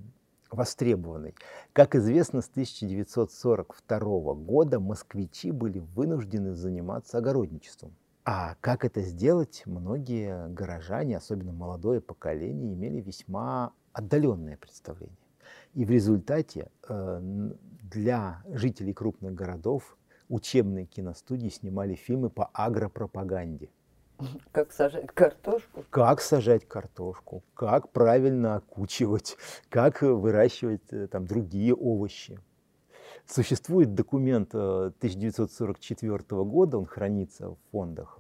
востребованной. 0.57 1.35
Как 1.73 1.95
известно, 1.95 2.41
с 2.41 2.49
1942 2.49 4.35
года 4.35 4.81
москвичи 4.81 5.53
были 5.53 5.79
вынуждены 5.79 6.55
заниматься 6.55 7.19
огородничеством. 7.19 7.95
А 8.25 8.57
как 8.61 8.85
это 8.85 9.03
сделать, 9.03 9.63
многие 9.67 10.49
горожане, 10.49 11.17
особенно 11.19 11.53
молодое 11.53 12.01
поколение, 12.01 12.75
имели 12.75 13.01
весьма 13.01 13.73
отдаленное 13.93 14.57
представление. 14.57 15.17
И 15.75 15.85
в 15.85 15.91
результате 15.91 16.71
э, 16.89 17.51
для 17.83 18.43
жителей 18.49 18.93
крупных 18.95 19.35
городов 19.35 19.97
учебные 20.29 20.87
киностудии 20.87 21.49
снимали 21.49 21.95
фильмы 21.95 22.31
по 22.31 22.47
агропропаганде. 22.47 23.71
Как 24.53 24.73
сажать 24.73 25.07
картошку? 25.13 25.85
Как 25.91 26.21
сажать 26.21 26.67
картошку, 26.67 27.43
как 27.55 27.91
правильно 27.91 28.57
окучивать, 28.57 29.37
как 29.69 30.03
выращивать 30.03 30.93
э, 30.93 31.07
там 31.07 31.27
другие 31.27 31.75
овощи. 31.75 32.39
Существует 33.27 33.95
документ 33.95 34.55
1944 34.55 36.17
э, 36.19 36.35
года, 36.45 36.79
он 36.79 36.87
хранится 36.87 37.51
в 37.51 37.59
фондах 37.71 38.19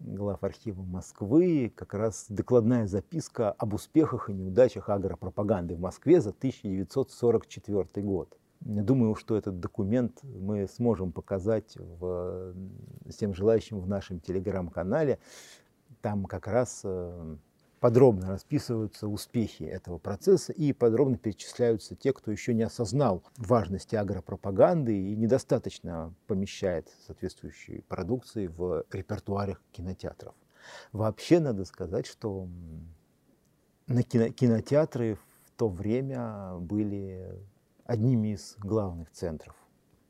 глав 0.00 0.42
архива 0.42 0.82
Москвы, 0.82 1.72
как 1.74 1.94
раз 1.94 2.26
докладная 2.28 2.86
записка 2.86 3.52
об 3.52 3.74
успехах 3.74 4.30
и 4.30 4.32
неудачах 4.32 4.88
агропропаганды 4.88 5.74
в 5.74 5.80
Москве 5.80 6.20
за 6.20 6.30
1944 6.30 8.06
год. 8.06 8.36
Думаю, 8.60 9.14
что 9.14 9.36
этот 9.36 9.58
документ 9.58 10.22
мы 10.22 10.68
сможем 10.68 11.12
показать 11.12 11.76
в, 11.76 12.54
всем 13.08 13.34
желающим 13.34 13.80
в 13.80 13.88
нашем 13.88 14.20
телеграм-канале. 14.20 15.18
Там 16.02 16.26
как 16.26 16.46
раз 16.46 16.82
э, 16.84 17.36
подробно 17.80 18.28
расписываются 18.28 19.08
успехи 19.08 19.62
этого 19.62 19.98
процесса 19.98 20.52
и 20.52 20.72
подробно 20.74 21.16
перечисляются 21.16 21.96
те, 21.96 22.12
кто 22.12 22.30
еще 22.30 22.52
не 22.52 22.62
осознал 22.62 23.22
важности 23.38 23.96
агропропаганды 23.96 24.94
и 24.94 25.16
недостаточно 25.16 26.14
помещает 26.26 26.88
соответствующие 27.06 27.82
продукции 27.82 28.46
в 28.46 28.84
репертуарах 28.92 29.60
кинотеатров. 29.72 30.34
Вообще 30.92 31.40
надо 31.40 31.64
сказать, 31.64 32.06
что 32.06 32.46
на 33.86 34.02
кино, 34.02 34.28
кинотеатры 34.28 35.14
в 35.14 35.50
то 35.56 35.68
время 35.68 36.56
были 36.58 37.34
одними 37.90 38.34
из 38.34 38.54
главных 38.58 39.10
центров 39.10 39.56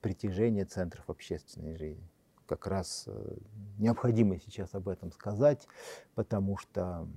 притяжения 0.03 0.67
центров 0.67 1.09
общественной 1.09 1.77
жизни. 1.77 2.07
Как 2.45 2.67
раз 2.67 3.05
э, 3.07 3.37
необходимо 3.79 4.39
сейчас 4.39 4.75
об 4.75 4.91
этом 4.91 5.13
сказать, 5.13 5.67
потому 6.15 6.59
что 6.59 7.09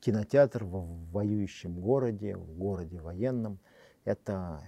кинотеатр 0.00 0.64
в 0.64 1.10
воюющем 1.10 1.80
городе, 1.80 2.36
в 2.36 2.52
городе 2.52 3.00
военном, 3.00 3.60
это 4.04 4.62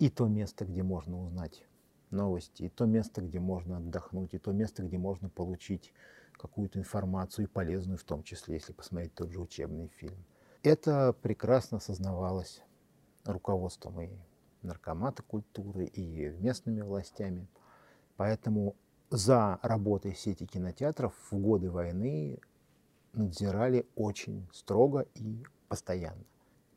и 0.00 0.08
то 0.10 0.26
место, 0.26 0.64
где 0.64 0.82
можно 0.82 1.22
узнать 1.22 1.64
новости, 2.10 2.64
и 2.64 2.68
то 2.68 2.86
место, 2.86 3.22
где 3.22 3.38
можно 3.38 3.76
отдохнуть, 3.76 4.34
и 4.34 4.38
то 4.38 4.50
место, 4.50 4.82
где 4.82 4.98
можно 4.98 5.28
получить 5.28 5.92
какую-то 6.32 6.80
информацию, 6.80 7.44
и 7.44 7.48
полезную 7.48 7.98
в 7.98 8.04
том 8.04 8.24
числе, 8.24 8.56
если 8.56 8.72
посмотреть 8.72 9.14
тот 9.14 9.30
же 9.30 9.40
учебный 9.40 9.86
фильм. 9.86 10.24
Это 10.64 11.12
прекрасно 11.12 11.76
осознавалось 11.76 12.62
руководством 13.24 14.00
и 14.00 14.10
наркомата 14.62 15.22
культуры, 15.22 15.86
и 15.86 16.28
местными 16.40 16.80
властями. 16.80 17.48
Поэтому 18.16 18.76
за 19.10 19.58
работой 19.62 20.14
сети 20.14 20.46
кинотеатров 20.46 21.14
в 21.30 21.36
годы 21.38 21.70
войны 21.70 22.38
надзирали 23.12 23.86
очень 23.94 24.48
строго 24.52 25.06
и 25.14 25.44
постоянно. 25.68 26.24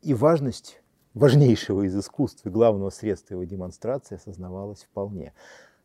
И 0.02 0.14
важность 0.14 0.82
важнейшего 1.14 1.82
из 1.82 1.96
искусств 1.96 2.44
и 2.44 2.50
главного 2.50 2.90
средства 2.90 3.34
его 3.34 3.44
демонстрации 3.44 4.16
осознавалась 4.16 4.84
вполне. 4.84 5.32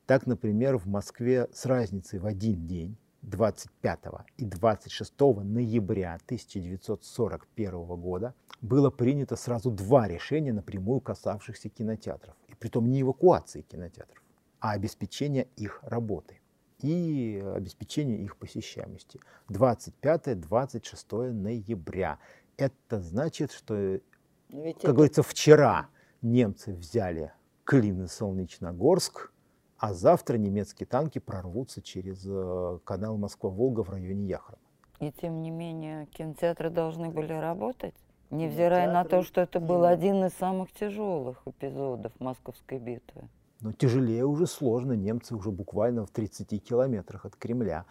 Так, 0.06 0.28
например, 0.28 0.78
в 0.78 0.88
Москве 0.88 1.48
с 1.54 1.66
разницей 1.66 2.20
в 2.20 2.26
один 2.26 2.68
день 2.68 2.98
25 3.22 4.00
и 4.38 4.46
26 4.46 5.20
ноября 5.20 6.16
1941 6.26 7.86
года 7.96 8.34
было 8.62 8.90
принято 8.90 9.36
сразу 9.36 9.72
два 9.72 10.08
решения, 10.08 10.54
напрямую 10.54 11.02
касавшихся 11.02 11.70
кинотеатров. 11.70 12.36
И 12.48 12.56
притом 12.56 12.90
не 12.90 13.02
эвакуации 13.02 13.62
кинотеатров, 13.62 14.22
а 14.60 14.72
обеспечения 14.72 15.48
их 15.56 15.80
работы 15.84 16.40
и 16.80 17.44
обеспечение 17.56 18.24
их 18.24 18.38
посещаемости. 18.38 19.20
25-26 19.50 21.32
ноября. 21.32 22.20
Это 22.58 23.02
значит, 23.02 23.52
что, 23.52 24.00
Ведь 24.50 24.76
как 24.76 24.84
это... 24.84 24.94
говорится, 24.94 25.24
вчера 25.24 25.90
немцы 26.22 26.74
взяли 26.74 27.34
Клин 27.64 28.04
и 28.04 28.08
Солнечногорск, 28.08 29.31
а 29.82 29.96
завтра 29.96 30.38
немецкие 30.38 30.86
танки 30.86 31.18
прорвутся 31.18 31.82
через 31.82 32.24
э, 32.24 32.80
канал 32.84 33.18
Москва-Волга 33.18 33.82
в 33.84 33.90
районе 33.90 34.28
Яхрома. 34.28 34.62
И 35.00 35.12
тем 35.12 35.42
не 35.42 35.50
менее 35.50 36.06
кинотеатры 36.06 36.70
должны 36.70 37.10
были 37.10 37.34
работать, 37.34 37.96
невзирая 38.30 38.94
на 38.94 39.04
то, 39.06 39.24
что 39.24 39.42
это 39.42 39.60
был 39.60 39.84
один 39.84 40.24
из 40.24 40.34
самых 40.34 40.72
тяжелых 40.72 41.42
эпизодов 41.48 42.12
Московской 42.20 42.78
битвы. 42.78 43.28
Но 43.60 43.72
тяжелее 43.72 44.24
уже 44.24 44.46
сложно. 44.46 44.94
Немцы 44.94 45.36
уже 45.36 45.50
буквально 45.50 46.06
в 46.06 46.12
30 46.12 46.64
километрах 46.64 47.26
от 47.26 47.36
Кремля 47.36 47.86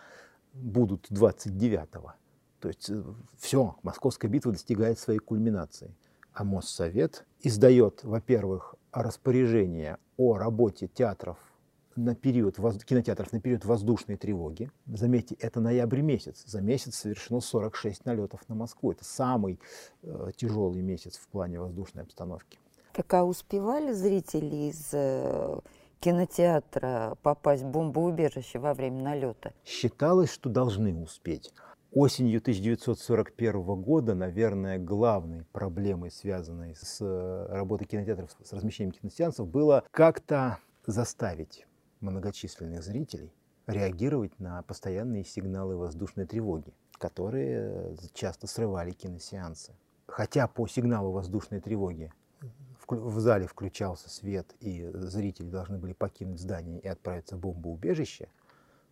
будут 0.53 1.11
29-го. 1.11 2.12
То 2.61 2.68
есть 2.68 2.88
э, 2.88 3.03
все, 3.36 3.74
Московская 3.82 4.28
битва 4.28 4.53
достигает 4.53 5.01
своей 5.01 5.18
кульминации. 5.18 5.93
А 6.34 6.45
Моссовет 6.45 7.26
издает, 7.43 8.05
во-первых, 8.05 8.76
распоряжение 8.93 9.99
о 10.16 10.36
работе 10.36 10.86
театров 10.86 11.50
на 11.97 12.14
период, 12.14 12.57
кинотеатров 12.84 13.32
на 13.32 13.41
период 13.41 13.64
воздушной 13.64 14.16
тревоги. 14.16 14.70
Заметьте, 14.86 15.36
это 15.41 15.61
ноябрь 15.61 16.01
месяц. 16.01 16.43
За 16.47 16.61
месяц 16.61 16.97
совершено 16.97 17.41
46 17.41 18.05
налетов 18.05 18.41
на 18.49 18.55
Москву. 18.55 18.93
Это 18.93 19.05
самый 19.05 19.61
э, 20.03 20.30
тяжелый 20.36 20.82
месяц 20.82 21.16
в 21.16 21.28
плане 21.28 21.61
воздушной 21.61 22.05
обстановки. 22.05 22.59
Так 22.93 23.12
а 23.14 23.24
успевали 23.24 23.93
зрители 23.93 24.70
из 24.70 24.91
э, 24.93 25.59
кинотеатра 26.01 27.16
попасть 27.22 27.62
в 27.62 27.70
бомбоубежище 27.70 28.59
во 28.59 28.74
время 28.74 29.03
налета? 29.03 29.53
Считалось, 29.64 30.30
что 30.30 30.51
должны 30.51 30.95
успеть. 30.95 31.53
Осенью 31.93 32.38
1941 32.38 33.82
года, 33.82 34.14
наверное, 34.14 34.78
главной 34.78 35.45
проблемой, 35.53 36.12
связанной 36.12 36.76
с 36.76 36.99
э, 37.01 37.47
работой 37.51 37.86
кинотеатров, 37.86 38.30
с 38.43 38.53
размещением 38.53 38.93
киносеансов, 38.93 39.49
было 39.49 39.84
как-то 39.91 40.59
заставить 40.86 41.66
многочисленных 42.01 42.83
зрителей 42.83 43.33
реагировать 43.67 44.39
на 44.39 44.63
постоянные 44.63 45.25
сигналы 45.25 45.77
воздушной 45.77 46.27
тревоги, 46.27 46.73
которые 46.93 47.97
часто 48.15 48.47
срывали 48.47 48.91
киносеансы. 48.93 49.75
Хотя 50.07 50.49
по 50.49 50.67
сигналу 50.67 51.13
воздушной 51.13 51.61
тревоги 51.61 52.13
в 52.89 53.21
зале 53.21 53.47
включался 53.47 54.11
свет, 54.11 54.55
и 54.61 54.91
зрители 54.95 55.49
должны 55.49 55.79
были 55.79 55.93
покинуть 55.93 56.41
здание 56.41 56.81
и 56.81 56.89
отправиться 56.89 57.37
в 57.37 57.41
бомбоубежище, 57.41 58.29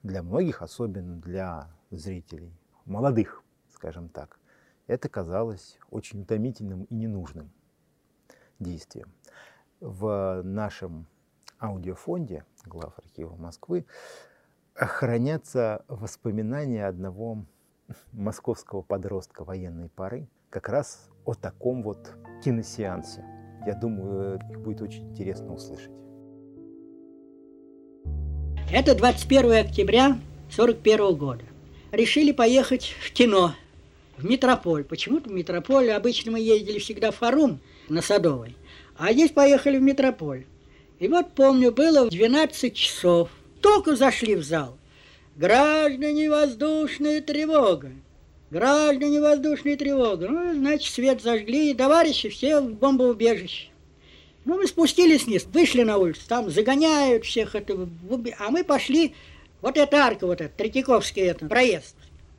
для 0.04 0.22
многих, 0.22 0.62
особенно 0.62 1.16
для 1.16 1.68
зрителей, 1.90 2.52
молодых, 2.84 3.42
скажем 3.74 4.08
так, 4.08 4.38
это 4.86 5.08
казалось 5.08 5.76
очень 5.90 6.22
утомительным 6.22 6.84
и 6.84 6.94
ненужным 6.94 7.50
действием. 8.60 9.12
В 9.80 10.42
нашем 10.44 11.06
аудиофонде 11.60 12.44
глав 12.68 12.92
архива 12.98 13.34
Москвы 13.36 13.84
хранятся 14.74 15.84
воспоминания 15.88 16.86
одного 16.86 17.44
московского 18.12 18.82
подростка 18.82 19.44
военной 19.44 19.88
поры 19.88 20.28
как 20.50 20.68
раз 20.68 21.08
о 21.24 21.34
таком 21.34 21.82
вот 21.82 22.14
киносеансе– 22.42 23.24
я 23.66 23.74
думаю, 23.74 24.40
их 24.50 24.60
будет 24.60 24.80
очень 24.80 25.10
интересно 25.10 25.52
услышать. 25.52 25.90
Это 28.72 28.94
21 28.94 29.66
октября 29.66 30.06
1941 30.52 31.14
года. 31.16 31.44
Решили 31.90 32.32
поехать 32.32 32.94
в 33.00 33.12
кино, 33.12 33.54
в 34.16 34.24
Метрополь. 34.24 34.84
Почему-то 34.84 35.30
в 35.30 35.32
Метрополь. 35.32 35.90
Обычно 35.90 36.32
мы 36.32 36.40
ездили 36.40 36.78
всегда 36.78 37.10
в 37.10 37.16
Фарум 37.16 37.60
на 37.88 38.02
Садовой. 38.02 38.56
А 38.96 39.12
здесь 39.12 39.32
поехали 39.32 39.78
в 39.78 39.82
Метрополь. 39.82 40.46
И 40.98 41.08
вот 41.08 41.32
помню, 41.32 41.72
было 41.72 42.06
в 42.06 42.10
12 42.10 42.74
часов. 42.74 43.30
Только 43.60 43.96
зашли 43.96 44.34
в 44.34 44.44
зал. 44.44 44.76
Граждане, 45.36 46.30
воздушная 46.30 47.20
тревога. 47.20 47.92
Граждане, 48.50 49.20
воздушная 49.20 49.76
тревога. 49.76 50.28
Ну, 50.28 50.54
значит, 50.54 50.92
свет 50.92 51.22
зажгли, 51.22 51.70
и 51.70 51.74
товарищи 51.74 52.28
все 52.28 52.60
в 52.60 52.72
бомбоубежище. 52.72 53.68
Ну, 54.44 54.56
мы 54.56 54.66
спустились 54.66 55.24
вниз, 55.26 55.46
вышли 55.52 55.82
на 55.82 55.98
улицу, 55.98 56.22
там 56.26 56.48
загоняют 56.50 57.26
всех, 57.26 57.54
это, 57.54 57.86
а 58.38 58.50
мы 58.50 58.64
пошли, 58.64 59.14
вот 59.60 59.76
эта 59.76 59.98
арка, 59.98 60.26
вот 60.26 60.40
эта, 60.40 60.56
Третьяковский 60.56 61.22
это, 61.22 61.46
проезд. 61.46 61.94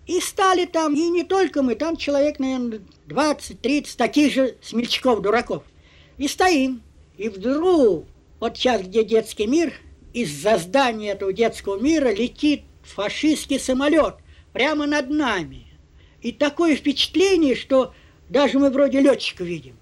И 0.07 0.19
стали 0.19 0.65
там, 0.65 0.95
и 0.95 1.07
не 1.09 1.23
только 1.23 1.61
мы, 1.61 1.75
там 1.75 1.95
человек, 1.95 2.39
наверное, 2.39 2.81
20-30 3.07 3.95
таких 3.95 4.33
же 4.33 4.55
смельчаков, 4.61 5.21
дураков. 5.21 5.63
И 6.17 6.27
стоим. 6.27 6.81
И 7.17 7.29
вдруг, 7.29 8.05
вот 8.39 8.57
сейчас, 8.57 8.81
где 8.81 9.03
детский 9.03 9.47
мир, 9.47 9.73
из-за 10.13 10.57
здания 10.57 11.11
этого 11.11 11.33
детского 11.33 11.79
мира 11.79 12.09
летит 12.11 12.63
фашистский 12.83 13.59
самолет 13.59 14.15
прямо 14.53 14.85
над 14.87 15.09
нами. 15.09 15.67
И 16.21 16.31
такое 16.31 16.75
впечатление, 16.75 17.55
что 17.55 17.93
даже 18.29 18.59
мы 18.59 18.69
вроде 18.69 19.01
летчика 19.01 19.43
видим. 19.43 19.77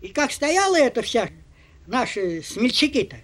И 0.00 0.08
как 0.08 0.32
стояла 0.32 0.76
эта 0.76 1.02
вся, 1.02 1.30
наши 1.86 2.42
смельчаки-то, 2.42 3.16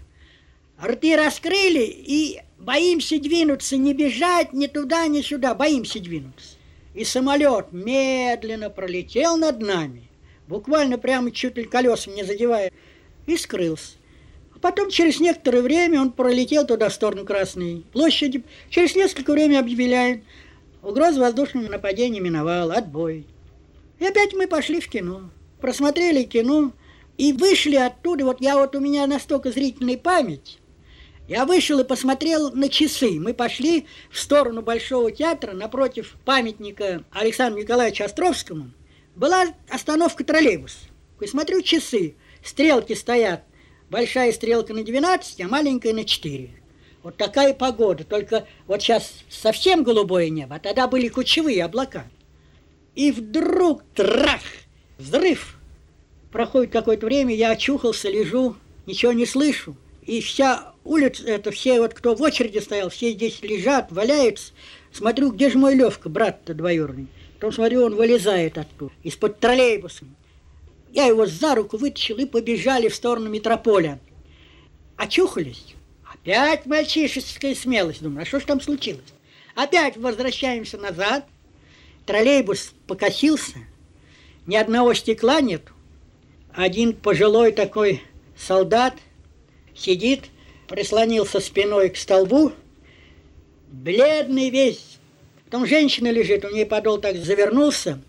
рты 0.82 1.16
раскрыли, 1.16 1.84
и 1.84 2.40
боимся 2.58 3.18
двинуться, 3.18 3.76
не 3.76 3.94
бежать 3.94 4.52
ни 4.52 4.66
туда, 4.66 5.06
ни 5.06 5.20
сюда, 5.20 5.54
боимся 5.54 6.00
двинуться. 6.00 6.56
И 6.94 7.04
самолет 7.04 7.72
медленно 7.72 8.70
пролетел 8.70 9.36
над 9.36 9.60
нами, 9.60 10.08
буквально 10.48 10.98
прямо 10.98 11.30
чуть 11.30 11.56
ли 11.56 11.64
колесом 11.64 12.14
не 12.14 12.24
задевая, 12.24 12.72
и 13.26 13.36
скрылся. 13.36 13.96
Потом 14.66 14.90
через 14.90 15.20
некоторое 15.20 15.62
время 15.62 16.00
он 16.00 16.10
пролетел 16.10 16.66
туда, 16.66 16.88
в 16.88 16.92
сторону 16.92 17.24
Красной 17.24 17.84
площади. 17.92 18.42
Через 18.68 18.96
несколько 18.96 19.30
времени 19.30 19.58
объявляет, 19.58 20.24
угроза 20.82 21.20
воздушного 21.20 21.68
нападения 21.68 22.18
миновала, 22.18 22.74
отбой. 22.74 23.28
И 24.00 24.04
опять 24.04 24.34
мы 24.34 24.48
пошли 24.48 24.80
в 24.80 24.88
кино. 24.88 25.30
Просмотрели 25.60 26.24
кино 26.24 26.72
и 27.16 27.32
вышли 27.32 27.76
оттуда. 27.76 28.24
Вот 28.24 28.40
я 28.40 28.58
вот 28.58 28.74
у 28.74 28.80
меня 28.80 29.06
настолько 29.06 29.52
зрительная 29.52 29.98
память. 29.98 30.58
Я 31.28 31.44
вышел 31.44 31.78
и 31.78 31.84
посмотрел 31.84 32.50
на 32.50 32.68
часы. 32.68 33.20
Мы 33.20 33.34
пошли 33.34 33.86
в 34.10 34.18
сторону 34.18 34.62
Большого 34.62 35.12
театра 35.12 35.52
напротив 35.52 36.16
памятника 36.24 37.04
Александру 37.12 37.60
Николаевичу 37.60 38.02
Островскому. 38.02 38.72
Была 39.14 39.44
остановка 39.68 40.24
троллейбус. 40.24 40.76
И 41.20 41.26
смотрю 41.28 41.62
часы. 41.62 42.16
Стрелки 42.42 42.94
стоят. 42.94 43.44
Большая 43.90 44.32
стрелка 44.32 44.74
на 44.74 44.84
12, 44.84 45.40
а 45.40 45.48
маленькая 45.48 45.92
на 45.92 46.04
4. 46.04 46.50
Вот 47.02 47.16
такая 47.16 47.54
погода. 47.54 48.04
Только 48.04 48.46
вот 48.66 48.82
сейчас 48.82 49.12
совсем 49.28 49.84
голубое 49.84 50.28
небо, 50.28 50.56
а 50.56 50.58
тогда 50.58 50.88
были 50.88 51.08
кучевые 51.08 51.64
облака. 51.64 52.04
И 52.96 53.12
вдруг 53.12 53.84
трах! 53.94 54.40
Взрыв! 54.98 55.58
Проходит 56.32 56.72
какое-то 56.72 57.06
время, 57.06 57.34
я 57.34 57.52
очухался, 57.52 58.10
лежу, 58.10 58.56
ничего 58.86 59.12
не 59.12 59.24
слышу. 59.24 59.76
И 60.02 60.20
вся 60.20 60.72
улица, 60.84 61.24
это 61.26 61.50
все 61.50 61.80
вот, 61.80 61.94
кто 61.94 62.14
в 62.14 62.22
очереди 62.22 62.58
стоял, 62.58 62.88
все 62.90 63.12
здесь 63.12 63.40
лежат, 63.42 63.92
валяются. 63.92 64.52
Смотрю, 64.92 65.30
где 65.30 65.50
же 65.50 65.58
мой 65.58 65.74
Левка, 65.74 66.08
брат-то 66.08 66.54
двоюродный. 66.54 67.08
Потом 67.34 67.52
смотрю, 67.52 67.84
он 67.84 67.94
вылезает 67.94 68.58
оттуда, 68.58 68.92
из-под 69.02 69.38
троллейбуса. 69.38 70.04
Я 70.96 71.04
его 71.04 71.26
за 71.26 71.54
руку 71.54 71.76
вытащил 71.76 72.16
и 72.16 72.24
побежали 72.24 72.88
в 72.88 72.94
сторону 72.94 73.28
метрополя. 73.28 74.00
Очухались. 74.96 75.74
Опять 76.10 76.64
мальчишеская 76.64 77.54
смелость. 77.54 78.00
Думаю, 78.02 78.22
а 78.22 78.24
что 78.24 78.40
ж 78.40 78.44
там 78.44 78.62
случилось? 78.62 79.04
Опять 79.54 79.98
возвращаемся 79.98 80.78
назад. 80.78 81.26
Троллейбус 82.06 82.72
покосился. 82.86 83.58
Ни 84.46 84.56
одного 84.56 84.94
стекла 84.94 85.42
нет. 85.42 85.64
Один 86.54 86.94
пожилой 86.94 87.52
такой 87.52 88.02
солдат 88.34 88.94
сидит, 89.74 90.30
прислонился 90.66 91.40
спиной 91.40 91.90
к 91.90 91.98
столбу, 91.98 92.52
бледный 93.70 94.48
весь. 94.48 94.96
Там 95.50 95.66
женщина 95.66 96.10
лежит, 96.10 96.46
у 96.46 96.54
нее 96.54 96.64
подол 96.64 96.96
так 96.96 97.16
завернулся, 97.16 98.00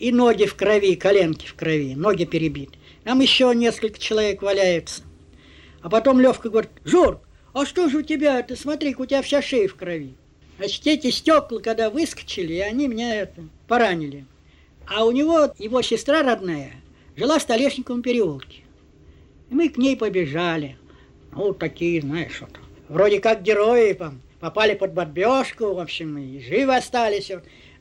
и 0.00 0.12
ноги 0.12 0.46
в 0.46 0.56
крови, 0.56 0.96
коленки 0.96 1.46
в 1.46 1.54
крови, 1.54 1.94
ноги 1.94 2.24
перебиты. 2.24 2.78
Там 3.04 3.20
еще 3.20 3.52
несколько 3.54 3.98
человек 3.98 4.42
валяются. 4.42 5.02
А 5.82 5.90
потом 5.90 6.20
Левка 6.20 6.48
говорит, 6.48 6.70
Жор, 6.84 7.20
а 7.52 7.66
что 7.66 7.88
же 7.88 7.98
у 7.98 8.02
тебя, 8.02 8.42
ты 8.42 8.56
смотри, 8.56 8.94
у 8.96 9.06
тебя 9.06 9.22
вся 9.22 9.42
шея 9.42 9.68
в 9.68 9.74
крови. 9.76 10.14
Значит, 10.58 10.86
эти 10.86 11.10
стекла, 11.10 11.60
когда 11.60 11.90
выскочили, 11.90 12.54
и 12.54 12.60
они 12.60 12.88
меня 12.88 13.14
это, 13.14 13.42
поранили. 13.68 14.24
А 14.86 15.04
у 15.04 15.10
него, 15.10 15.52
его 15.58 15.82
сестра 15.82 16.22
родная, 16.22 16.72
жила 17.16 17.38
в 17.38 17.42
Столешниковом 17.42 18.02
переулке. 18.02 18.62
И 19.50 19.54
мы 19.54 19.68
к 19.68 19.76
ней 19.76 19.96
побежали. 19.96 20.76
Ну, 21.32 21.52
такие, 21.52 22.00
знаешь, 22.00 22.40
вот, 22.40 22.50
вроде 22.88 23.20
как 23.20 23.42
герои, 23.42 23.96
попали 24.40 24.74
под 24.74 24.94
бомбежку, 24.94 25.74
в 25.74 25.78
общем, 25.78 26.18
и 26.18 26.40
живы 26.40 26.74
остались. 26.74 27.30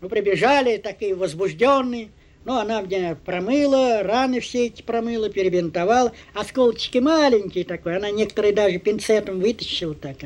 Мы 0.02 0.08
прибежали, 0.08 0.78
такие 0.78 1.14
возбужденные. 1.14 2.10
Ну, 2.45 2.58
она 2.58 2.82
мне 2.82 3.18
промыла, 3.26 4.02
раны 4.02 4.39
все 4.39 4.68
эти 4.68 4.82
промыла, 4.82 5.30
перебинтовала. 5.30 6.14
Осколочки 6.34 7.00
маленькие 7.00 7.66
такой, 7.66 7.97
она 7.97 8.10
некоторые 8.12 8.54
даже 8.54 8.80
пинцетом 8.80 9.39
вытащила 9.39 9.93
так. 9.93 10.18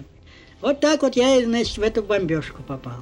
Вот 0.62 0.80
так 0.80 1.02
вот 1.02 1.16
я, 1.16 1.44
значит, 1.44 1.78
в 1.78 1.82
эту 1.82 2.04
бомбежку 2.04 2.62
попал. 2.62 3.02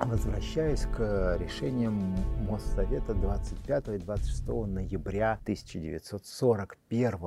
Возвращаясь 0.00 0.82
к 0.82 1.38
решениям 1.40 2.16
Моссовета 2.50 3.14
25 3.14 3.88
и 3.88 3.98
26 3.98 4.46
ноября 4.46 5.38
1941 5.42 7.18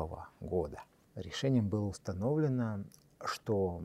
года. 0.42 0.84
Решением 1.16 1.70
было 1.70 1.86
установлено, 1.86 2.84
что 3.26 3.82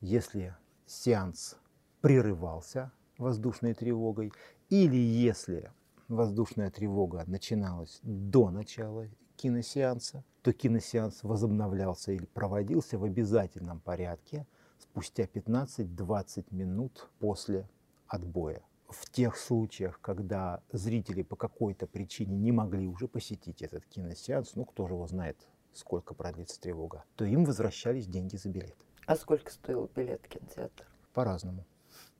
если 0.00 0.54
сеанс 0.86 1.56
прерывался 2.02 2.92
воздушной 3.18 3.74
тревогой, 3.74 4.32
или 4.68 4.96
если 4.96 5.70
воздушная 6.08 6.70
тревога 6.70 7.24
начиналась 7.26 8.00
до 8.02 8.50
начала 8.50 9.08
киносеанса, 9.36 10.24
то 10.42 10.52
киносеанс 10.52 11.22
возобновлялся 11.22 12.12
или 12.12 12.26
проводился 12.26 12.98
в 12.98 13.04
обязательном 13.04 13.80
порядке 13.80 14.46
спустя 14.78 15.24
15-20 15.24 16.46
минут 16.50 17.08
после 17.18 17.68
отбоя. 18.06 18.62
В 18.88 19.10
тех 19.10 19.36
случаях, 19.36 20.00
когда 20.00 20.62
зрители 20.70 21.22
по 21.22 21.34
какой-то 21.34 21.86
причине 21.86 22.36
не 22.36 22.52
могли 22.52 22.86
уже 22.86 23.08
посетить 23.08 23.62
этот 23.62 23.84
киносеанс, 23.86 24.54
ну 24.54 24.64
кто 24.64 24.86
же 24.86 24.94
его 24.94 25.06
знает, 25.08 25.36
сколько 25.72 26.14
продлится 26.14 26.60
тревога, 26.60 27.04
то 27.16 27.24
им 27.24 27.44
возвращались 27.44 28.06
деньги 28.06 28.36
за 28.36 28.48
билет. 28.48 28.76
А 29.06 29.16
сколько 29.16 29.50
стоил 29.50 29.90
билет 29.94 30.22
в 30.22 30.28
кинотеатр? 30.28 30.86
По-разному. 31.12 31.64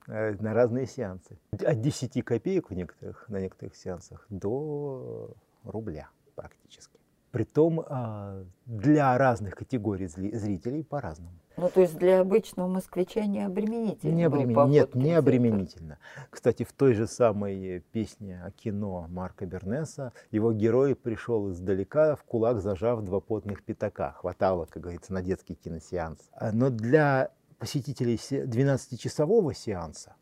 Э, 0.09 0.35
на 0.39 0.55
разные 0.55 0.87
сеансы. 0.87 1.37
От 1.53 1.81
10 1.81 2.25
копеек 2.25 2.71
в 2.71 2.75
некоторых, 2.75 3.29
на 3.29 3.41
некоторых 3.41 3.75
сеансах 3.75 4.27
до 4.31 5.35
рубля 5.65 6.09
практически. 6.35 6.99
Притом 7.33 7.85
а, 7.87 8.45
для 8.65 9.19
разных 9.19 9.57
категорий 9.57 10.07
зрителей 10.07 10.85
по-разному. 10.85 11.33
Ну, 11.59 11.69
то 11.69 11.81
есть 11.81 11.97
для 11.97 12.21
обычного 12.21 12.69
москвича 12.69 13.27
не 13.27 13.43
обременительно? 13.43 14.13
Не 14.13 14.25
обремен... 14.25 14.71
Нет, 14.71 14.95
не 14.95 15.13
обременительно. 15.13 15.99
Кстати, 16.31 16.63
в 16.63 16.73
той 16.73 16.95
же 16.95 17.07
самой 17.07 17.81
песне 17.93 18.41
о 18.43 18.51
кино 18.53 19.07
Марка 19.11 19.45
Бернеса 19.45 20.13
его 20.31 20.53
герой 20.53 20.95
пришел 20.95 21.51
издалека, 21.51 22.15
в 22.15 22.23
кулак 22.23 22.61
зажав 22.61 23.03
два 23.03 23.21
потных 23.21 23.63
пятака. 23.65 24.13
Хватало, 24.13 24.67
как 24.67 24.83
говорится, 24.83 25.13
на 25.13 25.21
детский 25.21 25.55
киносеанс. 25.55 26.21
А, 26.33 26.53
но 26.53 26.71
для 26.71 27.33
посетителей 27.59 28.17
12-часового 28.17 29.55
сеанса 29.55 30.15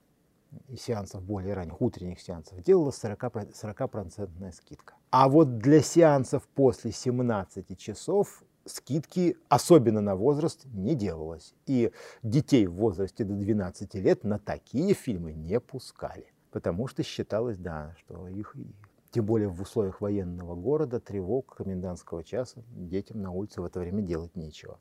и 0.68 0.76
сеансов 0.76 1.22
более 1.22 1.54
ранних, 1.54 1.80
утренних 1.80 2.20
сеансов, 2.20 2.62
делалась 2.62 3.02
40%, 3.02 3.54
40 3.54 4.54
скидка. 4.54 4.94
А 5.10 5.28
вот 5.28 5.58
для 5.58 5.80
сеансов 5.80 6.46
после 6.54 6.92
17 6.92 7.78
часов 7.78 8.44
скидки, 8.64 9.36
особенно 9.48 10.00
на 10.00 10.16
возраст, 10.16 10.64
не 10.66 10.94
делалось. 10.94 11.54
И 11.66 11.92
детей 12.22 12.66
в 12.66 12.74
возрасте 12.74 13.24
до 13.24 13.34
12 13.34 13.94
лет 13.94 14.24
на 14.24 14.38
такие 14.38 14.94
фильмы 14.94 15.32
не 15.32 15.60
пускали. 15.60 16.32
Потому 16.50 16.86
что 16.86 17.02
считалось, 17.02 17.58
да, 17.58 17.94
что 17.98 18.28
их, 18.28 18.54
тем 19.10 19.26
более 19.26 19.48
в 19.48 19.60
условиях 19.60 20.00
военного 20.00 20.54
города, 20.54 21.00
тревог 21.00 21.56
комендантского 21.56 22.22
часа 22.22 22.62
детям 22.70 23.20
на 23.20 23.32
улице 23.32 23.60
в 23.60 23.64
это 23.64 23.80
время 23.80 24.02
делать 24.02 24.36
нечего. 24.36 24.78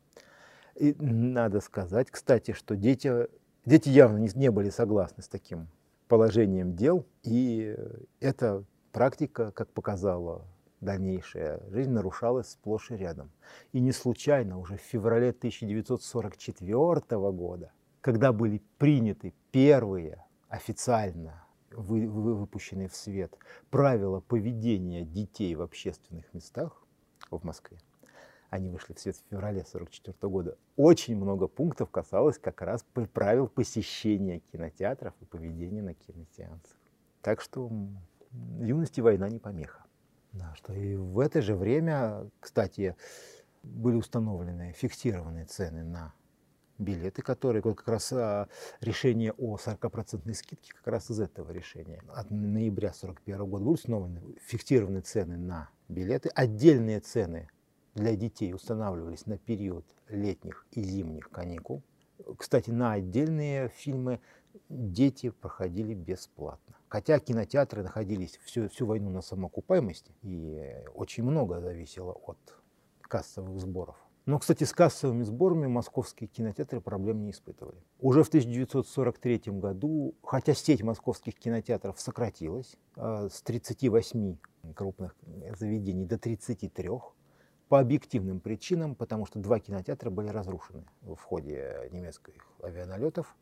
И 0.76 0.96
надо 1.00 1.62
сказать, 1.62 2.10
кстати, 2.10 2.52
что 2.52 2.76
дети, 2.76 3.28
дети 3.66 3.90
явно 3.90 4.18
не, 4.18 4.30
не 4.36 4.52
были 4.52 4.70
согласны 4.70 5.24
с 5.24 5.28
таким 5.28 5.68
положением 6.08 6.76
дел. 6.76 7.06
И 7.24 7.76
эта 8.20 8.64
практика, 8.92 9.52
как 9.52 9.70
показала 9.70 10.46
дальнейшая 10.82 11.62
жизнь 11.70 11.92
нарушалась 11.92 12.50
сплошь 12.50 12.92
и 12.92 12.96
рядом. 12.96 13.32
И 13.72 13.80
не 13.80 13.92
случайно 13.92 14.60
уже 14.60 14.78
в 14.78 14.82
феврале 14.82 15.30
1944 15.30 17.32
года, 17.32 17.72
когда 18.02 18.34
были 18.34 18.62
приняты 18.78 19.34
первые 19.52 20.24
официально 20.50 21.46
вы, 21.72 22.08
вы, 22.08 22.36
выпущенные 22.36 22.88
в 22.88 22.96
свет 22.96 23.36
правила 23.70 24.20
поведения 24.20 25.04
детей 25.04 25.56
в 25.56 25.62
общественных 25.62 26.32
местах 26.34 26.84
в 27.32 27.44
Москве, 27.44 27.80
они 28.54 28.70
вышли 28.70 28.94
в 28.94 29.00
свет 29.00 29.16
в 29.16 29.30
феврале 29.32 29.62
1944 29.62 30.32
года, 30.32 30.58
очень 30.76 31.16
много 31.16 31.48
пунктов 31.48 31.90
касалось 31.90 32.38
как 32.38 32.62
раз 32.62 32.86
правил 33.12 33.48
посещения 33.48 34.42
кинотеатров 34.52 35.16
и 35.22 35.26
поведения 35.26 35.82
на 35.82 35.96
киносеансах. 35.96 36.78
Так 37.24 37.42
что 37.42 37.72
юности 38.60 39.02
война 39.02 39.28
не 39.28 39.40
помеха. 39.40 39.84
Да, 40.34 40.54
что 40.56 40.72
и 40.72 40.96
в 40.96 41.18
это 41.18 41.42
же 41.42 41.56
время, 41.56 42.30
кстати, 42.40 42.96
были 43.64 43.96
установлены 43.96 44.74
фиксированные 44.74 45.46
цены 45.46 45.84
на 45.84 46.14
билеты, 46.78 47.24
которые 47.24 47.64
как 47.64 47.88
раз 47.88 48.14
а, 48.14 48.50
решение 48.82 49.34
о 49.34 49.58
40% 49.58 50.32
скидке 50.34 50.74
как 50.74 50.88
раз 50.88 51.10
из 51.10 51.20
этого 51.20 51.52
решения. 51.52 52.04
От 52.10 52.30
ноября 52.30 52.90
1941 52.90 53.46
года 53.50 53.64
были 53.64 53.74
установлены 53.74 54.22
фиксированные 54.46 55.02
цены 55.02 55.38
на 55.38 55.70
билеты, 55.88 56.30
отдельные 56.30 57.00
цены 57.00 57.50
для 57.96 58.16
детей 58.16 58.54
устанавливались 58.54 59.26
на 59.26 59.38
период 59.38 59.86
летних 60.10 60.66
и 60.72 60.82
зимних 60.82 61.30
каникул, 61.30 61.84
Кстати, 62.38 62.70
на 62.70 62.94
отдельные 62.94 63.70
фильмы 63.70 64.20
дети 64.70 65.30
проходили 65.30 65.94
бесплатно. 65.94 66.76
Хотя 66.88 67.20
кинотеатры 67.20 67.84
находились 67.84 68.38
всю, 68.44 68.70
всю 68.70 68.86
войну 68.86 69.10
на 69.10 69.22
самоокупаемости, 69.22 70.12
и 70.22 70.84
очень 70.94 71.24
много 71.24 71.60
зависело 71.60 72.14
от 72.14 72.38
кассовых 73.02 73.60
сборов. 73.60 73.98
Но, 74.26 74.40
кстати, 74.40 74.64
с 74.64 74.72
кассовыми 74.72 75.24
сборами 75.24 75.68
московские 75.68 76.30
кинотеатры 76.30 76.80
проблем 76.80 77.24
не 77.26 77.32
испытывали. 77.32 77.78
Уже 78.00 78.24
в 78.24 78.30
1943 78.30 79.42
году, 79.48 80.16
хотя 80.24 80.54
сеть 80.54 80.82
московских 80.82 81.36
кинотеатров 81.36 82.00
сократилась 82.00 82.78
э, 82.96 83.28
с 83.30 83.42
38 83.42 84.38
крупных 84.76 85.16
заведений 85.58 86.06
до 86.06 86.18
33, 86.18 86.90
по 87.74 87.80
объективным 87.80 88.40
причинам, 88.40 88.94
потому 88.94 89.26
что 89.26 89.40
два 89.40 89.60
кинотеатра 89.60 90.12
были 90.12 90.28
разрушены 90.28 90.86
в 91.02 91.18
ходе 91.18 91.90
немецких 91.90 92.36
авианалетов, 92.62 93.36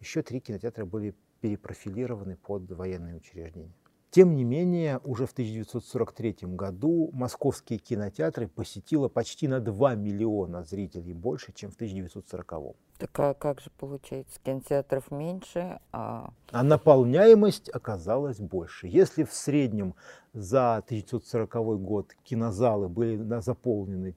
еще 0.00 0.22
три 0.22 0.40
кинотеатра 0.40 0.86
были 0.86 1.14
перепрофилированы 1.42 2.38
под 2.38 2.70
военные 2.70 3.16
учреждения. 3.16 3.74
Тем 4.14 4.36
не 4.36 4.44
менее, 4.44 5.00
уже 5.02 5.26
в 5.26 5.32
1943 5.32 6.36
году 6.42 7.10
московские 7.12 7.80
кинотеатры 7.80 8.46
посетило 8.46 9.08
почти 9.08 9.48
на 9.48 9.58
2 9.58 9.96
миллиона 9.96 10.62
зрителей 10.62 11.12
больше, 11.12 11.52
чем 11.52 11.72
в 11.72 11.74
1940. 11.74 12.76
Так 12.98 13.18
а 13.18 13.34
как 13.34 13.60
же 13.60 13.70
получается? 13.76 14.38
Кинотеатров 14.44 15.10
меньше, 15.10 15.80
а... 15.90 16.32
А 16.52 16.62
наполняемость 16.62 17.68
оказалась 17.70 18.38
больше. 18.38 18.86
Если 18.86 19.24
в 19.24 19.32
среднем 19.32 19.96
за 20.32 20.76
1940 20.76 21.82
год 21.82 22.14
кинозалы 22.22 22.88
были 22.88 23.16
заполнены 23.40 24.14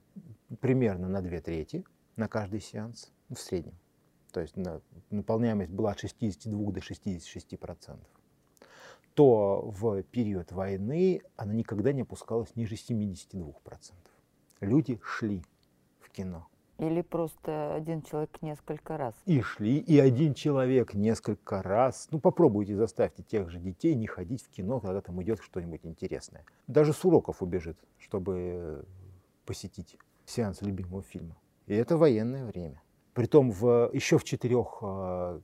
примерно 0.60 1.08
на 1.08 1.22
две 1.22 1.40
трети 1.40 1.84
на 2.14 2.28
каждый 2.28 2.60
сеанс, 2.60 3.10
в 3.30 3.36
среднем, 3.40 3.74
то 4.30 4.40
есть 4.40 4.54
наполняемость 5.10 5.72
была 5.72 5.90
от 5.90 5.98
62 5.98 6.70
до 6.70 6.80
66 6.80 7.58
процентов, 7.58 8.08
то 9.18 9.62
в 9.76 10.04
период 10.04 10.52
войны 10.52 11.22
она 11.34 11.52
никогда 11.52 11.92
не 11.92 12.02
опускалась 12.02 12.54
ниже 12.54 12.76
72%. 12.76 13.52
Люди 14.60 15.00
шли 15.02 15.42
в 15.98 16.08
кино. 16.10 16.46
Или 16.78 17.02
просто 17.02 17.74
один 17.74 18.02
человек 18.02 18.40
несколько 18.42 18.96
раз. 18.96 19.16
И 19.26 19.40
шли, 19.40 19.78
и 19.78 19.98
один 19.98 20.34
человек 20.34 20.94
несколько 20.94 21.62
раз. 21.62 22.06
Ну, 22.12 22.20
попробуйте, 22.20 22.76
заставьте 22.76 23.24
тех 23.24 23.50
же 23.50 23.58
детей 23.58 23.96
не 23.96 24.06
ходить 24.06 24.44
в 24.44 24.50
кино, 24.50 24.78
когда 24.78 25.00
там 25.00 25.20
идет 25.20 25.40
что-нибудь 25.42 25.80
интересное. 25.82 26.44
Даже 26.68 26.92
с 26.92 27.04
уроков 27.04 27.42
убежит, 27.42 27.76
чтобы 27.98 28.86
посетить 29.44 29.98
сеанс 30.26 30.62
любимого 30.62 31.02
фильма. 31.02 31.36
И 31.66 31.74
это 31.74 31.96
военное 31.96 32.44
время. 32.44 32.80
Притом 33.14 33.50
в, 33.50 33.90
еще 33.92 34.16
в 34.16 34.22
четырех 34.22 34.78
э, 34.80 35.40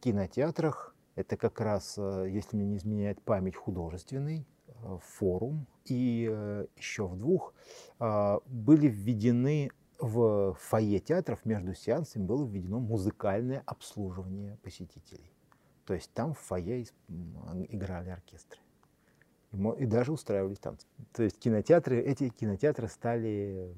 кинотеатрах 0.00 0.93
это 1.16 1.36
как 1.36 1.60
раз, 1.60 1.94
э, 1.96 2.28
если 2.30 2.56
мне 2.56 2.66
не 2.66 2.76
изменяет 2.76 3.22
память, 3.22 3.56
художественный 3.56 4.46
э, 4.66 4.98
форум. 5.02 5.66
И 5.84 6.28
э, 6.30 6.66
еще 6.76 7.06
в 7.06 7.16
двух 7.18 7.52
были 7.98 8.88
введены 8.88 9.70
в 9.98 10.54
фойе 10.54 10.98
театров 10.98 11.44
между 11.44 11.74
сеансами 11.74 12.24
было 12.24 12.44
введено 12.44 12.80
музыкальное 12.80 13.62
обслуживание 13.66 14.56
посетителей. 14.62 15.30
То 15.86 15.94
есть 15.94 16.10
там 16.12 16.34
в 16.34 16.38
фойе 16.38 16.86
играли 17.68 18.10
оркестры. 18.10 18.60
И 19.78 19.86
даже 19.86 20.12
устраивались 20.12 20.58
танцы. 20.58 20.86
То 21.12 21.22
есть 21.22 21.38
кинотеатры, 21.38 22.00
эти 22.00 22.28
кинотеатры 22.28 22.88
стали 22.88 23.72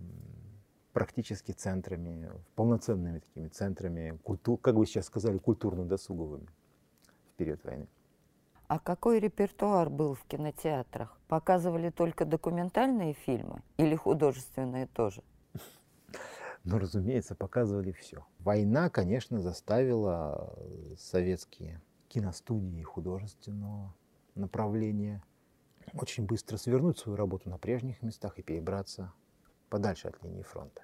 практически 0.93 1.53
центрами, 1.53 2.31
полноценными 2.55 3.19
такими 3.19 3.49
центрами, 3.49 4.19
культур, 4.23 4.59
как 4.59 4.77
вы 4.77 4.87
сейчас 4.87 5.07
сказали, 5.07 5.37
культурно-досуговыми 5.37 6.49
период 7.37 7.63
войны. 7.65 7.87
А 8.69 8.79
какой 8.81 9.21
репертуар 9.21 9.89
был 9.91 10.15
в 10.15 10.25
кинотеатрах? 10.25 11.17
Показывали 11.29 11.91
только 11.91 12.25
документальные 12.25 13.15
фильмы 13.15 13.63
или 13.77 13.95
художественные 13.95 14.87
тоже? 14.89 15.23
Ну, 16.65 16.79
разумеется, 16.79 17.37
показывали 17.37 17.93
все. 17.93 18.27
Война, 18.41 18.91
конечно, 18.91 19.41
заставила 19.41 20.53
советские 20.99 21.81
киностудии 22.09 22.83
художественного 22.83 23.95
направления 24.35 25.23
очень 25.95 26.27
быстро 26.27 26.57
свернуть 26.57 26.99
свою 26.99 27.17
работу 27.17 27.49
на 27.49 27.59
прежних 27.59 28.03
местах 28.03 28.41
и 28.41 28.43
перебраться 28.43 29.13
подальше 29.69 30.09
от 30.09 30.21
линии 30.25 30.43
фронта. 30.43 30.83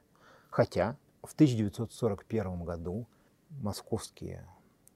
Хотя 0.51 0.97
в 1.23 1.33
1941 1.35 2.63
году 2.63 3.09
московские 3.51 4.47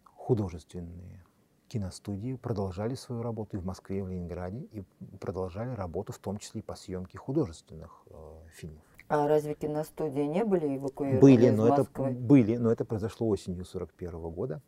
художественные 0.04 1.25
киностудии 1.68 2.34
продолжали 2.34 2.94
свою 2.94 3.22
работу 3.22 3.56
и 3.56 3.60
в 3.60 3.64
Москве, 3.64 3.98
и 3.98 4.02
в 4.02 4.08
Ленинграде, 4.08 4.60
и 4.72 4.84
продолжали 5.20 5.74
работу 5.74 6.12
в 6.12 6.18
том 6.18 6.38
числе 6.38 6.60
и 6.60 6.64
по 6.64 6.74
съемке 6.74 7.18
художественных 7.18 8.02
э, 8.10 8.14
фильмов. 8.50 8.82
А 9.08 9.28
разве 9.28 9.54
киностудии 9.54 10.22
не 10.22 10.44
были 10.44 10.76
эвакуированы 10.76 11.20
были, 11.20 11.46
из 11.46 11.56
но 11.56 11.68
Москвы? 11.68 12.10
Это, 12.10 12.18
были, 12.18 12.56
но 12.56 12.72
это 12.72 12.84
произошло 12.84 13.28
осенью 13.28 13.62
1941 13.62 14.30
года. 14.30 14.62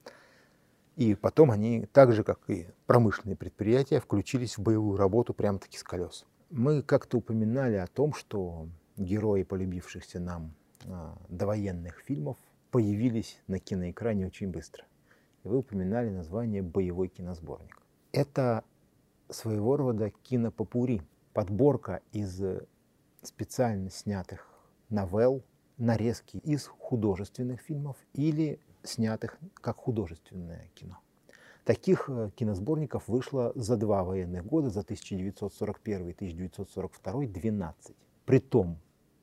И 0.97 1.15
потом 1.15 1.51
они, 1.51 1.87
так 1.93 2.13
же 2.13 2.25
как 2.25 2.41
и 2.49 2.69
промышленные 2.87 3.37
предприятия, 3.37 4.01
включились 4.01 4.59
в 4.59 4.63
боевую 4.63 4.97
работу 4.97 5.33
прямо-таки 5.35 5.79
с 5.79 5.83
колес. 5.83 6.27
Мы 6.51 6.83
как-то 6.83 7.19
упоминали 7.19 7.77
о 7.77 7.87
том, 7.87 8.13
что 8.13 8.69
герои 8.97 9.45
полюбившихся 9.45 10.19
нам 10.19 10.55
а, 10.87 11.17
довоенных 11.29 12.01
фильмов 12.01 12.37
появились 12.71 13.41
на 13.47 13.59
киноэкране 13.59 14.27
очень 14.27 14.51
быстро– 14.51 14.85
вы 15.49 15.59
упоминали 15.59 16.11
название 16.11 16.63
«Боевой 16.63 17.09
киносборник». 17.09 17.83
Это 18.13 18.65
своего 19.31 19.77
рода 19.77 20.11
кинопопури, 20.23 21.03
подборка 21.33 22.03
из 22.13 22.41
специально 23.23 23.91
снятых 23.91 24.47
новелл, 24.91 25.43
нарезки 25.79 26.37
из 26.39 26.67
художественных 26.67 27.61
фильмов 27.61 27.97
или 28.13 28.61
снятых 28.83 29.39
как 29.55 29.79
художественное 29.79 30.69
кино. 30.75 30.99
Таких 31.65 32.09
э, 32.09 32.31
киносборников 32.35 33.09
вышло 33.09 33.53
за 33.55 33.77
два 33.77 34.03
военных 34.03 34.45
года, 34.47 34.71
за 34.71 34.81
1941 34.81 36.09
и 36.09 36.13
1942, 36.13 37.27
12. 37.27 37.97
Притом 38.25 38.79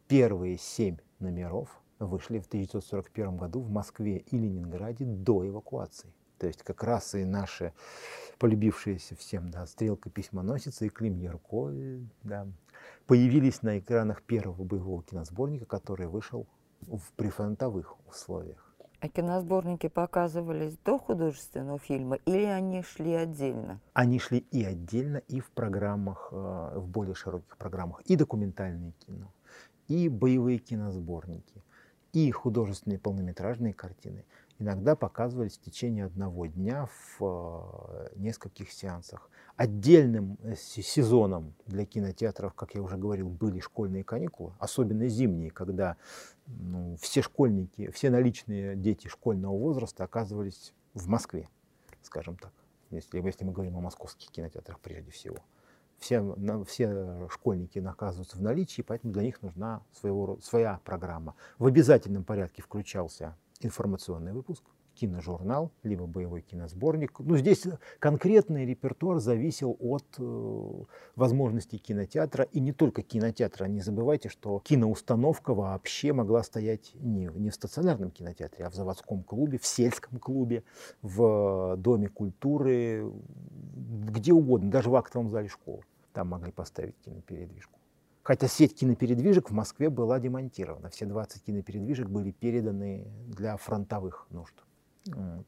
первые 0.07 0.57
семь 0.57 0.97
номеров 1.19 1.81
вышли 1.99 2.39
в 2.39 2.47
1941 2.47 3.37
году 3.37 3.61
в 3.61 3.69
Москве 3.69 4.17
и 4.17 4.37
Ленинграде 4.37 5.05
до 5.05 5.47
эвакуации. 5.47 6.13
То 6.37 6.47
есть 6.47 6.63
как 6.63 6.83
раз 6.83 7.15
и 7.15 7.23
наши 7.23 7.73
полюбившиеся 8.39 9.15
всем 9.15 9.49
да, 9.51 9.65
стрелка 9.65 10.09
письмоносица 10.09 10.85
и 10.85 10.89
Клим 10.89 11.17
Ярко 11.17 11.71
да, 12.23 12.47
появились 13.07 13.61
на 13.61 13.79
экранах 13.79 14.21
первого 14.21 14.63
боевого 14.63 15.01
киносборника, 15.03 15.65
который 15.65 16.07
вышел 16.07 16.45
в 16.81 17.11
прифронтовых 17.15 17.95
условиях. 18.07 18.61
А 18.99 19.07
киносборники 19.07 19.87
показывались 19.87 20.77
до 20.83 20.97
художественного 20.97 21.79
фильма 21.79 22.15
или 22.25 22.43
они 22.43 22.81
шли 22.81 23.13
отдельно? 23.13 23.79
Они 23.93 24.19
шли 24.19 24.39
и 24.51 24.63
отдельно, 24.63 25.17
и 25.17 25.39
в 25.39 25.51
программах, 25.51 26.29
э, 26.31 26.79
в 26.79 26.87
более 26.87 27.13
широких 27.13 27.55
программах. 27.57 28.01
И 28.01 28.15
документальное 28.15 28.93
кино, 29.05 29.31
и 29.87 30.09
боевые 30.09 30.57
киносборники– 30.57 31.63
и 32.15 32.31
художественные 32.31 32.97
полнометражные 32.97 33.73
картины 33.73 34.23
иногда 34.57 34.95
показывались 34.95 35.57
в 35.57 35.61
течение 35.61 36.05
одного 36.05 36.45
дня 36.45 36.87
в 37.19 37.21
э, 37.21 38.07
нескольких 38.15 38.71
сеансах. 38.71 39.29
Отдельным 39.57 40.37
э, 40.41 40.55
сезоном 40.55 41.53
для 41.65 41.85
кинотеатров, 41.85 42.53
как 42.53 42.73
я 42.73 42.81
уже 42.81 42.95
говорил, 42.95 43.27
были 43.27 43.59
школьные 43.59 44.05
каникулы, 44.05 44.53
особенно 44.59 45.09
зимние, 45.09 45.51
когда 45.51 45.97
ну, 46.47 46.95
все 47.01 47.21
школьники, 47.21 47.91
все 47.91 48.09
наличные 48.09 48.77
дети 48.77 49.09
школьного 49.09 49.57
возраста 49.57 50.05
оказывались 50.05 50.73
в 50.93 51.09
Москве, 51.09 51.49
скажем 52.01 52.37
так, 52.37 52.53
если, 52.91 53.19
если 53.19 53.43
мы 53.43 53.51
говорим 53.51 53.75
о 53.75 53.81
московских 53.81 54.31
кинотеатрах 54.31 54.79
прежде 54.79 55.11
всего 55.11 55.39
все, 55.99 56.35
все 56.67 57.27
школьники 57.29 57.79
наказываются 57.79 58.37
в 58.37 58.41
наличии, 58.41 58.81
поэтому 58.81 59.13
для 59.13 59.23
них 59.23 59.41
нужна 59.41 59.81
своего, 59.93 60.39
своя 60.41 60.79
программа. 60.83 61.35
В 61.57 61.65
обязательном 61.65 62.23
порядке 62.23 62.61
включался 62.61 63.35
информационный 63.61 64.33
выпуск, 64.33 64.63
киножурнал, 64.95 65.71
либо 65.83 66.05
боевой 66.07 66.41
киносборник. 66.41 67.19
Ну, 67.19 67.37
здесь 67.37 67.63
конкретный 67.99 68.65
репертуар 68.65 69.19
зависел 69.19 69.75
от 69.79 70.05
э, 70.17 70.83
возможностей 71.15 71.77
кинотеатра, 71.77 72.45
и 72.45 72.59
не 72.59 72.71
только 72.71 73.01
кинотеатра. 73.01 73.65
Не 73.65 73.81
забывайте, 73.81 74.29
что 74.29 74.61
киноустановка 74.63 75.53
вообще 75.53 76.13
могла 76.13 76.43
стоять 76.43 76.93
не, 76.95 77.29
не 77.35 77.49
в 77.49 77.55
стационарном 77.55 78.11
кинотеатре, 78.11 78.65
а 78.65 78.69
в 78.69 78.75
заводском 78.75 79.23
клубе, 79.23 79.59
в 79.59 79.65
сельском 79.65 80.19
клубе, 80.19 80.63
в 81.01 81.75
доме 81.77 82.07
культуры, 82.07 83.11
где 83.75 84.33
угодно, 84.33 84.71
даже 84.71 84.89
в 84.89 84.95
актовом 84.95 85.29
зале 85.29 85.49
школы. 85.49 85.83
Там 86.13 86.29
могли 86.29 86.51
поставить 86.51 86.95
кинопередвижку. 87.03 87.79
Хотя 88.25 88.47
сеть 88.47 88.73
кинопередвижек 88.73 89.51
в 89.51 89.53
Москве 89.53 89.91
была 89.91 90.19
демонтирована. 90.19 90.89
Все 90.89 91.05
20 91.05 91.43
кинопередвижек 91.43 92.07
были 92.07 92.31
переданы 92.31 93.05
для 93.27 93.55
фронтовых 93.55 94.25
нужд. 94.31 94.55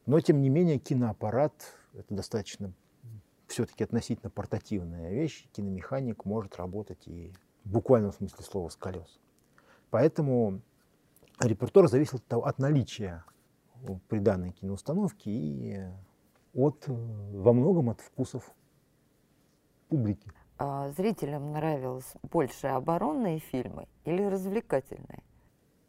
Но, 0.05 0.19
тем 0.19 0.41
не 0.41 0.49
менее, 0.49 0.77
киноаппарат— 0.77 1.53
это 1.93 2.13
достаточно 2.13 2.73
все-таки 3.47 3.83
относительно 3.83 4.29
портативная 4.29 5.11
вещь. 5.11 5.47
Киномеханик 5.53 6.25
может 6.25 6.57
работать 6.57 7.07
и 7.07 7.33
в 7.63 7.71
буквальном 7.71 8.13
смысле 8.13 8.43
слова 8.43 8.69
с 8.69 8.75
колес. 8.75 9.19
Поэтому 9.89 10.61
репертуар 11.39 11.87
зависел 11.87 12.21
от 12.29 12.59
наличия 12.59 13.23
при 14.09 14.19
данной 14.19 14.51
киноустановке 14.51 15.31
и 15.31 15.79
от, 16.53 16.83
во 16.87 17.53
многом 17.53 17.89
от 17.89 18.01
вкусов 18.01 18.51
публики. 19.89 20.31
А 20.57 20.89
зрителям 20.89 21.51
нравилось 21.51 22.13
больше 22.23 22.67
оборонные 22.67 23.39
фильмы 23.39 23.87
или 24.05 24.23
развлекательные? 24.23 25.23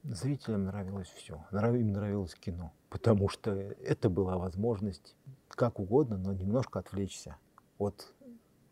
Зрителям 0.05 0.65
нравилось 0.65 1.09
все. 1.09 1.45
Им 1.53 1.93
нравилось 1.93 2.35
кино, 2.35 2.73
потому 2.89 3.29
что 3.29 3.51
это 3.51 4.09
была 4.09 4.39
возможность 4.39 5.17
как 5.49 5.81
угодно, 5.81 6.17
но 6.17 6.33
немножко 6.33 6.79
отвлечься 6.79 7.37
от 7.79 8.15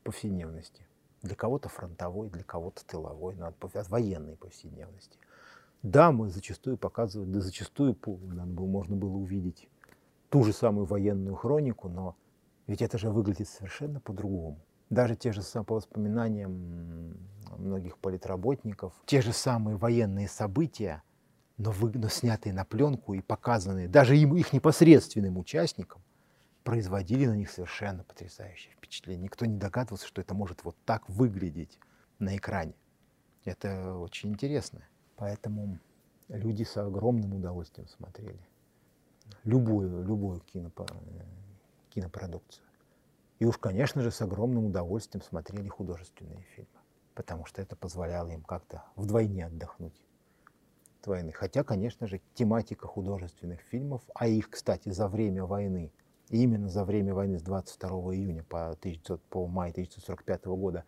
повседневности. 0.05 0.87
Для 1.23 1.35
кого-то 1.35 1.69
фронтовой, 1.69 2.31
для 2.31 2.45
кого-то 2.45 2.87
тыловой, 2.87 3.35
но 3.35 3.49
от, 3.49 3.77
от 3.77 3.89
военной 3.89 4.37
повседневности. 4.37 5.19
Да, 5.83 6.13
мы 6.13 6.31
зачастую 6.31 6.79
показывали, 6.79 7.31
да 7.31 7.41
зачастую 7.41 7.97
надо 8.07 8.51
было, 8.53 8.67
можно 8.67 8.97
было 8.97 9.17
увидеть 9.17 9.69
ту 10.31 10.45
же 10.45 10.53
самую 10.53 10.87
военную 10.87 11.35
хронику, 11.35 11.89
но 11.89 12.17
ведь 12.67 12.83
это 12.83 12.99
же 12.99 13.11
выглядит 13.11 13.49
совершенно 13.49 14.01
по-другому. 14.01 14.61
Даже 14.91 15.17
те 15.17 15.33
же 15.33 15.43
по 15.65 15.75
воспоминаниям 15.75 17.17
многих 17.59 17.99
политработников, 17.99 18.93
те 19.07 19.21
же 19.21 19.33
самые 19.33 19.77
военные 19.77 20.29
события, 20.29 21.03
но, 21.59 21.71
вы, 21.71 21.93
но 21.95 22.09
снятые 22.09 22.53
на 22.53 22.65
пленку 22.65 23.15
и 23.15 23.21
показанные 23.21 23.89
даже 23.89 24.17
им, 24.17 24.37
их 24.37 24.53
непосредственным 24.53 25.39
участникам, 25.39 26.03
производили 26.65 27.27
на 27.27 27.37
них 27.37 27.51
совершенно 27.51 28.03
потрясающее 28.05 28.75
впечатление. 28.75 29.25
Никто 29.25 29.47
не 29.47 29.57
догадывался, 29.57 30.07
что 30.07 30.21
это 30.21 30.35
может 30.35 30.65
вот 30.65 30.77
так 30.85 31.09
выглядеть 31.09 31.79
на 32.19 32.37
экране. 32.37 32.75
Это 33.45 33.95
очень 33.95 34.31
интересно. 34.31 34.83
Поэтому 35.17 35.79
люди 36.29 36.65
с 36.65 36.77
огромным 36.77 37.35
удовольствием 37.35 37.89
смотрели 37.89 38.41
любую, 39.45 40.05
любую 40.05 40.41
кинопо, 40.41 40.87
кинопродукцию. 41.91 42.65
И 43.39 43.45
уж, 43.45 43.59
конечно 43.59 44.03
же, 44.03 44.11
с 44.11 44.21
огромным 44.21 44.67
удовольствием 44.67 45.23
смотрели 45.23 45.69
художественные 45.69 46.43
фильмы, 46.55 46.81
потому 47.15 47.45
что 47.47 47.63
это 47.63 47.77
позволяло 47.77 48.31
им 48.31 48.43
как-то 48.43 48.85
вдвойне 48.97 49.47
отдохнуть 49.47 49.95
от 49.95 50.06
войны. 51.07 51.33
Хотя, 51.33 51.65
конечно 51.65 52.07
же, 52.07 52.21
тематика 52.35 52.87
художественных 52.87 53.61
фильмов, 53.61 54.03
а 54.15 54.27
их, 54.27 54.51
кстати, 54.51 54.91
за 54.91 55.09
время 55.09 55.45
войны, 55.45 55.93
именно 56.31 56.69
за 56.69 56.85
время 56.85 57.15
войны 57.15 57.39
с 57.39 57.43
22 57.43 57.89
июня 58.15 58.45
по, 58.45 58.71
1900, 58.71 59.23
по 59.23 59.47
май 59.47 59.71
1945 59.71 60.45
года 60.47 60.85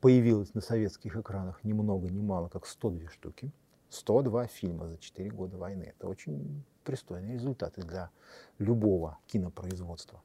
появилась 0.00 0.54
на 0.54 0.60
советских 0.60 1.16
экранах 1.16 1.62
ни 1.64 1.72
много 1.72 2.08
ни 2.08 2.20
мало, 2.20 2.48
как 2.48 2.66
102 2.66 3.10
штуки. 3.10 3.52
102 3.90 4.46
фильма 4.46 4.88
за 4.88 4.98
4 4.98 5.30
года 5.30 5.58
войны. 5.58 5.92
Это 5.96 6.08
очень 6.08 6.64
пристойные 6.84 7.34
результаты 7.34 7.82
для 7.82 8.10
любого 8.58 9.18
кинопроизводства. 9.26 10.22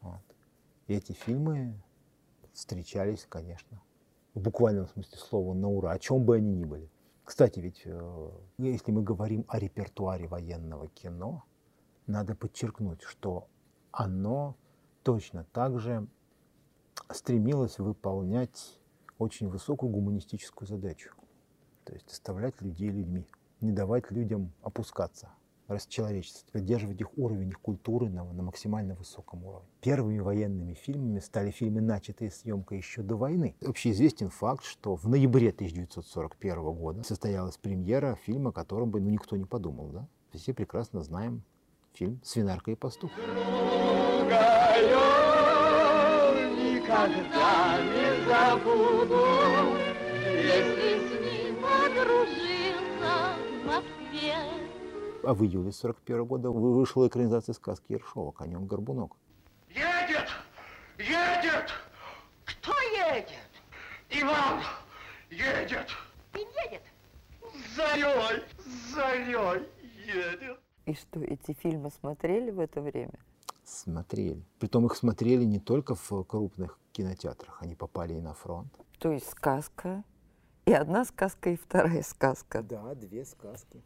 Вот. 0.00 0.20
И 0.86 0.94
эти 0.94 1.12
фильмы 1.12 1.74
встречались, 2.52 3.26
конечно, 3.28 3.80
в 4.34 4.40
буквальном 4.40 4.86
смысле 4.88 5.18
слова 5.18 5.54
на 5.54 5.68
ура, 5.68 5.92
о 5.92 5.98
чем 5.98 6.24
бы 6.24 6.36
они 6.36 6.52
ни 6.52 6.64
были. 6.64 6.90
Кстати, 7.28 7.60
ведь 7.60 7.82
э, 7.84 8.30
если 8.56 8.90
мы 8.90 9.02
говорим 9.02 9.44
о 9.48 9.58
репертуаре 9.58 10.26
военного 10.26 10.88
кино, 10.88 11.44
надо 12.06 12.34
подчеркнуть, 12.34 13.02
что 13.02 13.48
оно 13.92 14.56
точно 15.02 15.44
так 15.52 15.78
же 15.78 16.08
стремилось 17.10 17.78
выполнять 17.78 18.80
очень 19.18 19.50
высокую 19.50 19.92
гуманистическую 19.92 20.66
задачу. 20.66 21.12
То 21.84 21.92
есть 21.92 22.10
оставлять 22.10 22.62
людей 22.62 22.88
людьми, 22.88 23.26
не 23.60 23.72
давать 23.72 24.10
людям 24.10 24.54
опускаться, 24.62 25.28
расчеловечествовать, 25.68 26.50
поддерживать 26.52 27.00
их 27.00 27.16
уровень, 27.16 27.50
их 27.50 27.60
культуры 27.60 28.08
на, 28.08 28.24
на 28.24 28.42
максимально 28.42 28.94
высоком 28.94 29.44
уровне. 29.44 29.68
Первыми 29.80 30.18
военными 30.18 30.74
фильмами 30.74 31.20
стали 31.20 31.50
фильмы, 31.50 31.80
начатые 31.80 32.30
съемкой 32.30 32.78
еще 32.78 33.02
до 33.02 33.16
войны. 33.16 33.54
Общеизвестен 33.64 34.30
факт, 34.30 34.64
что 34.64 34.96
в 34.96 35.06
ноябре 35.06 35.50
1941 35.50 36.72
года 36.72 37.02
состоялась 37.04 37.56
премьера 37.56 38.16
фильма, 38.16 38.50
о 38.50 38.52
котором 38.52 38.90
бы 38.90 39.00
ну, 39.00 39.10
никто 39.10 39.36
не 39.36 39.44
подумал. 39.44 39.90
Да? 39.90 40.08
Все 40.32 40.52
прекрасно 40.52 41.02
знаем 41.02 41.42
фильм 41.92 42.20
«Свинарка 42.24 42.70
и 42.70 42.74
пастух». 42.74 43.10
никогда 46.88 47.78
не 47.82 48.08
забуду, 48.26 49.24
если 50.34 51.52
подружился 51.60 53.14
в 53.36 53.66
Москве. 53.66 54.67
А 55.28 55.34
в 55.34 55.44
июле 55.44 55.72
41 55.72 56.24
года 56.24 56.50
вышла 56.50 57.06
экранизация 57.06 57.52
сказки 57.52 57.92
Ершова 57.92 58.32
«Конем 58.32 58.66
горбунок». 58.66 59.14
Едет! 59.68 60.26
Едет! 60.96 61.70
Кто 62.46 62.72
едет? 62.96 63.28
Иван 64.08 64.62
едет! 65.28 65.86
И 66.32 66.38
едет? 66.38 66.80
Зарей! 67.76 68.42
Зарей 68.94 69.68
едет! 70.06 70.58
И 70.86 70.94
что, 70.94 71.20
эти 71.20 71.52
фильмы 71.52 71.90
смотрели 71.90 72.50
в 72.50 72.58
это 72.58 72.80
время? 72.80 73.18
Смотрели. 73.64 74.42
Притом 74.58 74.86
их 74.86 74.96
смотрели 74.96 75.44
не 75.44 75.60
только 75.60 75.94
в 75.94 76.24
крупных 76.24 76.78
кинотеатрах, 76.92 77.60
они 77.60 77.74
попали 77.74 78.14
и 78.14 78.20
на 78.22 78.32
фронт. 78.32 78.72
То 78.98 79.12
есть 79.12 79.28
сказка 79.28 80.04
и 80.64 80.72
одна 80.72 81.04
сказка, 81.04 81.50
и 81.50 81.56
вторая 81.56 82.02
сказка. 82.02 82.62
Да, 82.62 82.94
две 82.94 83.26
сказки. 83.26 83.82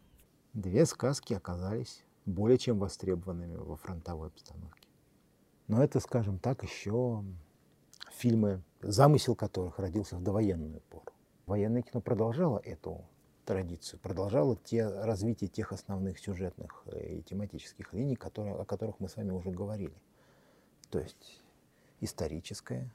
Две 0.53 0.85
сказки 0.85 1.33
оказались 1.33 2.03
более 2.25 2.59
чем 2.59 2.77
востребованными 2.77 3.55
во 3.55 3.75
фронтовой 3.75 4.27
обстановке. 4.27 4.87
Но 5.67 5.83
это, 5.83 5.99
скажем 5.99 6.37
так, 6.37 6.61
еще 6.61 7.23
фильмы, 8.11 8.61
замысел 8.79 9.35
которых 9.35 9.79
родился 9.79 10.15
в 10.15 10.21
довоенную 10.21 10.81
пору. 10.89 11.11
Военное 11.47 11.81
кино 11.81 12.01
продолжало 12.01 12.59
эту 12.59 13.03
традицию, 13.45 13.99
продолжало 13.99 14.55
те, 14.55 14.87
развитие 14.87 15.49
тех 15.49 15.71
основных 15.71 16.19
сюжетных 16.19 16.85
и 17.01 17.23
тематических 17.23 17.91
линий, 17.91 18.15
которые, 18.15 18.55
о 18.55 18.63
которых 18.63 18.99
мы 18.99 19.09
с 19.09 19.15
вами 19.15 19.31
уже 19.31 19.49
говорили. 19.49 19.95
То 20.91 20.99
есть 20.99 21.41
историческое, 21.99 22.93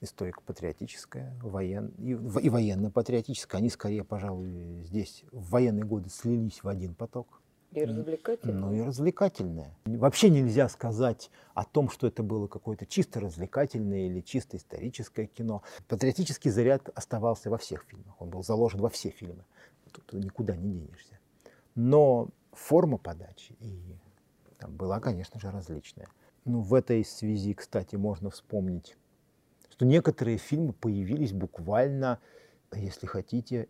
историко-патриотическое, 0.00 1.34
воен... 1.42 1.88
и, 1.98 2.10
и 2.10 2.48
военно-патриотическое. 2.48 3.58
Они 3.58 3.70
скорее, 3.70 4.04
пожалуй, 4.04 4.82
здесь 4.84 5.24
в 5.32 5.50
военные 5.50 5.84
годы 5.84 6.10
слились 6.10 6.62
в 6.62 6.68
один 6.68 6.94
поток. 6.94 7.40
И 7.72 7.84
развлекательное. 7.84 8.56
Ну 8.56 8.72
и 8.72 8.80
развлекательное. 8.80 9.76
Вообще 9.84 10.30
нельзя 10.30 10.68
сказать 10.68 11.30
о 11.54 11.64
том, 11.64 11.90
что 11.90 12.06
это 12.06 12.22
было 12.22 12.46
какое-то 12.46 12.86
чисто 12.86 13.20
развлекательное 13.20 14.06
или 14.06 14.20
чисто 14.20 14.56
историческое 14.56 15.26
кино. 15.26 15.62
Патриотический 15.88 16.50
заряд 16.50 16.88
оставался 16.94 17.50
во 17.50 17.58
всех 17.58 17.84
фильмах. 17.84 18.20
Он 18.20 18.30
был 18.30 18.42
заложен 18.42 18.80
во 18.80 18.88
все 18.88 19.10
фильмы. 19.10 19.44
Тут 19.92 20.12
никуда 20.12 20.56
не 20.56 20.72
денешься. 20.72 21.18
Но 21.74 22.28
форма 22.52 22.98
подачи 22.98 23.54
и 23.60 23.96
там 24.58 24.74
была, 24.74 25.00
конечно 25.00 25.38
же, 25.38 25.50
различная. 25.50 26.08
Ну, 26.44 26.60
в 26.60 26.74
этой 26.74 27.04
связи, 27.04 27.54
кстати, 27.54 27.96
можно 27.96 28.30
вспомнить 28.30 28.96
что 29.76 29.84
некоторые 29.84 30.38
фильмы 30.38 30.72
появились 30.72 31.34
буквально, 31.34 32.18
если 32.72 33.06
хотите, 33.06 33.68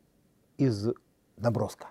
из 0.57 0.89
наброска. 1.37 1.89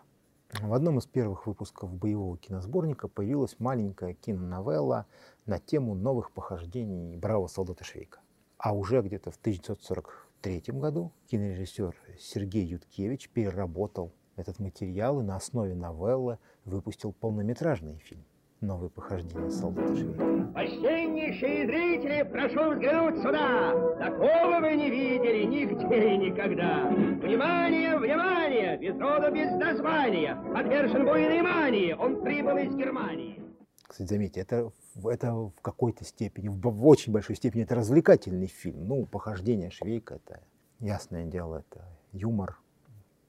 В 0.61 0.73
одном 0.73 0.99
из 0.99 1.05
первых 1.05 1.47
выпусков 1.47 1.93
боевого 1.93 2.37
киносборника 2.37 3.09
появилась 3.09 3.57
маленькая 3.59 4.13
киноновелла 4.13 5.05
на 5.45 5.59
тему 5.59 5.95
новых 5.95 6.31
похождений 6.31 7.17
бравого 7.17 7.47
солдата 7.47 7.83
Швейка. 7.83 8.21
А 8.57 8.73
уже 8.73 9.01
где-то 9.01 9.31
в 9.31 9.35
1943 9.35 10.63
году 10.67 11.11
кинорежиссер 11.27 11.93
Сергей 12.17 12.65
Юткевич 12.65 13.27
переработал 13.27 14.13
этот 14.37 14.59
материал 14.59 15.19
и 15.19 15.23
на 15.23 15.35
основе 15.35 15.75
новеллы 15.75 16.39
выпустил 16.63 17.11
полнометражный 17.11 17.97
фильм 17.97 18.23
новые 18.61 18.89
похождения 18.89 19.49
солдата 19.49 19.95
Швейка. 19.95 20.51
Почтеннейшие 20.53 21.65
зрители, 21.65 22.23
прошу 22.31 22.71
взглянуть 22.71 23.17
сюда! 23.17 23.71
Такого 23.99 24.59
вы 24.61 24.75
не 24.75 24.89
видели 24.89 25.43
нигде 25.45 26.13
и 26.13 26.17
никогда! 26.17 26.87
Внимание, 26.87 27.97
внимание! 27.97 28.77
Без 28.77 28.99
рода, 28.99 29.31
без 29.31 29.51
названия! 29.51 30.35
Подвержен 30.53 31.05
буйной 31.05 31.41
мании! 31.41 31.93
Он 31.93 32.21
прибыл 32.21 32.57
из 32.57 32.75
Германии! 32.75 33.41
Кстати, 33.87 34.09
заметьте, 34.09 34.41
это, 34.41 34.71
это 35.05 35.33
в 35.33 35.61
какой-то 35.61 36.03
степени, 36.03 36.49
в, 36.49 36.59
в 36.59 36.87
очень 36.87 37.13
большой 37.13 37.35
степени, 37.35 37.63
это 37.63 37.75
развлекательный 37.75 38.47
фильм. 38.47 38.87
Ну, 38.87 39.05
похождение 39.05 39.69
Швейка, 39.69 40.15
это 40.15 40.41
ясное 40.79 41.25
дело, 41.25 41.63
это 41.67 41.85
юмор 42.11 42.59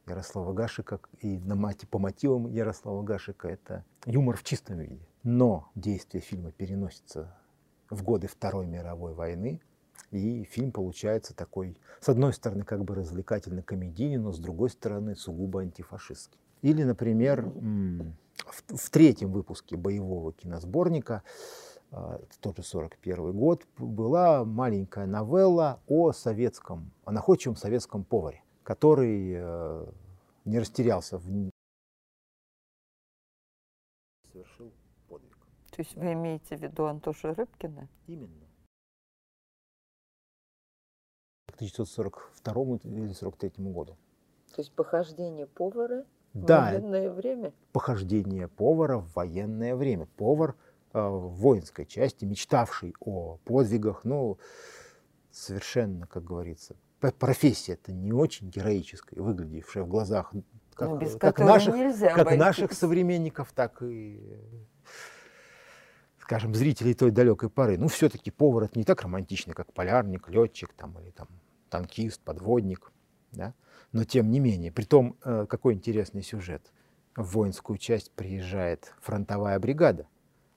Ярослава 0.06 0.52
Гашика 0.52 1.00
и 1.20 1.38
на 1.38 1.56
мате, 1.56 1.86
по 1.86 1.98
мотивам 1.98 2.46
Ярослава 2.46 3.02
Гашика 3.02 3.48
это 3.48 3.84
юмор 4.04 4.36
в 4.36 4.44
чистом 4.44 4.78
виде. 4.78 5.06
Но 5.26 5.72
действие 5.74 6.22
фильма 6.22 6.52
переносится 6.52 7.36
в 7.90 8.04
годы 8.04 8.28
Второй 8.28 8.68
мировой 8.68 9.12
войны, 9.12 9.60
и 10.12 10.44
фильм 10.44 10.70
получается 10.70 11.34
такой, 11.34 11.76
с 12.00 12.08
одной 12.08 12.32
стороны, 12.32 12.62
как 12.62 12.84
бы 12.84 12.94
развлекательно-комедийный, 12.94 14.18
но 14.18 14.30
с 14.30 14.38
другой 14.38 14.70
стороны, 14.70 15.16
сугубо 15.16 15.62
антифашистский. 15.62 16.38
Или, 16.62 16.84
например, 16.84 17.42
в, 17.42 18.76
в 18.76 18.90
третьем 18.90 19.32
выпуске 19.32 19.76
боевого 19.76 20.32
киносборника, 20.32 21.24
а, 21.90 22.20
это 22.22 22.38
тоже 22.38 22.62
41 22.62 23.32
год, 23.32 23.66
была 23.78 24.44
маленькая 24.44 25.06
новелла 25.06 25.80
о 25.88 26.12
советском, 26.12 26.92
о 27.04 27.10
находчивом 27.10 27.56
советском 27.56 28.04
поваре, 28.04 28.44
который 28.62 29.32
э, 29.36 29.86
не 30.44 30.60
растерялся 30.60 31.18
в 31.18 31.50
совершил. 34.32 34.70
То 35.76 35.82
есть 35.82 35.94
вы 35.94 36.14
имеете 36.14 36.56
в 36.56 36.62
виду 36.62 36.86
Антоша 36.86 37.34
Рыбкина? 37.34 37.86
Именно. 38.06 38.46
К 41.48 41.54
1942 41.56 42.78
или 42.84 43.12
43 43.12 43.52
году. 43.58 43.98
То 44.54 44.62
есть 44.62 44.72
похождение 44.72 45.46
повара 45.46 46.06
да, 46.32 46.60
в 46.60 46.72
военное 46.72 47.10
время? 47.12 47.52
Похождение 47.72 48.48
повара 48.48 48.96
в 48.96 49.14
военное 49.14 49.76
время. 49.76 50.06
Повар 50.16 50.56
э, 50.94 50.98
в 50.98 51.34
воинской 51.34 51.84
части, 51.84 52.24
мечтавший 52.24 52.94
о 53.00 53.36
подвигах, 53.44 54.04
ну, 54.04 54.38
совершенно, 55.30 56.06
как 56.06 56.24
говорится, 56.24 56.74
профессия 57.18 57.74
это 57.74 57.92
не 57.92 58.14
очень 58.14 58.48
героическая, 58.48 59.22
выглядевшая 59.22 59.84
в 59.84 59.88
глазах 59.88 60.32
как, 60.72 60.88
ну, 60.88 60.96
без 60.96 61.16
как 61.16 61.38
наших, 61.38 61.74
нельзя 61.74 62.14
как 62.14 62.34
наших 62.34 62.72
современников, 62.72 63.52
так 63.52 63.82
и 63.82 64.38
скажем, 66.26 66.56
зрителей 66.56 66.94
той 66.94 67.12
далекой 67.12 67.48
поры. 67.48 67.78
Ну, 67.78 67.86
все-таки 67.86 68.32
повар 68.32 68.64
это 68.64 68.76
не 68.76 68.84
так 68.84 69.00
романтично, 69.02 69.54
как 69.54 69.72
полярник, 69.72 70.28
летчик 70.28 70.72
там, 70.72 70.98
или 70.98 71.10
там 71.10 71.28
танкист, 71.70 72.20
подводник. 72.20 72.90
Да? 73.30 73.54
Но 73.92 74.02
тем 74.02 74.28
не 74.32 74.40
менее, 74.40 74.72
при 74.72 74.82
том, 74.82 75.16
э, 75.24 75.46
какой 75.48 75.74
интересный 75.74 76.24
сюжет. 76.24 76.72
В 77.14 77.34
воинскую 77.34 77.78
часть 77.78 78.10
приезжает 78.10 78.92
фронтовая 79.00 79.56
бригада. 79.60 80.08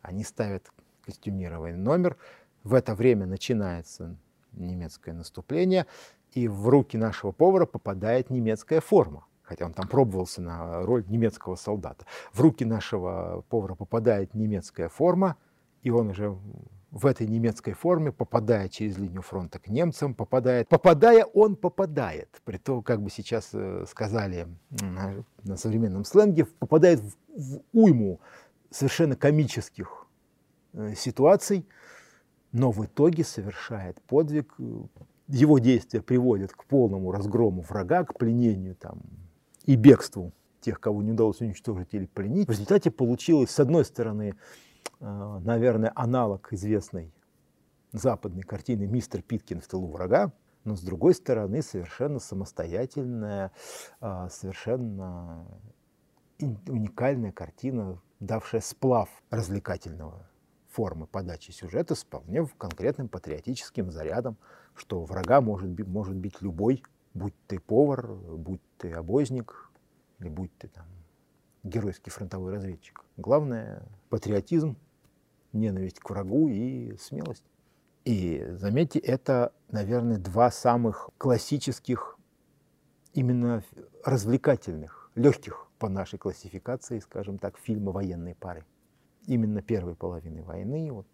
Они 0.01 0.23
ставят 0.23 0.71
костюмированный 1.05 1.77
номер. 1.77 2.17
В 2.63 2.73
это 2.73 2.95
время 2.95 3.27
начинается 3.27 4.17
немецкое 4.53 5.13
наступление, 5.13 5.85
и 6.31 6.47
в 6.47 6.67
руки 6.67 6.97
нашего 6.97 7.31
повара 7.31 7.67
попадает 7.67 8.31
немецкая 8.31 8.81
форма. 8.81 9.27
Хотя 9.43 9.67
он 9.67 9.73
там 9.73 9.87
пробовался 9.87 10.41
на 10.41 10.81
роль 10.81 11.05
немецкого 11.07 11.55
солдата. 11.55 12.07
В 12.33 12.41
руки 12.41 12.65
нашего 12.65 13.45
повара 13.49 13.75
попадает 13.75 14.33
немецкая 14.33 14.89
форма, 14.89 15.37
и 15.83 15.89
он 15.89 16.09
уже 16.09 16.37
в 16.91 17.05
этой 17.05 17.27
немецкой 17.27 17.73
форме, 17.73 18.11
попадая 18.11 18.67
через 18.67 18.97
линию 18.97 19.21
фронта 19.21 19.59
к 19.59 19.67
немцам, 19.67 20.15
попадает, 20.15 20.67
попадая, 20.67 21.23
он 21.25 21.55
попадает. 21.55 22.29
При 22.45 22.57
том, 22.57 22.81
как 22.81 23.01
бы 23.01 23.09
сейчас 23.09 23.49
э, 23.53 23.85
сказали 23.87 24.47
на, 24.81 25.23
на 25.43 25.55
современном 25.55 26.03
сленге, 26.03 26.45
попадает 26.45 26.99
в, 26.99 27.15
в 27.35 27.61
уйму 27.73 28.19
совершенно 28.71 29.15
комических 29.15 30.07
э, 30.73 30.95
ситуаций, 30.95 31.65
но 32.51 32.71
в 32.71 32.83
итоге 32.85 33.23
совершает 33.23 34.01
подвиг. 34.01 34.55
Его 35.27 35.59
действия 35.59 36.01
приводят 36.01 36.53
к 36.53 36.65
полному 36.65 37.11
разгрому 37.11 37.61
врага, 37.61 38.03
к 38.03 38.17
пленению 38.17 38.75
там, 38.75 38.99
и 39.65 39.75
бегству 39.75 40.33
тех, 40.59 40.79
кого 40.79 41.03
не 41.03 41.11
удалось 41.11 41.39
уничтожить 41.39 41.93
или 41.93 42.07
пленить. 42.07 42.47
В 42.47 42.51
результате 42.51 42.89
получилось, 42.89 43.51
с 43.51 43.59
одной 43.59 43.85
стороны, 43.85 44.33
наверное, 44.99 45.91
аналог 45.95 46.53
известной 46.53 47.13
западной 47.91 48.43
картины 48.43 48.85
«Мистер 48.85 49.21
Питкин 49.21 49.61
в 49.61 49.67
тылу 49.67 49.87
врага», 49.87 50.31
но 50.63 50.75
с 50.75 50.81
другой 50.81 51.13
стороны 51.13 51.61
совершенно 51.61 52.19
самостоятельная, 52.19 53.51
э, 54.01 54.27
совершенно 54.29 55.47
уникальная 56.39 57.31
картина, 57.31 58.01
давшая 58.19 58.61
сплав 58.61 59.09
развлекательного 59.29 60.29
формы 60.69 61.07
подачи 61.07 61.51
сюжета 61.51 61.95
с 61.95 62.03
вполне 62.03 62.45
конкретным 62.57 63.09
патриотическим 63.09 63.91
зарядом, 63.91 64.37
что 64.75 65.03
врага 65.03 65.41
может, 65.41 65.79
может 65.87 66.15
быть 66.15 66.41
любой, 66.41 66.83
будь 67.13 67.33
ты 67.47 67.59
повар, 67.59 68.13
будь 68.13 68.61
ты 68.77 68.91
обозник, 68.91 69.71
или 70.19 70.29
будь 70.29 70.55
ты 70.57 70.67
там 70.67 70.85
геройский 71.63 72.11
фронтовой 72.11 72.53
разведчик. 72.53 73.03
Главное— 73.17 73.83
патриотизм, 74.09 74.77
ненависть 75.53 75.99
к 75.99 76.09
врагу 76.09 76.47
и 76.49 76.95
смелость. 76.97 77.45
И 78.05 78.45
заметьте, 78.51 78.99
это, 78.99 79.53
наверное, 79.69 80.17
два 80.17 80.51
самых 80.51 81.09
классических, 81.17 82.17
именно 83.13 83.63
развлекательных, 84.03 85.11
легких 85.15 85.67
по 85.77 85.89
нашей 85.89 86.17
классификации, 86.17 86.99
скажем 86.99 87.37
так, 87.37 87.57
фильма 87.57 87.91
военной 87.91 88.35
пары. 88.35 88.65
Именно 89.25 89.61
первой 89.61 89.95
половины 89.95 90.43
войны, 90.43 90.91
вот 90.91 91.07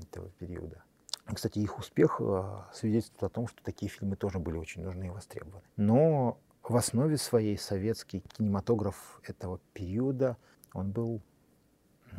этого 0.00 0.30
периода. 0.30 0.82
Кстати, 1.26 1.58
их 1.58 1.78
успех 1.78 2.20
э, 2.20 2.42
свидетельствует 2.72 3.22
о 3.22 3.28
том, 3.28 3.46
что 3.46 3.62
такие 3.62 3.90
фильмы 3.90 4.16
тоже 4.16 4.38
были 4.38 4.56
очень 4.56 4.82
нужны 4.82 5.06
и 5.06 5.10
востребованы. 5.10 5.62
Но 5.76 6.38
в 6.62 6.76
основе 6.76 7.16
своей 7.16 7.58
советский 7.58 8.20
кинематограф 8.20 9.20
этого 9.24 9.60
периода, 9.72 10.36
он 10.72 10.90
был 10.90 11.20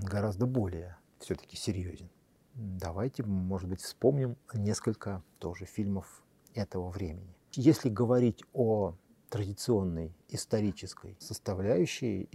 гораздо 0.02 0.46
более 0.46 0.98
все-таки 1.24 1.56
серьезен. 1.58 2.10
Давайте, 2.54 3.24
может 3.24 3.68
быть, 3.68 3.82
вспомним 3.82 4.38
несколько 4.54 5.24
тоже 5.40 5.66
фильмов 5.66 6.24
этого 6.54 6.90
времени. 6.90 7.36
Если 7.54 7.90
говорить 7.90 8.44
о 8.54 8.96
традиционной 9.30 10.14
исторической 10.30 11.18
составляющей, 11.20 12.30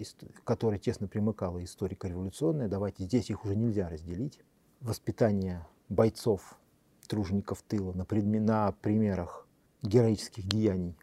которая 0.44 0.80
тесно 0.80 1.06
примыкала 1.06 1.62
историко-революционная, 1.62 2.68
давайте 2.68 3.04
здесь 3.04 3.30
их 3.30 3.44
уже 3.44 3.54
нельзя 3.54 3.88
разделить. 3.88 4.40
Воспитание 4.80 5.66
бойцов, 5.88 6.58
тружеников 7.06 7.62
тыла 7.62 7.92
на, 7.92 8.04
предме, 8.04 8.40
на 8.40 8.72
примерах 8.72 9.46
героических 9.82 10.46
деяний 10.46 10.96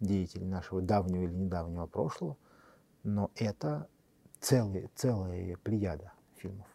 деятелей 0.00 0.46
нашего 0.46 0.80
давнего 0.80 1.24
или 1.24 1.34
недавнего 1.34 1.86
прошлого, 1.86 2.36
но 3.02 3.30
это 3.34 3.88
целые, 4.40 4.90
целая 4.94 5.56
плеяда 5.58 6.12
фильмов. 6.36 6.66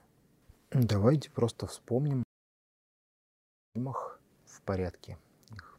Давайте 0.74 1.30
просто 1.30 1.68
вспомним 1.68 2.24
фильмах 3.74 4.22
в 4.46 4.62
порядке 4.62 5.18
их 5.54 5.78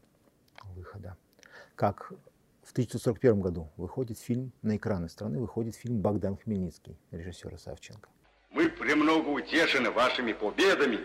выхода. 0.75 1.17
Как 1.75 2.11
в 2.61 2.71
1941 2.73 3.41
году 3.41 3.71
выходит 3.75 4.19
фильм, 4.19 4.51
на 4.61 4.77
экраны 4.77 5.09
страны 5.09 5.39
выходит 5.39 5.75
фильм 5.75 5.99
«Богдан 5.99 6.37
Хмельницкий» 6.37 6.95
режиссера 7.09 7.57
Савченко. 7.57 8.07
Мы 8.51 8.69
премного 8.69 9.27
утешены 9.29 9.89
вашими 9.89 10.31
победами 10.31 10.99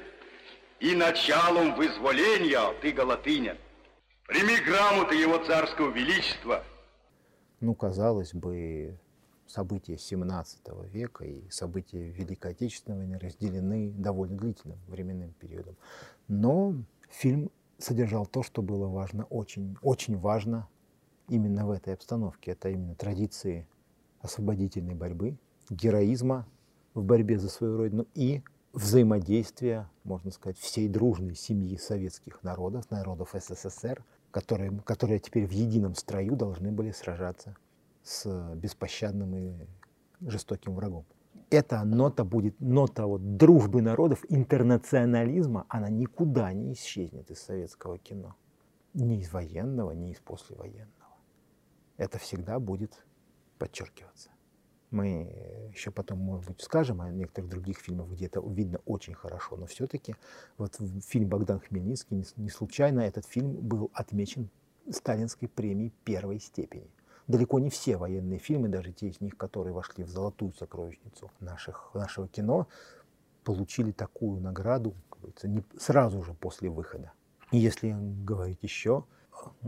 и 0.81 0.95
началом 0.95 1.75
вызволения 1.75 2.79
ты, 2.83 2.93
Галатыня. 2.93 3.57
Прими 4.27 4.57
грамоты 4.67 5.15
его 5.15 5.43
царского 5.47 5.91
величества. 5.93 6.63
Ну, 7.61 7.75
казалось 7.75 8.35
бы, 8.35 8.99
события 9.49 9.97
17 9.97 10.61
века 10.93 11.25
и 11.25 11.49
события 11.51 12.11
Великой 12.11 12.53
Отечественной 12.53 12.99
войны 12.99 13.19
разделены 13.19 13.91
довольно 13.91 14.37
длительным 14.37 14.79
временным 14.87 15.33
периодом. 15.33 15.77
Но 16.29 16.75
фильм 17.09 17.51
содержал 17.79 18.27
то, 18.27 18.43
что 18.43 18.63
было 18.63 18.87
важно, 18.87 19.25
очень, 19.25 19.77
очень 19.83 20.19
важно 20.19 20.69
именно 21.29 21.67
в 21.67 21.71
этой 21.71 21.95
обстановке. 21.95 22.53
Это 22.53 22.69
именно 22.69 22.95
традиции 22.95 23.67
освободительной 24.21 24.95
борьбы, 24.95 25.39
героизма 25.71 26.47
в 26.95 27.03
борьбе 27.05 27.39
за 27.39 27.49
свою 27.49 27.77
родину 27.77 28.07
и 28.15 28.43
взаимодействия, 28.73 29.89
можно 30.05 30.31
сказать, 30.31 30.59
всей 30.59 30.89
дружной 30.89 31.35
семьи 31.35 31.77
советских 31.77 32.43
народов, 32.43 32.91
народов 32.91 33.35
СССР, 33.35 34.05
которые, 34.31 34.79
которые 34.85 35.21
теперь 35.21 35.47
в 35.47 35.53
едином 35.53 35.95
строю 35.95 36.37
должны 36.37 36.71
были 36.71 36.91
сражаться 36.91 37.57
с 38.09 38.55
беспощадным 38.55 39.37
и 39.37 39.67
жестоким 40.21 40.75
врагом. 40.75 41.05
Эта 41.51 41.85
нота 41.85 42.25
будет, 42.25 42.59
нота 42.59 43.07
вот 43.07 43.37
дружбы 43.37 43.83
народов, 43.83 44.25
интернационализма, 44.29 45.67
она 45.69 45.91
никуда 45.91 46.53
не 46.53 46.73
исчезнет 46.73 47.31
из 47.31 47.41
советского 47.41 47.99
кино. 47.99 48.35
Ни 48.95 49.21
из 49.21 49.33
военного, 49.33 49.93
ни 49.93 50.13
из 50.13 50.19
послевоенного. 50.21 50.89
Это 51.99 52.19
всегда 52.19 52.59
будет 52.59 53.05
подчеркиваться. 53.59 54.31
Мы 54.91 55.71
еще 55.71 55.91
потом, 55.91 56.19
может 56.19 56.47
быть, 56.47 56.63
скажем 56.63 57.03
о 57.03 57.11
некоторых 57.11 57.51
других 57.51 57.79
фильмах, 57.79 58.09
где 58.09 58.27
это 58.27 58.41
видно 58.41 58.81
очень 58.87 59.13
хорошо, 59.13 59.57
но 59.57 59.67
все-таки 59.67 60.17
вот 60.57 60.81
фильм 61.05 61.29
Богдан 61.29 61.61
Хмельницкий 61.61 62.25
не 62.37 62.49
случайно 62.49 63.01
этот 63.01 63.27
фильм 63.27 63.53
был 63.53 63.91
отмечен 63.93 64.49
сталинской 64.91 65.49
премии 65.49 65.93
первой 66.05 66.41
степени. 66.41 66.91
Далеко 67.29 67.59
не 67.59 67.69
все 67.69 67.99
военные 67.99 68.39
фильмы, 68.39 68.69
даже 68.69 68.91
те 68.93 69.09
из 69.09 69.21
них, 69.21 69.37
которые 69.37 69.75
вошли 69.75 70.03
в 70.03 70.09
золотую 70.09 70.55
сокровищницу 70.55 71.31
наших, 71.41 71.91
нашего 71.93 72.27
кино, 72.27 72.67
получили 73.45 73.93
такую 73.93 74.41
награду 74.41 74.95
не 75.43 75.63
сразу 75.79 76.23
же 76.23 76.33
после 76.33 76.71
выхода. 76.71 77.13
И 77.53 77.59
если 77.59 77.95
говорить 78.25 78.63
еще 78.63 79.05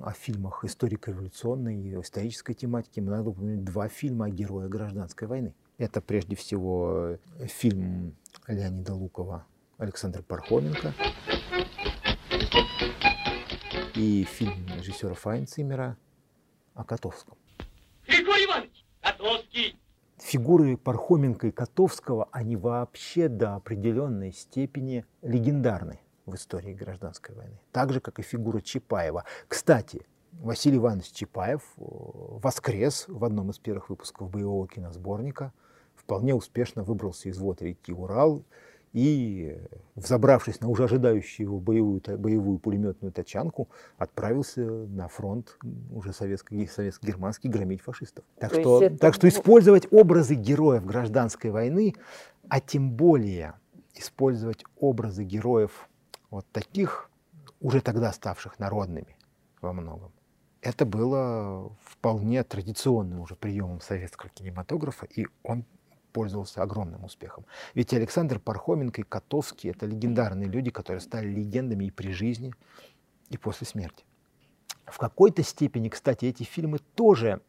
о 0.00 0.12
фильмах 0.12 0.64
историко-революционной 0.64 1.76
и 1.76 2.00
исторической 2.00 2.54
тематики, 2.54 3.00
мы 3.00 3.10
надо 3.10 3.30
упомянуть 3.30 3.64
два 3.64 3.88
фильма 3.88 4.26
о 4.26 4.30
героях 4.30 4.70
гражданской 4.70 5.28
войны. 5.28 5.54
Это 5.76 6.00
прежде 6.00 6.36
всего 6.36 7.18
фильм 7.40 8.16
Леонида 8.46 8.94
Лукова 8.94 9.46
«Александр 9.76 10.22
Пархоменко» 10.22 10.94
и 13.94 14.24
фильм 14.24 14.66
режиссера 14.76 15.14
Файнцимера 15.14 15.96
о 16.81 16.85
Котовском. 16.85 17.36
Григорий 18.07 18.47
Иванович, 18.47 18.85
Котовский! 19.02 19.78
Фигуры 20.19 20.77
Пархоменко 20.77 21.48
и 21.48 21.51
Котовского, 21.51 22.28
они 22.32 22.57
вообще 22.57 23.28
до 23.28 23.57
определенной 23.57 24.32
степени 24.32 25.05
легендарны 25.23 26.01
в 26.27 26.35
истории 26.35 26.74
гражданской 26.74 27.35
войны. 27.35 27.59
Так 27.73 27.93
же, 27.93 28.01
как 28.01 28.19
и 28.19 28.23
фигура 28.23 28.61
Чапаева. 28.61 29.24
Кстати, 29.48 30.07
Василий 30.32 30.77
Иванович 30.77 31.12
Чапаев 31.12 31.62
э, 31.77 31.82
воскрес 31.82 33.07
в 33.09 33.24
одном 33.24 33.51
из 33.51 33.59
первых 33.59 33.90
выпусков 33.90 34.31
боевого 34.31 34.69
киносборника, 34.69 35.52
вполне 35.97 36.35
успешно 36.35 36.82
выбрался 36.82 37.28
из 37.28 37.39
вод 37.39 37.62
реки 37.62 37.93
Урал 37.93 38.44
и, 38.92 39.56
взобравшись 39.94 40.60
на 40.60 40.68
уже 40.68 40.84
ожидающую 40.84 41.46
его 41.46 41.60
боевую, 41.60 42.02
боевую 42.18 42.58
пулеметную 42.58 43.12
тачанку, 43.12 43.68
отправился 43.98 44.62
на 44.62 45.08
фронт 45.08 45.56
уже 45.92 46.12
советско-германский 46.12 47.48
громить 47.48 47.82
фашистов. 47.82 48.24
Так 48.38 48.52
что, 48.52 48.82
это... 48.82 48.98
так 48.98 49.14
что 49.14 49.28
использовать 49.28 49.86
образы 49.92 50.34
героев 50.34 50.84
гражданской 50.84 51.50
войны, 51.50 51.94
а 52.48 52.60
тем 52.60 52.90
более 52.92 53.54
использовать 53.94 54.64
образы 54.76 55.22
героев 55.24 55.88
вот 56.30 56.46
таких, 56.50 57.10
уже 57.60 57.80
тогда 57.80 58.12
ставших 58.12 58.58
народными 58.58 59.16
во 59.60 59.72
многом, 59.72 60.12
это 60.62 60.84
было 60.84 61.76
вполне 61.84 62.42
традиционным 62.42 63.20
уже 63.20 63.36
приемом 63.36 63.80
советского 63.80 64.30
кинематографа, 64.30 65.06
и 65.06 65.26
он 65.42 65.64
пользовался 66.12 66.62
огромным 66.62 67.04
успехом. 67.04 67.44
Ведь 67.74 67.92
Александр 67.94 68.38
Пархоменко 68.38 69.00
и 69.00 69.04
Котовский— 69.04 69.70
это 69.72 69.86
легендарные 69.86 70.48
люди, 70.48 70.70
которые 70.70 71.00
стали 71.00 71.28
легендами 71.28 71.86
и 71.86 71.90
при 71.90 72.12
жизни, 72.12 72.52
и 73.28 73.36
после 73.36 73.66
смерти. 73.66 74.04
В 74.86 74.98
какой-то 74.98 75.42
степени, 75.42 75.88
кстати, 75.88 76.24
эти 76.24 76.42
фильмы 76.42 76.78
тоже 76.94 77.40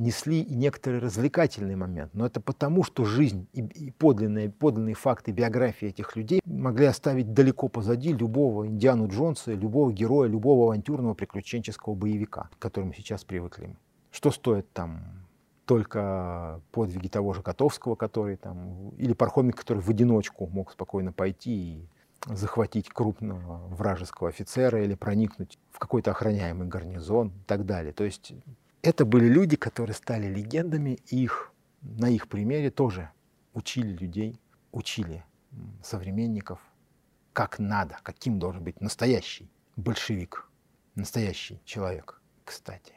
несли 0.00 0.40
и 0.40 0.54
некоторый 0.54 0.98
развлекательный 0.98 1.76
момент. 1.76 2.14
Но 2.14 2.26
это 2.26 2.40
потому, 2.40 2.82
что 2.82 3.04
жизнь 3.04 3.46
и, 3.52 3.60
и 3.60 3.90
подлинные, 3.90 4.50
подлинные 4.50 4.94
факты 4.94 5.30
биографии 5.30 5.88
этих 5.88 6.16
людей 6.16 6.40
могли 6.46 6.86
оставить 6.86 7.34
далеко 7.34 7.68
позади 7.68 8.12
любого 8.12 8.66
Индиану 8.66 9.08
Джонса, 9.08 9.52
любого 9.52 9.92
героя, 9.92 10.28
любого 10.28 10.64
авантюрного 10.64 11.14
приключенческого 11.14 11.94
боевика, 11.94 12.48
к 12.54 12.58
которому 12.58 12.94
сейчас 12.94 13.24
привыкли. 13.24 13.76
Что 14.10 14.30
стоит 14.30 14.72
там 14.72 15.19
только 15.70 16.60
подвиги 16.72 17.06
того 17.06 17.32
же 17.32 17.42
Котовского, 17.42 17.94
который 17.94 18.34
там, 18.34 18.88
или 18.96 19.12
Пархомик, 19.12 19.54
который 19.54 19.78
в 19.78 19.88
одиночку 19.88 20.48
мог 20.48 20.72
спокойно 20.72 21.12
пойти 21.12 21.74
и 21.74 21.88
захватить 22.26 22.88
крупного 22.88 23.68
вражеского 23.68 24.30
офицера 24.30 24.82
или 24.82 24.94
проникнуть 24.96 25.60
в 25.70 25.78
какой-то 25.78 26.10
охраняемый 26.10 26.66
гарнизон 26.66 27.28
и 27.28 27.44
так 27.46 27.66
далее. 27.66 27.92
То 27.92 28.02
есть 28.02 28.32
это 28.82 29.04
были 29.04 29.26
люди, 29.26 29.54
которые 29.54 29.94
стали 29.94 30.26
легендами, 30.26 30.98
и 31.06 31.22
их, 31.22 31.52
на 31.82 32.08
их 32.08 32.26
примере 32.26 32.72
тоже 32.72 33.08
учили 33.54 33.96
людей, 33.96 34.40
учили 34.72 35.24
современников, 35.84 36.58
как 37.32 37.60
надо, 37.60 37.96
каким 38.02 38.40
должен 38.40 38.64
быть 38.64 38.80
настоящий 38.80 39.48
большевик, 39.76 40.50
настоящий 40.96 41.60
человек. 41.64 42.20
Кстати, 42.44 42.94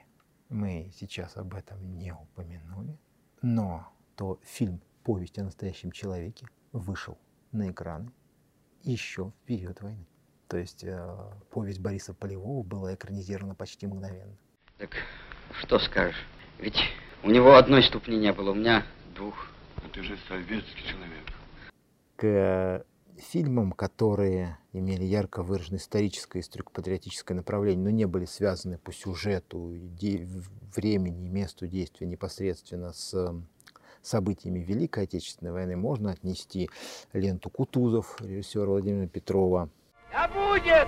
мы 0.54 0.92
сейчас 0.94 1.36
об 1.36 1.56
этом 1.56 1.98
не 1.98 2.14
упомянули, 2.14 2.98
но 3.42 3.88
то 4.16 4.40
фильм 4.44 4.82
«Повесть 5.04 5.40
о 5.40 5.44
настоящем 5.44 5.92
человеке» 5.92 6.46
вышел 6.72 7.18
на 7.52 7.72
экраны 7.72 8.12
еще 8.84 9.26
в 9.26 9.34
период 9.46 9.82
войны. 9.82 10.06
То 10.48 10.58
есть 10.58 10.84
э, 10.84 11.18
повесть 11.50 11.82
Бориса 11.82 12.14
Полевого 12.14 12.64
была 12.64 12.94
экранизирована 12.94 13.56
почти 13.56 13.88
мгновенно. 13.88 14.38
Так 14.78 14.92
что 15.60 15.80
скажешь? 15.80 16.24
Ведь 16.60 16.78
у 17.24 17.32
него 17.32 17.56
одной 17.56 17.84
ступни 17.84 18.18
не 18.18 18.32
было, 18.32 18.52
у 18.52 18.56
меня 18.56 18.86
двух. 19.16 19.48
А 19.78 19.90
ты 19.90 20.04
же 20.04 20.18
советский 20.28 20.84
человек. 20.84 21.26
К 22.16 22.86
фильмам, 23.18 23.72
которые 23.72 24.58
имели 24.72 25.04
ярко 25.04 25.44
выраженное 25.44 25.80
историческое 25.80 26.40
и 26.40 26.42
историко-патриотическое 26.42 27.36
направление, 27.36 27.84
но 27.84 27.90
не 27.90 28.06
были 28.06 28.26
связаны 28.26 28.78
по 28.78 28.92
сюжету, 28.92 29.72
времени, 30.76 31.30
месту 31.30 31.68
действия 31.68 32.08
непосредственно 32.08 32.94
с 32.94 33.36
событиями 34.02 34.60
Великой 34.60 35.06
Отечественной 35.06 35.52
войны, 35.52 35.76
можно 35.76 36.12
отнести 36.12 36.70
ленту 37.14 37.50
Кутузов, 37.50 38.20
режиссера 38.20 38.66
Владимира 38.66 39.08
Петрова. 39.08 39.70
Да 40.12 40.28
будет 40.28 40.88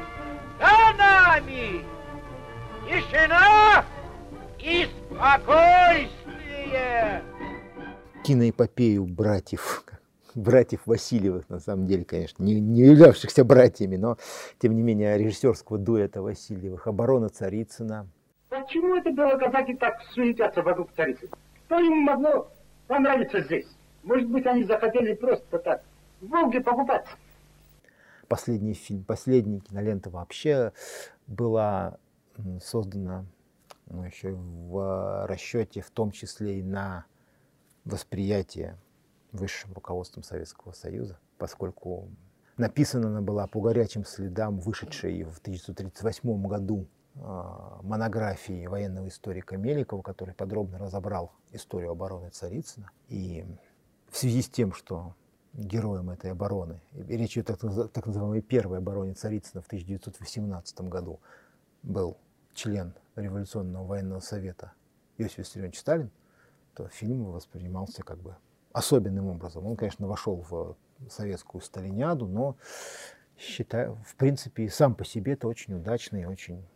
за 0.60 0.98
нами 0.98 1.86
тишина 2.86 3.86
и 4.60 4.88
спокойствие. 5.10 7.24
Киноэпопею 8.24 9.06
братьев, 9.06 9.85
братьев 10.36 10.82
Васильевых, 10.86 11.50
на 11.50 11.60
самом 11.60 11.88
деле, 11.88 12.06
конечно, 12.06 12.44
не, 12.44 12.60
не 12.60 12.82
являвшихся 12.82 13.44
братьями, 13.44 13.96
но, 13.96 14.18
тем 14.60 14.76
не 14.76 14.82
менее, 14.82 15.18
режиссерского 15.18 15.80
дуэта 15.80 16.22
Васильевых, 16.22 16.88
«Оборона 16.88 17.30
Царицына». 17.30 18.08
Почему 18.50 18.96
это 18.96 19.12
белоказаки 19.12 19.76
так 19.76 20.02
суетятся 20.14 20.62
вокруг 20.62 20.92
Царицына? 20.96 21.32
Что 21.66 21.80
им 21.80 22.04
могло 22.04 22.52
понравиться 22.88 23.42
здесь? 23.42 23.68
Может 24.04 24.30
быть, 24.30 24.46
они 24.46 24.64
захотели 24.64 25.14
просто 25.14 25.58
так 25.60 25.84
в 26.22 26.28
Волге 26.28 26.62
покупаться? 26.62 27.12
Последний 28.28 28.74
фильм, 28.74 29.04
последняя 29.04 29.60
кинолента 29.60 30.10
вообще 30.10 30.74
была 31.28 31.98
создана 32.62 33.26
ну, 33.88 34.04
еще 34.04 34.32
в 34.32 35.26
расчете 35.28 35.82
в 35.82 35.92
том 35.92 36.12
числе 36.12 36.60
и 36.60 36.64
на 36.64 37.06
восприятие 37.84 38.78
высшим 39.36 39.74
руководством 39.74 40.24
Советского 40.24 40.72
Союза, 40.72 41.20
поскольку 41.38 42.10
написана 42.58 43.08
она 43.08 43.22
была 43.22 43.48
по 43.48 43.62
горячим 43.62 44.06
следам 44.06 44.60
вышедшей 44.60 45.24
в 45.24 45.40
1938 45.40 46.48
году 46.48 46.88
а, 47.18 47.80
монографии 47.84 48.68
военного 48.68 49.08
историка 49.08 49.58
Меликова, 49.58 50.02
который 50.02 50.34
подробно 50.34 50.78
разобрал 50.78 51.32
историю 51.52 51.92
обороны 51.92 52.30
Царицына. 52.30 52.92
И 53.08 53.46
в 54.10 54.18
связи 54.18 54.42
с 54.42 54.50
тем, 54.50 54.74
что 54.74 55.16
героем 55.54 56.10
этой 56.10 56.32
обороны, 56.32 56.82
речь 56.94 57.38
идет 57.38 57.52
о 57.52 57.88
так 57.88 58.06
называемой 58.06 58.42
первой 58.42 58.80
обороне 58.80 59.14
Царицына 59.14 59.62
в 59.62 59.68
1918 59.68 60.82
году, 60.82 61.20
был 61.84 62.18
член 62.54 62.94
Революционного 63.16 63.86
военного 63.86 64.20
совета 64.20 64.74
Иосиф 65.18 65.40
Виссарионович 65.40 65.80
Сталин, 65.80 66.12
то 66.74 66.88
фильм 66.90 67.26
воспринимался 67.26 68.04
как 68.04 68.18
бы 68.18 68.36
особенным 68.76 69.28
образом. 69.28 69.66
Он, 69.66 69.78
конечно, 69.78 70.06
вошел 70.06 70.46
в 70.50 70.76
советскую 71.10 71.62
сталиниаду, 71.62 72.28
но 72.28 72.58
считаю, 73.38 73.96
в 74.06 74.16
принципе, 74.16 74.70
сам 74.70 74.96
по 74.96 75.06
себе 75.06 75.34
это 75.34 75.48
очень 75.48 75.76
удачный, 75.76 76.26
очень 76.26 76.68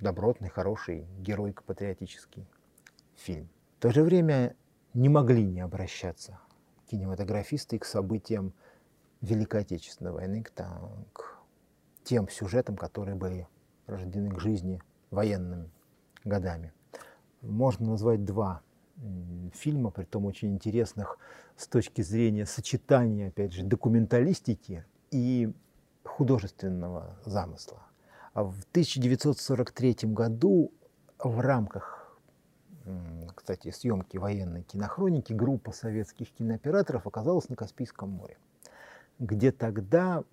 добротный, 0.00 0.48
хороший, 0.48 1.06
геройко-патриотический 1.20 2.44
фильм. 3.14 3.48
В 3.78 3.82
то 3.82 3.92
же 3.92 4.02
время 4.02 4.56
не 4.94 5.08
могли 5.08 5.44
не 5.44 5.60
обращаться 5.60 6.40
кинематографисты 6.90 7.78
к 7.78 7.84
событиям 7.84 8.52
Великой 9.20 9.60
Отечественной 9.60 10.10
войны, 10.10 10.42
к, 10.42 10.52
к 11.12 11.38
тем 12.02 12.28
сюжетам, 12.28 12.76
которые 12.76 13.14
были 13.14 13.46
рождены 13.86 14.30
к 14.30 14.40
жизни 14.40 14.82
военными 15.10 15.70
годами. 16.24 16.72
Можно 17.42 17.90
назвать 17.90 18.24
два 18.24 18.62
фильма, 19.54 19.90
при 19.90 20.04
том 20.04 20.26
очень 20.26 20.54
интересных 20.54 21.18
с 21.56 21.66
точки 21.66 22.02
зрения 22.02 22.46
сочетания, 22.46 23.28
опять 23.28 23.52
же, 23.52 23.62
документалистики 23.62 24.84
и 25.10 25.52
художественного 26.04 27.16
замысла. 27.24 27.82
А 28.34 28.44
в 28.44 28.62
1943 28.70 29.96
году 30.12 30.72
в 31.18 31.40
рамках, 31.40 32.18
кстати, 33.34 33.70
съемки 33.70 34.16
военной 34.16 34.62
кинохроники 34.62 35.32
группа 35.32 35.72
советских 35.72 36.32
кинооператоров 36.32 37.06
оказалась 37.06 37.48
на 37.48 37.56
Каспийском 37.56 38.10
море, 38.10 38.38
где 39.18 39.52
тогда 39.52 40.24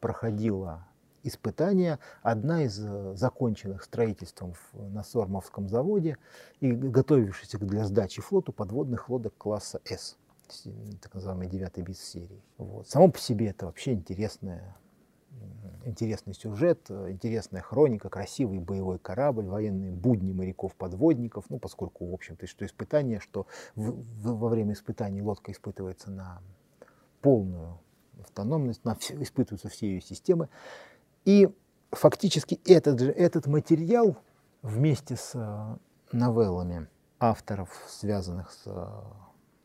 проходила 0.00 0.86
испытания, 1.22 1.98
одна 2.22 2.64
из 2.64 2.78
э, 2.78 3.14
законченных 3.16 3.82
строительством 3.82 4.54
на 4.72 5.02
Сормовском 5.02 5.68
заводе 5.68 6.18
и 6.60 6.72
готовившихся 6.72 7.58
для 7.58 7.84
сдачи 7.84 8.20
флоту 8.20 8.52
подводных 8.52 9.08
лодок 9.08 9.34
класса 9.36 9.80
«С», 9.84 10.16
так 11.00 11.14
называемый 11.14 11.48
девятый 11.48 11.82
бис 11.82 12.00
серии. 12.00 12.42
Вот. 12.58 12.88
Само 12.88 13.10
по 13.10 13.18
себе 13.18 13.48
это 13.48 13.66
вообще 13.66 13.92
интересная 13.92 14.76
интересный 15.84 16.34
сюжет, 16.34 16.90
интересная 16.90 17.62
хроника, 17.62 18.08
красивый 18.08 18.58
боевой 18.58 18.98
корабль, 18.98 19.46
военные 19.46 19.90
будни 19.90 20.32
моряков-подводников, 20.32 21.46
ну, 21.48 21.58
поскольку, 21.58 22.06
в 22.06 22.14
общем-то, 22.14 22.46
что 22.46 22.64
испытание, 22.64 23.18
что 23.18 23.46
в, 23.74 23.90
в, 23.90 24.38
во 24.38 24.48
время 24.48 24.74
испытаний 24.74 25.22
лодка 25.22 25.50
испытывается 25.50 26.10
на 26.10 26.40
полную 27.20 27.78
автономность, 28.20 28.84
на 28.84 28.94
все, 28.94 29.20
испытываются 29.20 29.68
все 29.68 29.88
ее 29.88 30.00
системы. 30.00 30.48
И 31.24 31.48
фактически 31.90 32.60
этот, 32.64 33.00
же, 33.00 33.10
этот 33.10 33.46
материал 33.46 34.16
вместе 34.62 35.16
с 35.16 35.32
э, 35.34 35.76
новеллами 36.12 36.88
авторов, 37.18 37.70
связанных 37.88 38.50
с 38.50 38.62
э, 38.66 38.86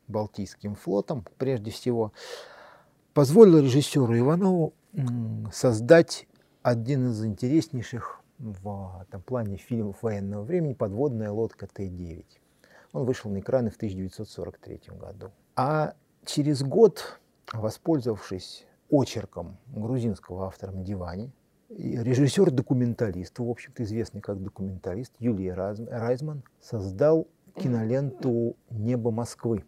Балтийским 0.07 0.75
флотом, 0.75 1.25
прежде 1.37 1.71
всего, 1.71 2.13
позволил 3.13 3.59
режиссеру 3.59 4.17
Иванову 4.17 4.73
создать 5.51 6.27
один 6.61 7.11
из 7.11 7.23
интереснейших 7.23 8.21
в 8.39 9.01
этом 9.01 9.21
плане 9.21 9.57
фильмов 9.57 10.01
военного 10.01 10.43
времени 10.43 10.73
«Подводная 10.73 11.31
лодка 11.31 11.67
Т-9». 11.67 12.25
Он 12.93 13.05
вышел 13.05 13.29
на 13.31 13.39
экраны 13.39 13.69
в 13.69 13.75
1943 13.75 14.81
году. 14.97 15.31
А 15.55 15.93
через 16.25 16.63
год, 16.63 17.19
воспользовавшись 17.51 18.65
очерком 18.89 19.57
грузинского 19.67 20.45
автора 20.45 20.71
Мдивани, 20.71 21.31
режиссер-документалист, 21.69 23.39
в 23.39 23.49
общем-то 23.49 23.83
известный 23.83 24.21
как 24.21 24.41
документалист 24.41 25.13
Юлия 25.19 25.53
Райзман, 25.53 26.43
создал 26.61 27.27
киноленту 27.55 28.55
«Небо 28.69 29.11
Москвы», 29.11 29.63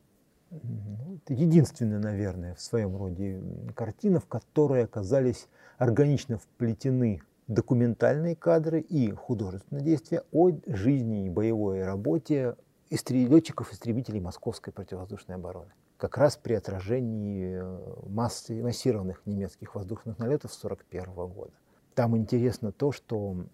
ну, 0.52 1.20
это 1.24 1.34
единственная, 1.34 2.00
наверное, 2.00 2.56
в 2.56 2.62
своем 2.62 2.98
роде 2.98 3.40
картина, 3.76 4.20
в 4.20 4.26
которой 4.26 4.84
оказались 4.84 5.48
органично 5.78 6.40
вплетены 6.40 7.22
документальные 7.48 8.36
кадры 8.36 8.80
и 8.80 9.12
художественные 9.12 9.84
действия 9.84 10.24
о 10.32 10.52
жизни 10.66 11.26
и 11.26 11.30
боевой 11.30 11.84
работе 11.84 12.56
летчиков-истребителей 12.90 14.20
Московской 14.20 14.74
противовоздушной 14.74 15.36
обороны. 15.36 15.72
Как 15.98 16.18
раз 16.18 16.38
при 16.38 16.54
отражении 16.54 17.62
массы, 18.10 18.64
массированных 18.64 19.22
немецких 19.26 19.76
воздушных 19.76 20.18
налетов 20.18 20.52
1941 20.64 21.28
года. 21.28 21.52
Там 21.96 22.16
интересно 22.16 22.72
то, 22.72 22.92
что 22.92 23.46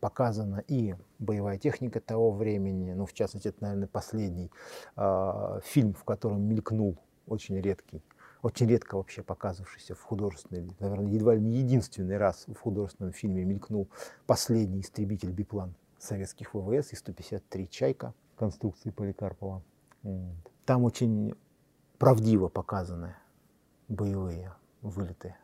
показана 0.00 0.64
и 0.66 0.94
боевая 1.18 1.58
техника 1.58 2.00
того 2.00 2.32
времени, 2.32 2.92
ну, 2.92 3.06
в 3.06 3.12
частности, 3.12 3.48
это, 3.48 3.58
наверное, 3.62 3.88
последний 3.88 4.50
э, 4.96 5.60
фильм, 5.64 5.94
в 5.94 6.04
котором 6.04 6.42
мелькнул 6.42 6.96
очень 7.26 7.60
редкий, 7.60 8.02
очень 8.42 8.66
редко 8.66 8.96
вообще 8.96 9.22
показывавшийся 9.22 9.94
в 9.94 10.02
художественной, 10.02 10.68
наверное, 10.80 11.12
едва 11.12 11.34
ли 11.34 11.40
не 11.40 11.58
единственный 11.58 12.16
раз 12.16 12.46
в 12.46 12.58
художественном 12.58 13.12
фильме 13.12 13.44
мелькнул 13.44 13.88
последний 14.26 14.80
истребитель 14.80 15.30
биплан 15.30 15.74
советских 15.98 16.54
ВВС 16.54 16.92
И-153 16.92 17.68
«Чайка» 17.68 18.14
конструкции 18.36 18.90
Поликарпова. 18.90 19.62
Там 20.64 20.84
очень 20.84 21.34
правдиво 21.98 22.48
показаны 22.48 23.16
боевые 23.88 24.54
вылеты 24.82 25.34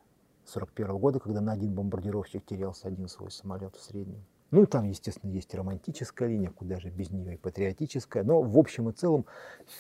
1941 0.45 0.99
года, 0.99 1.21
когда 1.21 1.41
на 1.41 1.53
один 1.53 1.75
бомбардировщик 1.75 2.45
терялся 2.45 2.89
один 2.89 3.09
свой 3.09 3.31
самолет 3.31 3.77
в 3.77 3.83
среднем. 3.83 4.25
Ну 4.51 4.67
там, 4.67 4.85
естественно, 4.85 5.31
есть 5.31 5.55
романтическая 5.55 6.29
линия, 6.29 6.51
куда 6.51 6.79
же 6.79 6.91
без 6.91 7.11
нее 7.11 7.35
и 7.35 7.37
патриотическая. 7.39 8.23
Но 8.23 8.43
в 8.43 8.59
общем 8.59 8.91
и 8.91 8.93
целом 8.93 9.25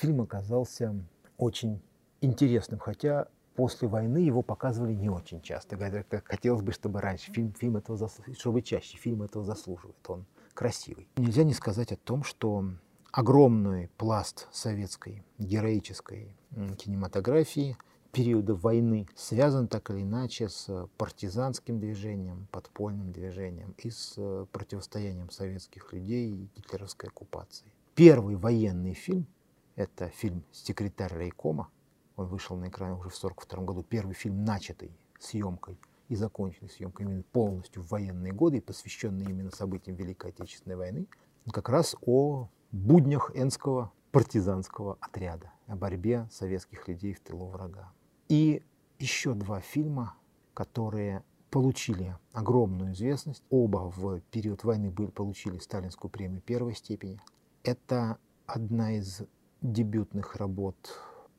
фильм 0.00 0.22
оказался 0.22 0.94
очень 1.36 1.82
интересным, 2.22 2.80
хотя 2.80 3.28
после 3.54 3.86
войны 3.86 4.18
его 4.18 4.42
показывали 4.42 4.94
не 4.94 5.10
очень 5.10 5.42
часто. 5.42 5.76
Хотелось 6.24 6.62
бы, 6.62 6.72
чтобы 6.72 7.02
раньше 7.02 7.30
фильм, 7.32 7.52
фильм 7.52 7.76
этого 7.76 7.98
заслуживает, 7.98 8.38
чтобы 8.38 8.62
чаще 8.62 8.96
фильм 8.96 9.22
этого 9.22 9.44
заслуживает. 9.44 9.96
Он 10.08 10.24
красивый. 10.54 11.06
Нельзя 11.16 11.42
не 11.42 11.52
сказать 11.52 11.92
о 11.92 11.96
том, 11.96 12.24
что 12.24 12.64
огромный 13.10 13.88
пласт 13.98 14.48
советской 14.52 15.22
героической 15.38 16.34
кинематографии– 16.78 17.76
периода 18.12 18.54
войны 18.54 19.08
связан 19.16 19.66
так 19.66 19.90
или 19.90 20.02
иначе 20.02 20.48
с 20.48 20.88
партизанским 20.98 21.80
движением, 21.80 22.46
подпольным 22.52 23.10
движением 23.10 23.74
и 23.78 23.90
с 23.90 24.14
э, 24.18 24.46
противостоянием 24.52 25.30
советских 25.30 25.92
людей 25.92 26.30
и 26.30 26.48
гитлеровской 26.56 27.08
оккупации. 27.08 27.66
Первый 27.94 28.36
военный 28.36 28.92
фильм– 28.92 29.26
это 29.76 30.10
фильм 30.10 30.44
«Секретарь 30.52 31.14
райкома». 31.14 31.70
Он 32.16 32.26
вышел 32.26 32.56
на 32.56 32.68
экране 32.68 32.94
уже 32.94 33.08
в 33.08 33.16
1942 33.16 33.64
году. 33.64 33.82
Первый 33.82 34.14
фильм, 34.14 34.44
начатый 34.44 34.90
съемкой 35.18 35.78
и 36.08 36.14
законченный 36.14 36.68
съемкой 36.68 37.06
именно 37.06 37.22
полностью 37.32 37.82
в 37.82 37.88
военные 37.88 38.34
годы 38.34 38.58
и 38.58 38.60
посвященный 38.60 39.24
именно 39.24 39.50
событиям 39.50 39.96
Великой 39.96 40.32
Отечественной 40.32 40.76
войны, 40.76 41.06
как 41.50 41.70
раз 41.70 41.96
о 42.02 42.48
буднях 42.72 43.30
Энского 43.34 43.90
партизанского 44.10 44.98
отряда, 45.00 45.50
о 45.66 45.76
борьбе 45.76 46.28
советских 46.30 46.86
людей 46.86 47.14
в 47.14 47.20
тылу 47.20 47.46
врага. 47.46 47.90
И 48.32 48.62
еще 48.98 49.34
два 49.34 49.60
фильма, 49.60 50.16
которые 50.54 51.22
получили 51.50 52.16
огромную 52.32 52.94
известность. 52.94 53.42
Оба 53.50 53.92
в 53.94 54.20
период 54.30 54.64
войны 54.64 54.90
были, 54.90 55.10
получили 55.10 55.58
сталинскую 55.58 56.10
премию 56.10 56.40
первой 56.40 56.74
степени. 56.74 57.20
Это 57.62 58.16
одна 58.46 58.96
из 58.96 59.20
дебютных 59.60 60.36
работ, 60.36 60.76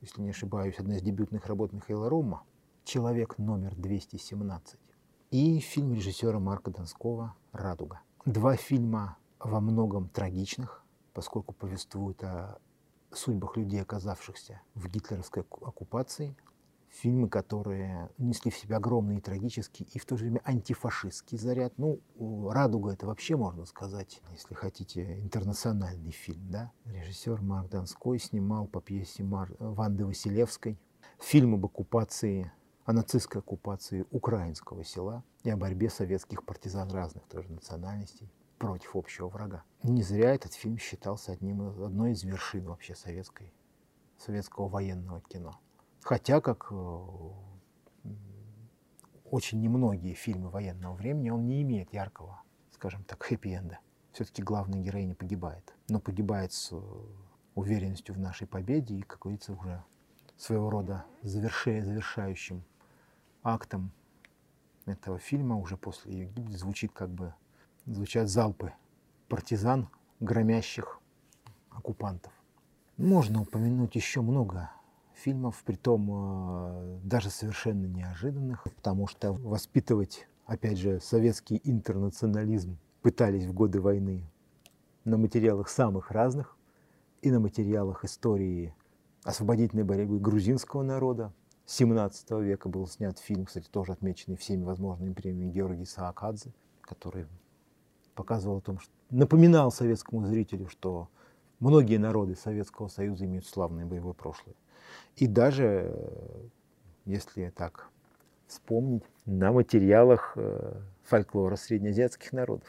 если 0.02 0.22
не 0.22 0.30
ошибаюсь, 0.30 0.78
одна 0.78 0.98
из 0.98 1.02
дебютных 1.02 1.48
работ 1.48 1.74
Михаила 1.74 2.10
Рома 2.10 2.44
«Человек 2.84 3.40
номер 3.40 3.74
217» 3.74 4.78
и 5.32 5.60
фильм 5.62 5.96
режиссера 5.96 6.38
Марка 6.38 6.70
Донского 6.70 7.34
«Радуга». 7.54 8.02
Два 8.26 8.56
фильма 8.56 9.18
во 9.40 9.60
многом 9.62 10.10
трагичных, 10.10 10.84
поскольку 11.16 11.56
повествуют 11.56 12.24
о 12.24 12.60
судьбах 13.12 13.58
людей, 13.58 13.82
оказавшихся 13.82 14.62
в 14.76 14.88
гитлеровской 14.90 15.42
оккупации, 15.42 16.38
фильмы, 16.94 17.28
которые 17.28 18.10
несли 18.18 18.52
в 18.52 18.58
себе 18.58 18.76
огромный 18.76 19.18
и 19.18 19.22
трагический, 19.22 19.88
и 19.92 20.00
в 20.00 20.06
то 20.06 20.16
же 20.16 20.26
время 20.26 20.42
антифашистский 20.46 21.38
заряд. 21.38 21.74
Ну, 21.78 22.00
«Радуга»— 22.50 22.92
это 22.94 23.08
вообще, 23.08 23.36
можно 23.36 23.66
сказать, 23.66 24.22
если 24.32 24.54
хотите, 24.54 25.20
интернациональный 25.20 26.12
фильм, 26.12 26.50
да? 26.50 26.72
Режиссер 26.86 27.42
Марк 27.42 27.70
Донской 27.70 28.20
снимал 28.20 28.68
по 28.68 28.80
пьесе 28.82 29.24
Мар... 29.24 29.52
Ванды 29.60 30.06
Василевской 30.06 30.78
фильм 31.20 31.56
об 31.56 31.66
оккупации, 31.66 32.52
о 32.86 32.94
нацистской 32.94 33.42
оккупации 33.42 34.06
украинского 34.12 34.84
села 34.84 35.24
и 35.44 35.50
о 35.50 35.58
борьбе 35.58 35.90
советских 35.90 36.46
партизан 36.46 36.92
разных 36.92 37.24
тоже 37.28 37.52
национальностей 37.52 38.30
против 38.60 38.96
общего 38.96 39.28
врага. 39.28 39.64
Не 39.82 40.04
зря 40.04 40.34
этот 40.34 40.54
фильм 40.54 40.78
считался 40.78 41.32
одним, 41.32 41.62
одной 41.84 42.12
из 42.12 42.24
вершин 42.24 42.66
вообще 42.66 42.96
советской, 42.96 43.52
советского 44.18 44.68
военного 44.68 45.22
кино. 45.22 45.60
Хотя, 46.04 46.42
как 46.42 46.68
э, 46.70 47.00
очень 49.32 49.62
немногие 49.62 50.16
фильмы 50.16 50.50
военного 50.50 50.94
времени, 50.96 51.30
он 51.30 51.48
не 51.48 51.62
имеет 51.62 51.94
яркого, 51.94 52.42
скажем 52.72 53.06
так, 53.06 53.24
хэппи-энда. 53.32 53.80
Все-таки 54.12 54.44
главная 54.44 54.82
героиня 54.82 55.16
погибает. 55.16 55.74
Но 55.88 56.02
погибает 56.02 56.52
с 56.52 56.74
э, 56.74 56.82
уверенностью 57.56 58.14
в 58.16 58.20
нашей 58.20 58.48
победе 58.48 58.96
и, 58.96 59.02
как 59.02 59.20
говорится, 59.20 59.54
уже 59.54 59.82
своего 60.36 60.70
рода 60.70 61.06
завершающим 61.22 62.64
актом 63.42 63.92
этого 64.86 65.20
фильма 65.20 65.56
уже 65.56 65.78
после 65.78 66.12
ее 66.12 66.26
гибели 66.28 66.58
звучит 66.58 66.92
как 66.92 67.10
бы 67.10 67.34
звучат 67.86 68.28
залпы 68.28 68.74
партизан, 69.30 69.88
громящих 70.20 71.00
оккупантов. 71.70 72.34
Можно 72.98 73.42
упомянуть 73.42 73.96
еще 73.96 74.22
много 74.22 74.70
фильмов, 75.16 75.64
притом 75.66 76.10
э, 76.12 77.00
даже 77.04 77.30
совершенно 77.30 77.86
неожиданных, 77.86 78.64
потому 78.64 79.08
что 79.08 79.34
воспитывать, 79.34 80.28
опять 80.46 80.78
же, 80.78 81.00
советский 81.00 81.62
интернационализм 81.64 82.78
пытались 83.02 83.46
в 83.46 83.54
годы 83.54 83.82
войны 83.82 84.24
на 85.06 85.18
материалах 85.18 85.70
самых 85.70 86.12
разных, 86.12 86.58
и 87.24 87.32
на 87.32 87.40
материалах 87.40 88.04
истории 88.04 88.76
освободительной 89.24 89.84
борьбы 89.84 90.20
грузинского 90.20 90.84
народа. 90.84 91.32
17 91.66 92.32
века 92.42 92.68
был 92.68 92.86
снят 92.86 93.18
фильм, 93.18 93.46
кстати, 93.46 93.70
тоже 93.70 93.94
отмеченный 93.94 94.36
всеми 94.36 94.64
возможными 94.64 95.14
премиями 95.14 95.52
Георгий 95.52 95.86
Саакадзе, 95.86 96.54
который 96.82 97.26
показывал 98.14 98.58
о 98.58 98.62
том, 98.62 98.80
что 98.80 98.92
напоминал 99.10 99.72
советскому 99.72 100.26
зрителю, 100.26 100.68
что 100.68 101.08
многие 101.60 101.98
народы 101.98 102.36
Советского 102.36 102.90
Союза 102.90 103.26
имеют 103.26 103.48
славное 103.48 103.86
боевое 103.86 104.14
прошлое. 104.14 104.56
И 105.16 105.28
даже, 105.28 105.94
если 107.06 107.52
так 107.56 107.90
вспомнить, 108.48 109.04
на 109.26 109.52
материалах 109.52 110.34
э, 110.36 110.74
фольклора 111.04 111.56
среднеазиатских 111.56 112.34
народов. 112.34 112.68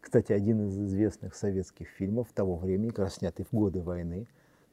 Кстати, 0.00 0.32
один 0.32 0.68
из 0.68 0.78
известных 0.78 1.34
советских 1.34 1.88
фильмов 1.88 2.28
того 2.34 2.56
времени, 2.56 2.88
как 2.88 3.00
раз 3.00 3.14
снятый 3.16 3.46
в 3.50 3.54
годы 3.54 3.80
войны, 3.80 4.26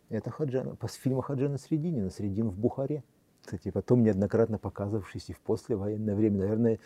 это 0.10 0.30
Хаджана, 0.30 0.76
фильм 1.02 1.22
Хаджана 1.22 1.58
Срединина 1.58 2.10
«Средин 2.10 2.50
в 2.50 2.58
Бухаре». 2.58 3.04
Кстати, 3.44 3.72
потом 3.72 4.04
неоднократно 4.04 4.58
показывавшийся 4.58 5.34
в 5.34 5.40
послевоенное 5.40 6.16
время. 6.16 6.40
Наверное, 6.40 6.80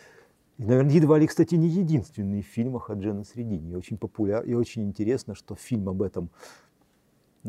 наверное, 0.58 0.92
едва 0.92 1.18
ли, 1.18 1.26
кстати, 1.26 1.54
не 1.56 1.68
единственный 1.68 2.40
фильм 2.40 2.76
о 2.76 2.78
Хаджана. 2.78 3.24
И 3.34 3.74
очень 3.74 3.98
популяр, 3.98 4.44
и 4.44 4.54
очень 4.54 4.84
интересно, 4.84 5.34
что 5.34 5.54
фильм 5.56 5.88
об 5.88 6.02
этом 6.02 6.30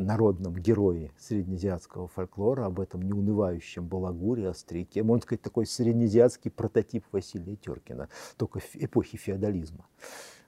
народном 0.04 0.56
герое 0.56 1.12
среднеазиатского 1.18 2.08
фольклора, 2.08 2.66
об 2.66 2.80
этом 2.80 3.02
неунывающем 3.02 3.86
балагуре, 3.86 4.50
остряке. 4.50 5.04
Можно 5.04 5.24
сказать, 5.24 5.42
такой 5.42 5.66
среднеазиатский 5.66 6.52
прототип 6.52 7.06
Василия 7.12 7.56
Теркина, 7.56 8.10
только 8.38 8.62
эпохи 8.76 9.18
феодализма 9.18 9.86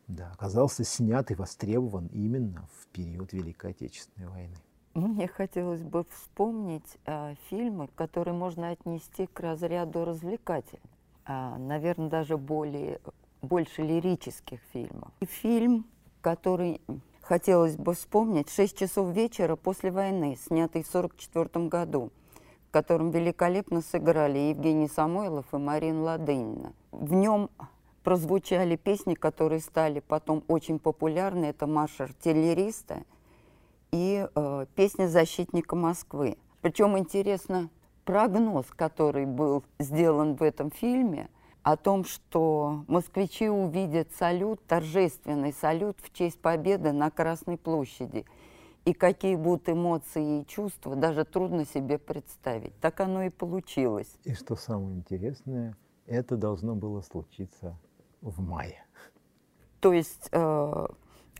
да, 0.09 0.31
оказался 0.33 0.83
снят 0.83 1.29
и 1.31 1.35
востребован 1.35 2.07
именно 2.07 2.67
в 2.73 2.87
период 2.87 3.31
Великой 3.31 3.71
Отечественной 3.71 4.27
войны. 4.27 4.55
Мне 4.95 5.27
хотелось 5.27 5.83
бы 5.83 6.03
вспомнить 6.09 6.97
а, 7.05 7.35
фильмы, 7.49 7.87
которые 7.95 8.33
можно 8.33 8.69
отнести 8.69 9.27
к 9.27 9.39
разряду 9.39 10.03
развлекательных, 10.03 10.83
а, 11.25 11.57
наверное, 11.57 12.09
даже 12.09 12.37
более, 12.37 12.99
больше 13.41 13.83
лирических 13.83 14.59
фильмов. 14.73 15.11
И 15.19 15.25
фильм, 15.25 15.85
который 16.21 16.81
хотелось 17.29 17.77
бы 17.77 17.93
вспомнить, 17.93 18.49
«Шесть 18.49 18.75
часов 18.75 19.13
вечера 19.13 19.55
после 19.55 19.91
войны», 19.91 20.35
снятый 20.35 20.81
в 20.81 20.89
1944 20.89 21.67
году, 21.67 22.09
в 22.67 22.71
котором 22.71 23.11
великолепно 23.11 23.81
сыграли 23.81 24.39
Евгений 24.39 24.87
Самойлов 24.87 25.45
и 25.53 25.57
Марина 25.57 26.01
Ладынина. 26.01 26.73
В 26.91 27.13
нем 27.13 27.51
прозвучали 28.01 28.77
песни, 28.77 29.13
которые 29.13 29.59
стали 29.59 29.99
потом 29.99 30.43
очень 30.47 30.79
популярны. 30.79 31.45
Это 31.45 31.67
«Марш 31.67 32.01
артиллериста» 32.01 33.03
и 33.91 34.27
э, 34.33 34.65
песня 34.73 35.07
«Защитника 35.07 35.75
Москвы». 35.75 36.35
Причем 36.61 36.97
интересно 36.97 37.69
прогноз, 38.05 38.65
который 38.75 39.27
был 39.27 39.63
сделан 39.77 40.33
в 40.33 40.41
этом 40.41 40.71
фильме, 40.71 41.29
о 41.63 41.77
том, 41.77 42.05
что 42.05 42.83
москвичи 42.87 43.49
увидят 43.49 44.11
салют, 44.17 44.65
торжественный 44.65 45.53
салют 45.53 45.97
в 46.01 46.13
честь 46.13 46.39
победы 46.39 46.91
на 46.91 47.11
Красной 47.11 47.57
площади. 47.57 48.25
И 48.85 48.93
какие 48.93 49.35
будут 49.35 49.69
эмоции 49.69 50.41
и 50.41 50.47
чувства, 50.47 50.95
даже 50.95 51.25
трудно 51.25 51.65
себе 51.65 51.97
представить. 51.97 52.77
Так 52.79 52.99
оно 53.01 53.23
и 53.23 53.29
получилось. 53.29 54.11
И 54.23 54.33
что 54.33 54.55
самое 54.55 54.95
интересное, 54.95 55.75
это 56.05 56.37
должно 56.37 56.75
было 56.75 57.01
случиться 57.01 57.77
в 58.21 58.41
мае. 58.41 58.83
То 59.79 59.93
есть 59.93 60.29
э, 60.31 60.87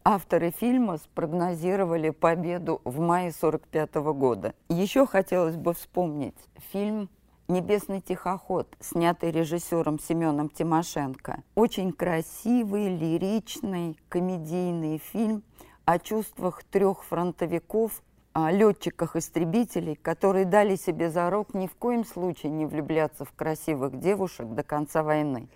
авторы 0.03 0.51
фильма 0.51 0.97
спрогнозировали 0.97 2.09
победу 2.09 2.81
в 2.83 2.99
мае 2.99 3.31
45 3.31 3.95
года. 3.95 4.53
Еще 4.69 5.05
хотелось 5.05 5.55
бы 5.55 5.73
вспомнить 5.73 6.37
фильм 6.71 7.09
«Небесный 7.49 7.99
тихоход», 7.99 8.67
снятый 8.79 9.31
режиссером 9.31 9.97
Семеном 9.97 10.49
Тимошенко. 10.49 11.41
Очень 11.55 11.93
красивый, 11.93 12.95
лиричный, 12.95 13.97
комедийный 14.07 14.99
фильм 14.99 15.41
о 15.83 15.97
чувствах 15.97 16.63
трех 16.63 17.03
фронтовиков, 17.03 18.03
о 18.33 18.51
летчиках-истребителей, 18.51 19.95
которые 19.95 20.45
дали 20.45 20.75
себе 20.75 21.09
зарок 21.09 21.55
ни 21.55 21.65
в 21.65 21.73
коем 21.73 22.05
случае 22.05 22.51
не 22.51 22.67
влюбляться 22.67 23.25
в 23.25 23.31
красивых 23.31 23.99
девушек 23.99 24.45
до 24.49 24.61
конца 24.61 25.01
войны. 25.01 25.49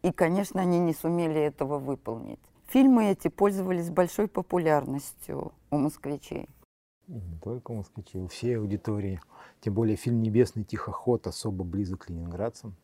И, 0.00 0.12
конечно, 0.12 0.62
они 0.62 0.78
не 0.78 0.94
сумели 0.94 1.38
этого 1.38 1.78
выполнить. 1.78 2.40
Фильмы 2.68 3.10
эти 3.10 3.28
пользовались 3.28 3.90
большой 3.90 4.26
популярностью 4.26 5.52
у 5.70 5.76
москвичей. 5.76 6.48
Не 7.08 7.38
только 7.38 7.72
москвичей, 7.72 8.20
у 8.20 8.26
всей 8.26 8.58
аудитории. 8.58 9.20
Тем 9.60 9.74
более 9.74 9.96
фильм 9.96 10.22
«Небесный 10.22 10.64
тихоход» 10.64 11.26
особо 11.26 11.64
близок 11.64 12.06
к 12.06 12.10
ленинградцам. 12.10 12.74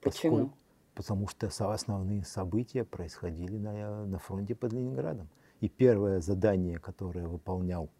Почему? 0.00 0.36
Поскольку, 0.36 0.58
потому 0.94 1.28
что 1.28 1.48
основные 1.72 2.24
события 2.24 2.84
происходили 2.84 3.56
на, 3.56 4.06
на 4.06 4.18
фронте 4.18 4.54
под 4.54 4.72
Ленинградом. 4.72 5.28
И 5.60 5.68
первое 5.68 6.20
задание, 6.20 6.78
которое 6.78 7.26
выполнял 7.26 7.90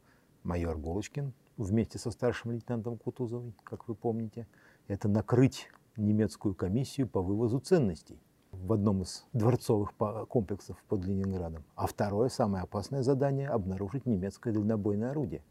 майор 0.44 0.78
Голочкин 0.78 1.32
вместе 1.56 1.98
со 1.98 2.10
старшим 2.10 2.52
лейтенантом 2.52 2.96
Кутузовой, 2.96 3.52
как 3.64 3.88
вы 3.88 3.94
помните, 3.94 4.46
это 4.86 5.08
накрыть 5.08 5.68
немецкую 5.96 6.54
комиссию 6.54 7.08
по 7.08 7.20
вывозу 7.20 7.58
ценностей 7.58 8.20
в 8.62 8.72
одном 8.72 9.02
из 9.02 9.24
дворцовых 9.32 9.92
комплексов 10.28 10.82
под 10.88 11.04
Ленинградом. 11.04 11.64
А 11.74 11.86
второе, 11.86 12.28
самое 12.28 12.62
опасное 12.62 13.02
задание– 13.02 13.48
обнаружить 13.50 14.06
немецкое 14.06 14.52
дальнобойное 14.52 15.10
орудие, 15.10 15.42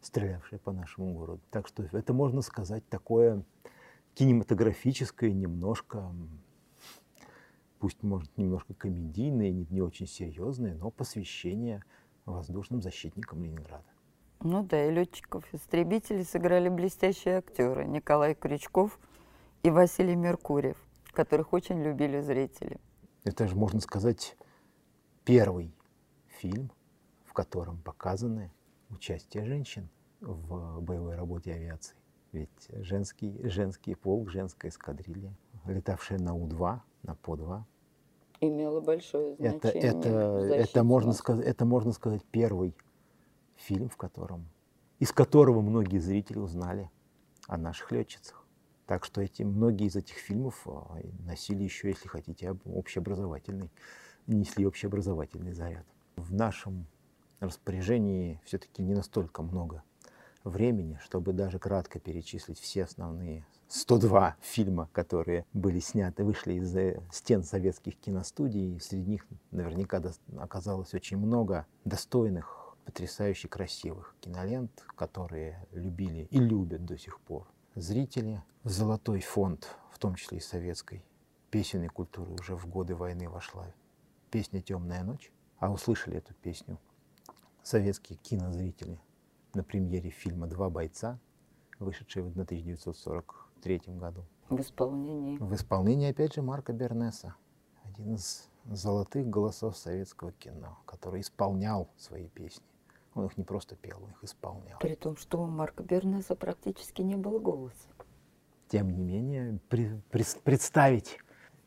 стрелявшее 0.00 0.58
по 0.58 0.72
нашему 0.72 1.14
городу. 1.14 1.40
Так 1.50 1.66
что 1.66 1.82
это, 1.82 2.12
можно 2.12 2.42
сказать, 2.42 2.86
такое 2.88 3.44
кинематографическое, 4.14 5.32
немножко, 5.32 6.12
пусть, 7.78 8.02
может, 8.02 8.36
немножко 8.36 8.74
комедийное, 8.74 9.50
не, 9.50 9.66
не 9.70 9.80
очень 9.80 10.06
серьезное, 10.06 10.74
но 10.74 10.90
посвящение 10.90 11.82
воздушным 12.26 12.82
защитникам 12.82 13.42
Ленинграда. 13.42 13.84
Ну 14.42 14.62
да, 14.62 14.86
и 14.86 14.90
летчиков-истребителей 14.90 16.24
сыграли 16.24 16.68
блестящие 16.68 17.38
актеры 17.38 17.86
Николай 17.86 18.34
Крючков– 18.34 18.98
и 19.62 19.70
Василий 19.70 20.16
Меркурьев, 20.16 20.76
которых 21.12 21.52
очень 21.52 21.82
любили 21.82 22.20
зрители. 22.20 22.78
Это 23.24 23.46
же, 23.46 23.56
можно 23.56 23.80
сказать, 23.80 24.36
первый 25.24 25.74
фильм, 26.26 26.70
в 27.24 27.32
котором 27.32 27.78
показаны 27.82 28.52
участие 28.88 29.44
женщин 29.44 29.88
в 30.20 30.80
боевой 30.80 31.16
работе 31.16 31.52
авиации. 31.52 31.96
Ведь 32.32 32.68
женский, 32.68 33.40
женский 33.48 33.94
полк, 33.94 34.30
женская 34.30 34.68
эскадрилья, 34.68 35.34
летавшая 35.66 36.18
на 36.18 36.34
У-2, 36.34 36.80
на 37.02 37.14
По-2, 37.16 37.64
имела 38.40 38.80
большое 38.80 39.34
значение. 39.34 39.58
Это, 39.58 39.68
это, 39.68 40.08
это, 40.54 40.84
можно 40.84 41.12
сказать, 41.12 41.46
это, 41.46 41.64
можно 41.64 41.92
сказать, 41.92 42.24
первый 42.30 42.74
фильм, 43.56 43.88
в 43.88 43.96
котором, 43.96 44.48
из 44.98 45.12
которого 45.12 45.60
многие 45.60 45.98
зрители 45.98 46.38
узнали 46.38 46.90
о 47.46 47.56
наших 47.56 47.92
летчицах. 47.92 48.39
Так 48.90 49.04
что 49.04 49.20
эти, 49.20 49.44
многие 49.44 49.86
из 49.86 49.94
этих 49.94 50.16
фильмов 50.16 50.66
а, 50.66 50.98
носили 51.24 51.62
еще, 51.62 51.90
если 51.90 52.08
хотите, 52.08 52.56
общеобразовательный, 52.64 53.70
несли 54.26 54.66
общеобразовательный 54.66 55.52
заряд. 55.52 55.86
В 56.16 56.34
нашем 56.34 56.86
распоряжении 57.38 58.40
все-таки 58.44 58.82
не 58.82 58.94
настолько 58.94 59.44
много 59.44 59.84
времени, 60.42 60.98
чтобы 61.04 61.32
даже 61.32 61.60
кратко 61.60 62.00
перечислить 62.00 62.58
все 62.58 62.82
основные 62.82 63.46
102 63.68 64.34
фильма, 64.40 64.88
которые 64.92 65.46
были 65.52 65.78
сняты, 65.78 66.24
вышли 66.24 66.54
из 66.54 66.76
стен 67.14 67.44
советских 67.44 67.96
киностудий. 67.96 68.80
Среди 68.80 69.08
них 69.08 69.26
наверняка 69.52 70.02
оказалось 70.36 70.94
очень 70.94 71.18
много 71.18 71.64
достойных, 71.84 72.74
потрясающе 72.86 73.46
красивых 73.46 74.16
кинолент, 74.20 74.84
которые 74.96 75.64
любили 75.70 76.26
и 76.32 76.40
любят 76.40 76.84
до 76.84 76.98
сих 76.98 77.20
пор 77.20 77.46
зрители. 77.74 78.42
Золотой 78.64 79.20
фонд, 79.20 79.76
в 79.90 79.98
том 79.98 80.14
числе 80.14 80.38
и 80.38 80.40
советской, 80.40 81.02
песенной 81.50 81.88
культуры 81.88 82.32
уже 82.32 82.56
в 82.56 82.66
годы 82.66 82.94
войны 82.94 83.28
вошла 83.28 83.66
песня 84.30 84.60
«Темная 84.60 85.02
ночь». 85.02 85.32
А 85.58 85.70
услышали 85.70 86.16
эту 86.16 86.32
песню 86.34 86.78
советские 87.62 88.18
кинозрители 88.18 88.98
на 89.54 89.62
премьере 89.62 90.10
фильма 90.10 90.46
«Два 90.46 90.70
бойца», 90.70 91.18
вышедшего 91.78 92.28
в 92.28 92.32
1943 92.32 93.82
году. 93.88 94.24
В 94.48 94.60
исполнении? 94.60 95.38
В 95.38 95.54
исполнении, 95.54 96.10
опять 96.10 96.34
же, 96.34 96.42
Марка 96.42 96.72
Бернеса. 96.72 97.34
Один 97.84 98.14
из 98.14 98.48
золотых 98.64 99.28
голосов 99.28 99.76
советского 99.76 100.32
кино, 100.32 100.78
который 100.86 101.20
исполнял 101.20 101.88
свои 101.96 102.28
песни. 102.28 102.64
Он 103.20 103.26
их 103.26 103.36
не 103.36 103.44
просто 103.44 103.76
пел, 103.76 103.98
он 104.02 104.10
их 104.10 104.24
исполнял. 104.24 104.78
При 104.78 104.94
том, 104.94 105.16
что 105.16 105.42
у 105.42 105.46
Марка 105.46 105.82
Бернеса 105.82 106.34
практически 106.34 107.02
не 107.02 107.16
было 107.16 107.38
голоса. 107.38 107.88
Тем 108.68 108.90
не 108.90 109.02
менее, 109.02 109.58
при, 109.68 110.00
при, 110.10 110.24
представить 110.42 111.18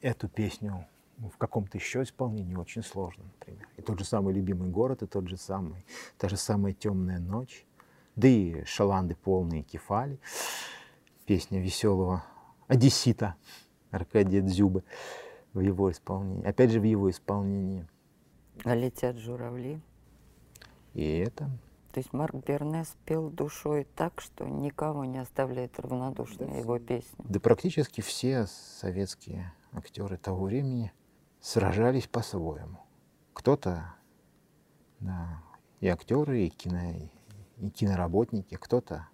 эту 0.01 0.27
песню 0.27 0.87
в 1.17 1.37
каком-то 1.37 1.77
еще 1.77 2.01
исполнении 2.01 2.55
очень 2.55 2.81
сложно, 2.81 3.25
например. 3.25 3.67
И 3.77 3.83
тот 3.83 3.99
же 3.99 4.05
самый 4.05 4.33
«Любимый 4.33 4.69
город», 4.69 5.03
и 5.03 5.07
тот 5.07 5.27
же 5.27 5.37
самый, 5.37 5.85
та 6.17 6.27
же 6.27 6.37
самая 6.37 6.73
«Темная 6.73 7.19
ночь», 7.19 7.67
да 8.15 8.27
и 8.27 8.63
«Шаланды 8.65 9.15
полные 9.15 9.61
кефали», 9.61 10.19
песня 11.25 11.61
веселого 11.61 12.23
одессита 12.67 13.35
Аркадия 13.91 14.41
Дзюбы 14.41 14.83
в 15.53 15.59
его 15.59 15.91
исполнении. 15.91 16.47
Опять 16.47 16.71
же, 16.71 16.79
в 16.79 16.83
его 16.83 17.11
исполнении. 17.11 17.87
А 18.63 18.73
летят 18.73 19.17
журавли. 19.17 19.79
И 20.93 21.17
это... 21.17 21.49
То 21.91 21.99
есть 21.99 22.11
Марк 22.11 22.33
Бернес 22.33 22.95
пел 23.05 23.29
душой 23.29 23.87
так, 23.95 24.19
что 24.19 24.45
никого 24.45 25.05
не 25.05 25.19
оставляет 25.19 25.79
равнодушной 25.79 26.47
да, 26.47 26.55
его 26.55 26.79
песни. 26.79 27.23
Да 27.29 27.39
практически 27.39 28.01
все 28.01 28.47
советские 28.47 29.53
актеры 29.71 30.17
того 30.17 30.45
времени 30.45 30.91
сражались 31.39 32.07
по-своему. 32.07 32.79
Кто-то, 33.33 33.93
да, 34.99 35.43
и 35.81 35.87
актеры, 35.87 36.45
и, 36.45 36.49
кино, 36.49 37.09
и 37.57 37.69
киноработники, 37.69 38.55
кто-то 38.55 39.07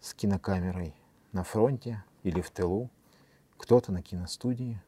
с 0.00 0.14
кинокамерой 0.14 0.94
на 1.32 1.44
фронте 1.44 2.02
или 2.22 2.40
в 2.40 2.50
тылу, 2.50 2.90
кто-то 3.58 3.92
на 3.92 4.02
киностудии, 4.02 4.80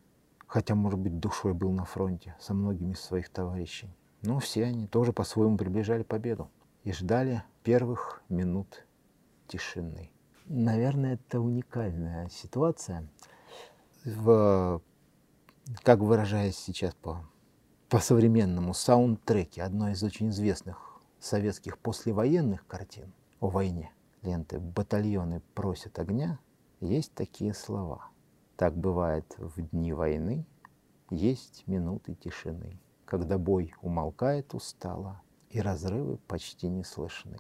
хотя, 0.47 0.75
может 0.75 0.99
быть, 0.99 1.19
душой 1.19 1.53
был 1.53 1.73
на 1.73 1.85
фронте 1.85 2.35
со 2.41 2.55
многими 2.55 2.93
из 2.93 3.01
своих 3.01 3.29
товарищей. 3.29 3.95
Но 4.23 4.39
все 4.39 4.65
они 4.65 4.87
тоже 4.87 5.13
по-своему 5.13 5.57
приближали 5.57 6.05
победу 6.05 6.51
и 6.85 6.93
ждали 6.93 7.43
первых 7.63 8.23
минут 8.29 8.87
тишины. 9.49 10.11
Наверное, 10.47 11.15
это 11.15 11.41
уникальная 11.41 12.29
ситуация. 12.29 13.09
В, 14.05 14.83
как 15.83 16.01
выражаясь 16.01 16.57
сейчас 16.57 16.95
по, 16.95 17.25
по 17.89 17.99
современному 17.99 18.75
саундтреке 18.75 19.63
одной 19.63 19.93
из 19.93 20.03
очень 20.03 20.31
известных 20.31 21.01
советских 21.21 21.79
послевоенных 21.79 22.67
картин 22.67 23.13
о 23.41 23.49
войне, 23.49 23.93
ленты 24.23 24.59
«Батальоны 24.59 25.41
просят 25.55 25.99
огня», 25.99 26.39
есть 26.81 27.15
такие 27.15 27.55
слова. 27.55 28.09
Так 28.57 28.77
бывает 28.77 29.35
в 29.39 29.61
дни 29.71 29.93
войны, 29.93 30.45
есть 31.11 31.65
минуты 31.67 32.15
тишины, 32.15 32.81
когда 33.13 33.37
бой 33.37 33.75
умолкает 33.83 34.55
устало, 34.55 35.21
и 35.51 35.61
разрывы 35.61 36.17
почти 36.17 36.67
не 36.69 36.83
слышны. 36.83 37.37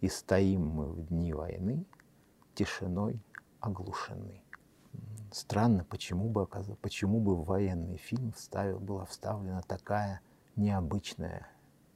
И 0.00 0.08
стоим 0.08 0.68
мы 0.68 0.86
в 0.86 1.04
дни 1.08 1.32
войны, 1.32 1.84
тишиной 2.54 3.20
оглушены. 3.58 4.40
Странно, 5.32 5.82
почему 5.82 6.28
бы, 6.28 6.46
почему 6.80 7.18
бы 7.18 7.34
в 7.34 7.44
военный 7.44 7.96
фильм 7.96 8.30
вставил, 8.30 8.78
была 8.78 9.04
вставлена 9.04 9.62
такая 9.62 10.20
необычная, 10.54 11.48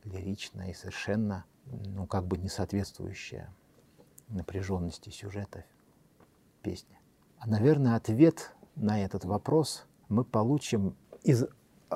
лиричная 0.03 0.71
и 0.71 0.75
совершенно, 0.75 1.45
ну, 1.67 2.09
как 2.09 2.27
бы 2.27 2.37
не 2.37 2.49
соответствующая 2.49 3.55
напряженности 4.27 5.11
сюжета 5.11 5.65
песня. 6.63 6.99
А, 7.39 7.47
наверное, 7.47 7.95
ответ 7.95 8.57
на 8.75 9.05
этот 9.05 9.25
вопрос 9.25 9.87
мы 10.09 10.25
получим 10.25 10.97
из 11.23 11.47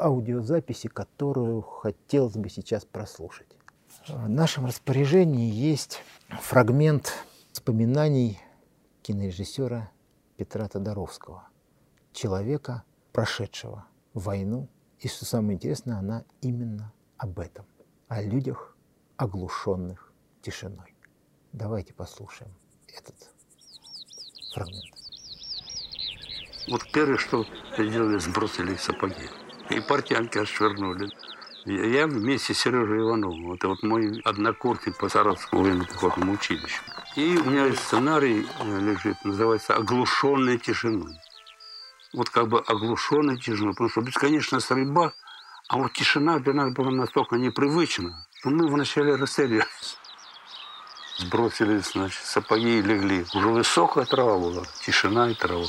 аудиозаписи, 0.02 0.88
которую 0.88 1.62
хотелось 1.62 2.36
бы 2.36 2.48
сейчас 2.48 2.84
прослушать. 2.84 3.48
В 4.06 4.28
нашем 4.28 4.66
распоряжении 4.66 5.50
есть 5.52 6.02
фрагмент 6.28 7.12
вспоминаний 7.52 8.40
кинорежиссера 9.02 9.90
Петра 10.36 10.68
Тодоровского, 10.68 11.48
человека, 12.12 12.84
прошедшего 13.12 13.86
войну. 14.14 14.68
И 15.00 15.08
что 15.08 15.24
самое 15.24 15.54
интересное, 15.54 15.96
она 15.96 16.24
именно 16.40 16.92
об 17.16 17.38
этом, 17.38 17.66
о 18.08 18.22
людях, 18.22 18.76
оглушенных 19.16 20.12
тишиной. 20.42 20.94
Давайте 21.52 21.92
послушаем 21.94 22.52
этот 22.96 23.16
фрагмент. 24.54 24.84
Вот 26.70 26.82
первое, 26.92 27.16
что 27.16 27.44
сделали, 27.78 28.18
сбросили 28.18 28.74
сапоги. 28.76 29.28
И 29.70 29.80
портянки 29.80 30.38
отшвырнули. 30.38 31.10
Я 31.64 32.06
вместе 32.06 32.54
с 32.54 32.60
Сережей 32.60 33.00
Ивановым, 33.00 33.52
это 33.52 33.68
вот 33.68 33.82
мой 33.82 34.20
однокурсник 34.24 34.96
по 34.96 35.08
Саратовскому 35.08 35.62
военно-пехотному 35.62 36.32
училищу. 36.32 36.82
И 37.16 37.36
у 37.36 37.44
меня 37.44 37.70
сценарий 37.74 38.46
э, 38.60 38.80
лежит, 38.80 39.22
называется 39.24 39.74
«Оглушенная 39.74 40.56
тишиной». 40.56 41.18
Вот 42.14 42.30
как 42.30 42.48
бы 42.48 42.60
оглушенная 42.60 43.36
тишина, 43.36 43.72
потому 43.72 43.90
что 43.90 44.00
бесконечная 44.00 44.60
стрельба, 44.60 45.12
а 45.68 45.76
вот 45.76 45.92
тишина 45.92 46.38
для 46.38 46.54
нас 46.54 46.72
была 46.72 46.90
настолько 46.90 47.36
непривычна, 47.36 48.26
что 48.38 48.48
мы 48.48 48.66
вначале 48.66 49.16
растерялись. 49.16 49.98
Сбросили, 51.18 51.78
значит, 51.78 52.24
сапоги 52.24 52.78
и 52.78 52.82
легли. 52.82 53.26
Уже 53.34 53.48
высокая 53.48 54.06
трава 54.06 54.38
была, 54.38 54.64
тишина 54.86 55.30
и 55.30 55.34
трава 55.34 55.66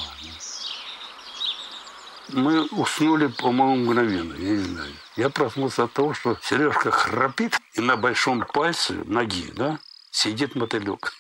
мы 2.34 2.66
уснули, 2.68 3.28
по-моему, 3.28 3.86
мгновенно, 3.86 4.34
я 4.34 4.50
не 4.52 4.64
знаю. 4.64 4.94
Я 5.16 5.30
проснулся 5.30 5.84
от 5.84 5.94
того, 5.94 6.14
что 6.14 6.38
Сережка 6.42 6.92
храпит, 6.92 7.60
и 7.74 7.82
на 7.82 7.98
большом 7.98 8.42
пальце 8.42 8.94
ноги, 9.06 9.52
да, 9.56 9.80
сидит 10.12 10.56
мотылек. 10.56 11.14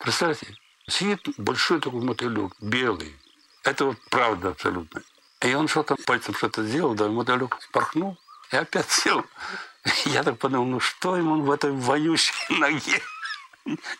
Представьте, 0.00 0.56
сидит 0.88 1.20
большой 1.38 1.80
такой 1.80 2.02
мотылек, 2.02 2.52
белый. 2.60 3.16
Это 3.64 3.86
вот 3.86 3.96
правда 4.10 4.50
абсолютно. 4.50 5.02
И 5.40 5.54
он 5.54 5.68
что-то 5.68 5.96
пальцем 6.06 6.34
что-то 6.34 6.64
сделал, 6.64 6.94
да, 6.94 7.08
мотылек 7.08 7.56
спорхнул 7.60 8.18
и 8.52 8.56
опять 8.56 8.90
сел. 8.90 9.24
Я 10.06 10.22
так 10.22 10.38
подумал, 10.38 10.66
ну 10.66 10.80
что 10.80 11.16
ему 11.16 11.42
в 11.42 11.50
этой 11.50 11.72
воющей 11.72 12.34
ноге, 12.58 13.00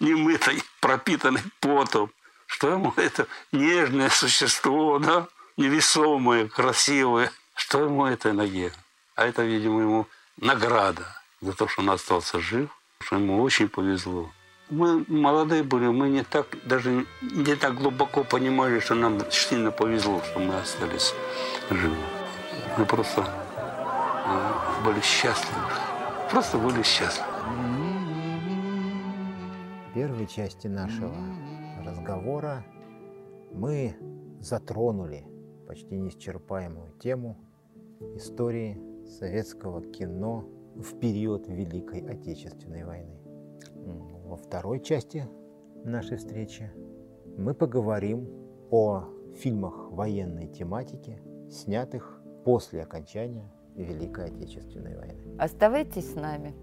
немытой, 0.00 0.62
пропитанной 0.80 1.42
потом, 1.60 2.10
что 2.46 2.70
ему 2.70 2.92
это 2.96 3.26
нежное 3.52 4.10
существо, 4.10 4.98
да, 4.98 5.28
невесомые, 5.58 6.48
красивые. 6.48 7.30
Что 7.54 7.84
ему 7.84 8.06
этой 8.06 8.32
ноге? 8.32 8.72
А 9.16 9.26
это, 9.26 9.42
видимо, 9.42 9.82
ему 9.82 10.06
награда 10.40 11.04
за 11.42 11.52
то, 11.52 11.68
что 11.68 11.82
он 11.82 11.90
остался 11.90 12.40
жив, 12.40 12.70
что 13.00 13.16
ему 13.16 13.42
очень 13.42 13.68
повезло. 13.68 14.30
Мы 14.70 15.04
молодые 15.08 15.62
были, 15.62 15.86
мы 15.86 16.08
не 16.08 16.22
так, 16.22 16.46
даже 16.64 17.06
не 17.22 17.54
так 17.56 17.74
глубоко 17.74 18.22
понимали, 18.22 18.80
что 18.80 18.94
нам 18.94 19.18
сильно 19.30 19.70
повезло, 19.70 20.22
что 20.22 20.38
мы 20.38 20.54
остались 20.56 21.14
живы. 21.70 21.96
Мы 22.76 22.84
просто 22.84 23.24
э, 24.26 24.84
были 24.84 25.00
счастливы. 25.00 25.62
Просто 26.30 26.58
были 26.58 26.82
счастливы. 26.82 27.28
В 29.88 29.94
первой 29.94 30.26
части 30.26 30.66
нашего 30.66 31.16
разговора 31.84 32.64
мы 33.52 33.96
затронули 34.40 35.24
почти 35.68 35.98
неисчерпаемую 35.98 36.92
тему 36.98 37.36
истории 38.16 38.80
советского 39.06 39.82
кино 39.82 40.48
в 40.74 40.98
период 40.98 41.46
Великой 41.46 42.00
Отечественной 42.00 42.84
войны. 42.84 43.20
Во 44.24 44.36
второй 44.36 44.80
части 44.80 45.28
нашей 45.84 46.16
встречи 46.16 46.72
мы 47.36 47.52
поговорим 47.52 48.28
о 48.70 49.04
фильмах 49.36 49.90
военной 49.92 50.48
тематики, 50.48 51.20
снятых 51.50 52.22
после 52.44 52.82
окончания 52.82 53.52
Великой 53.74 54.26
Отечественной 54.26 54.96
войны. 54.96 55.36
Оставайтесь 55.38 56.12
с 56.12 56.14
нами. 56.14 56.54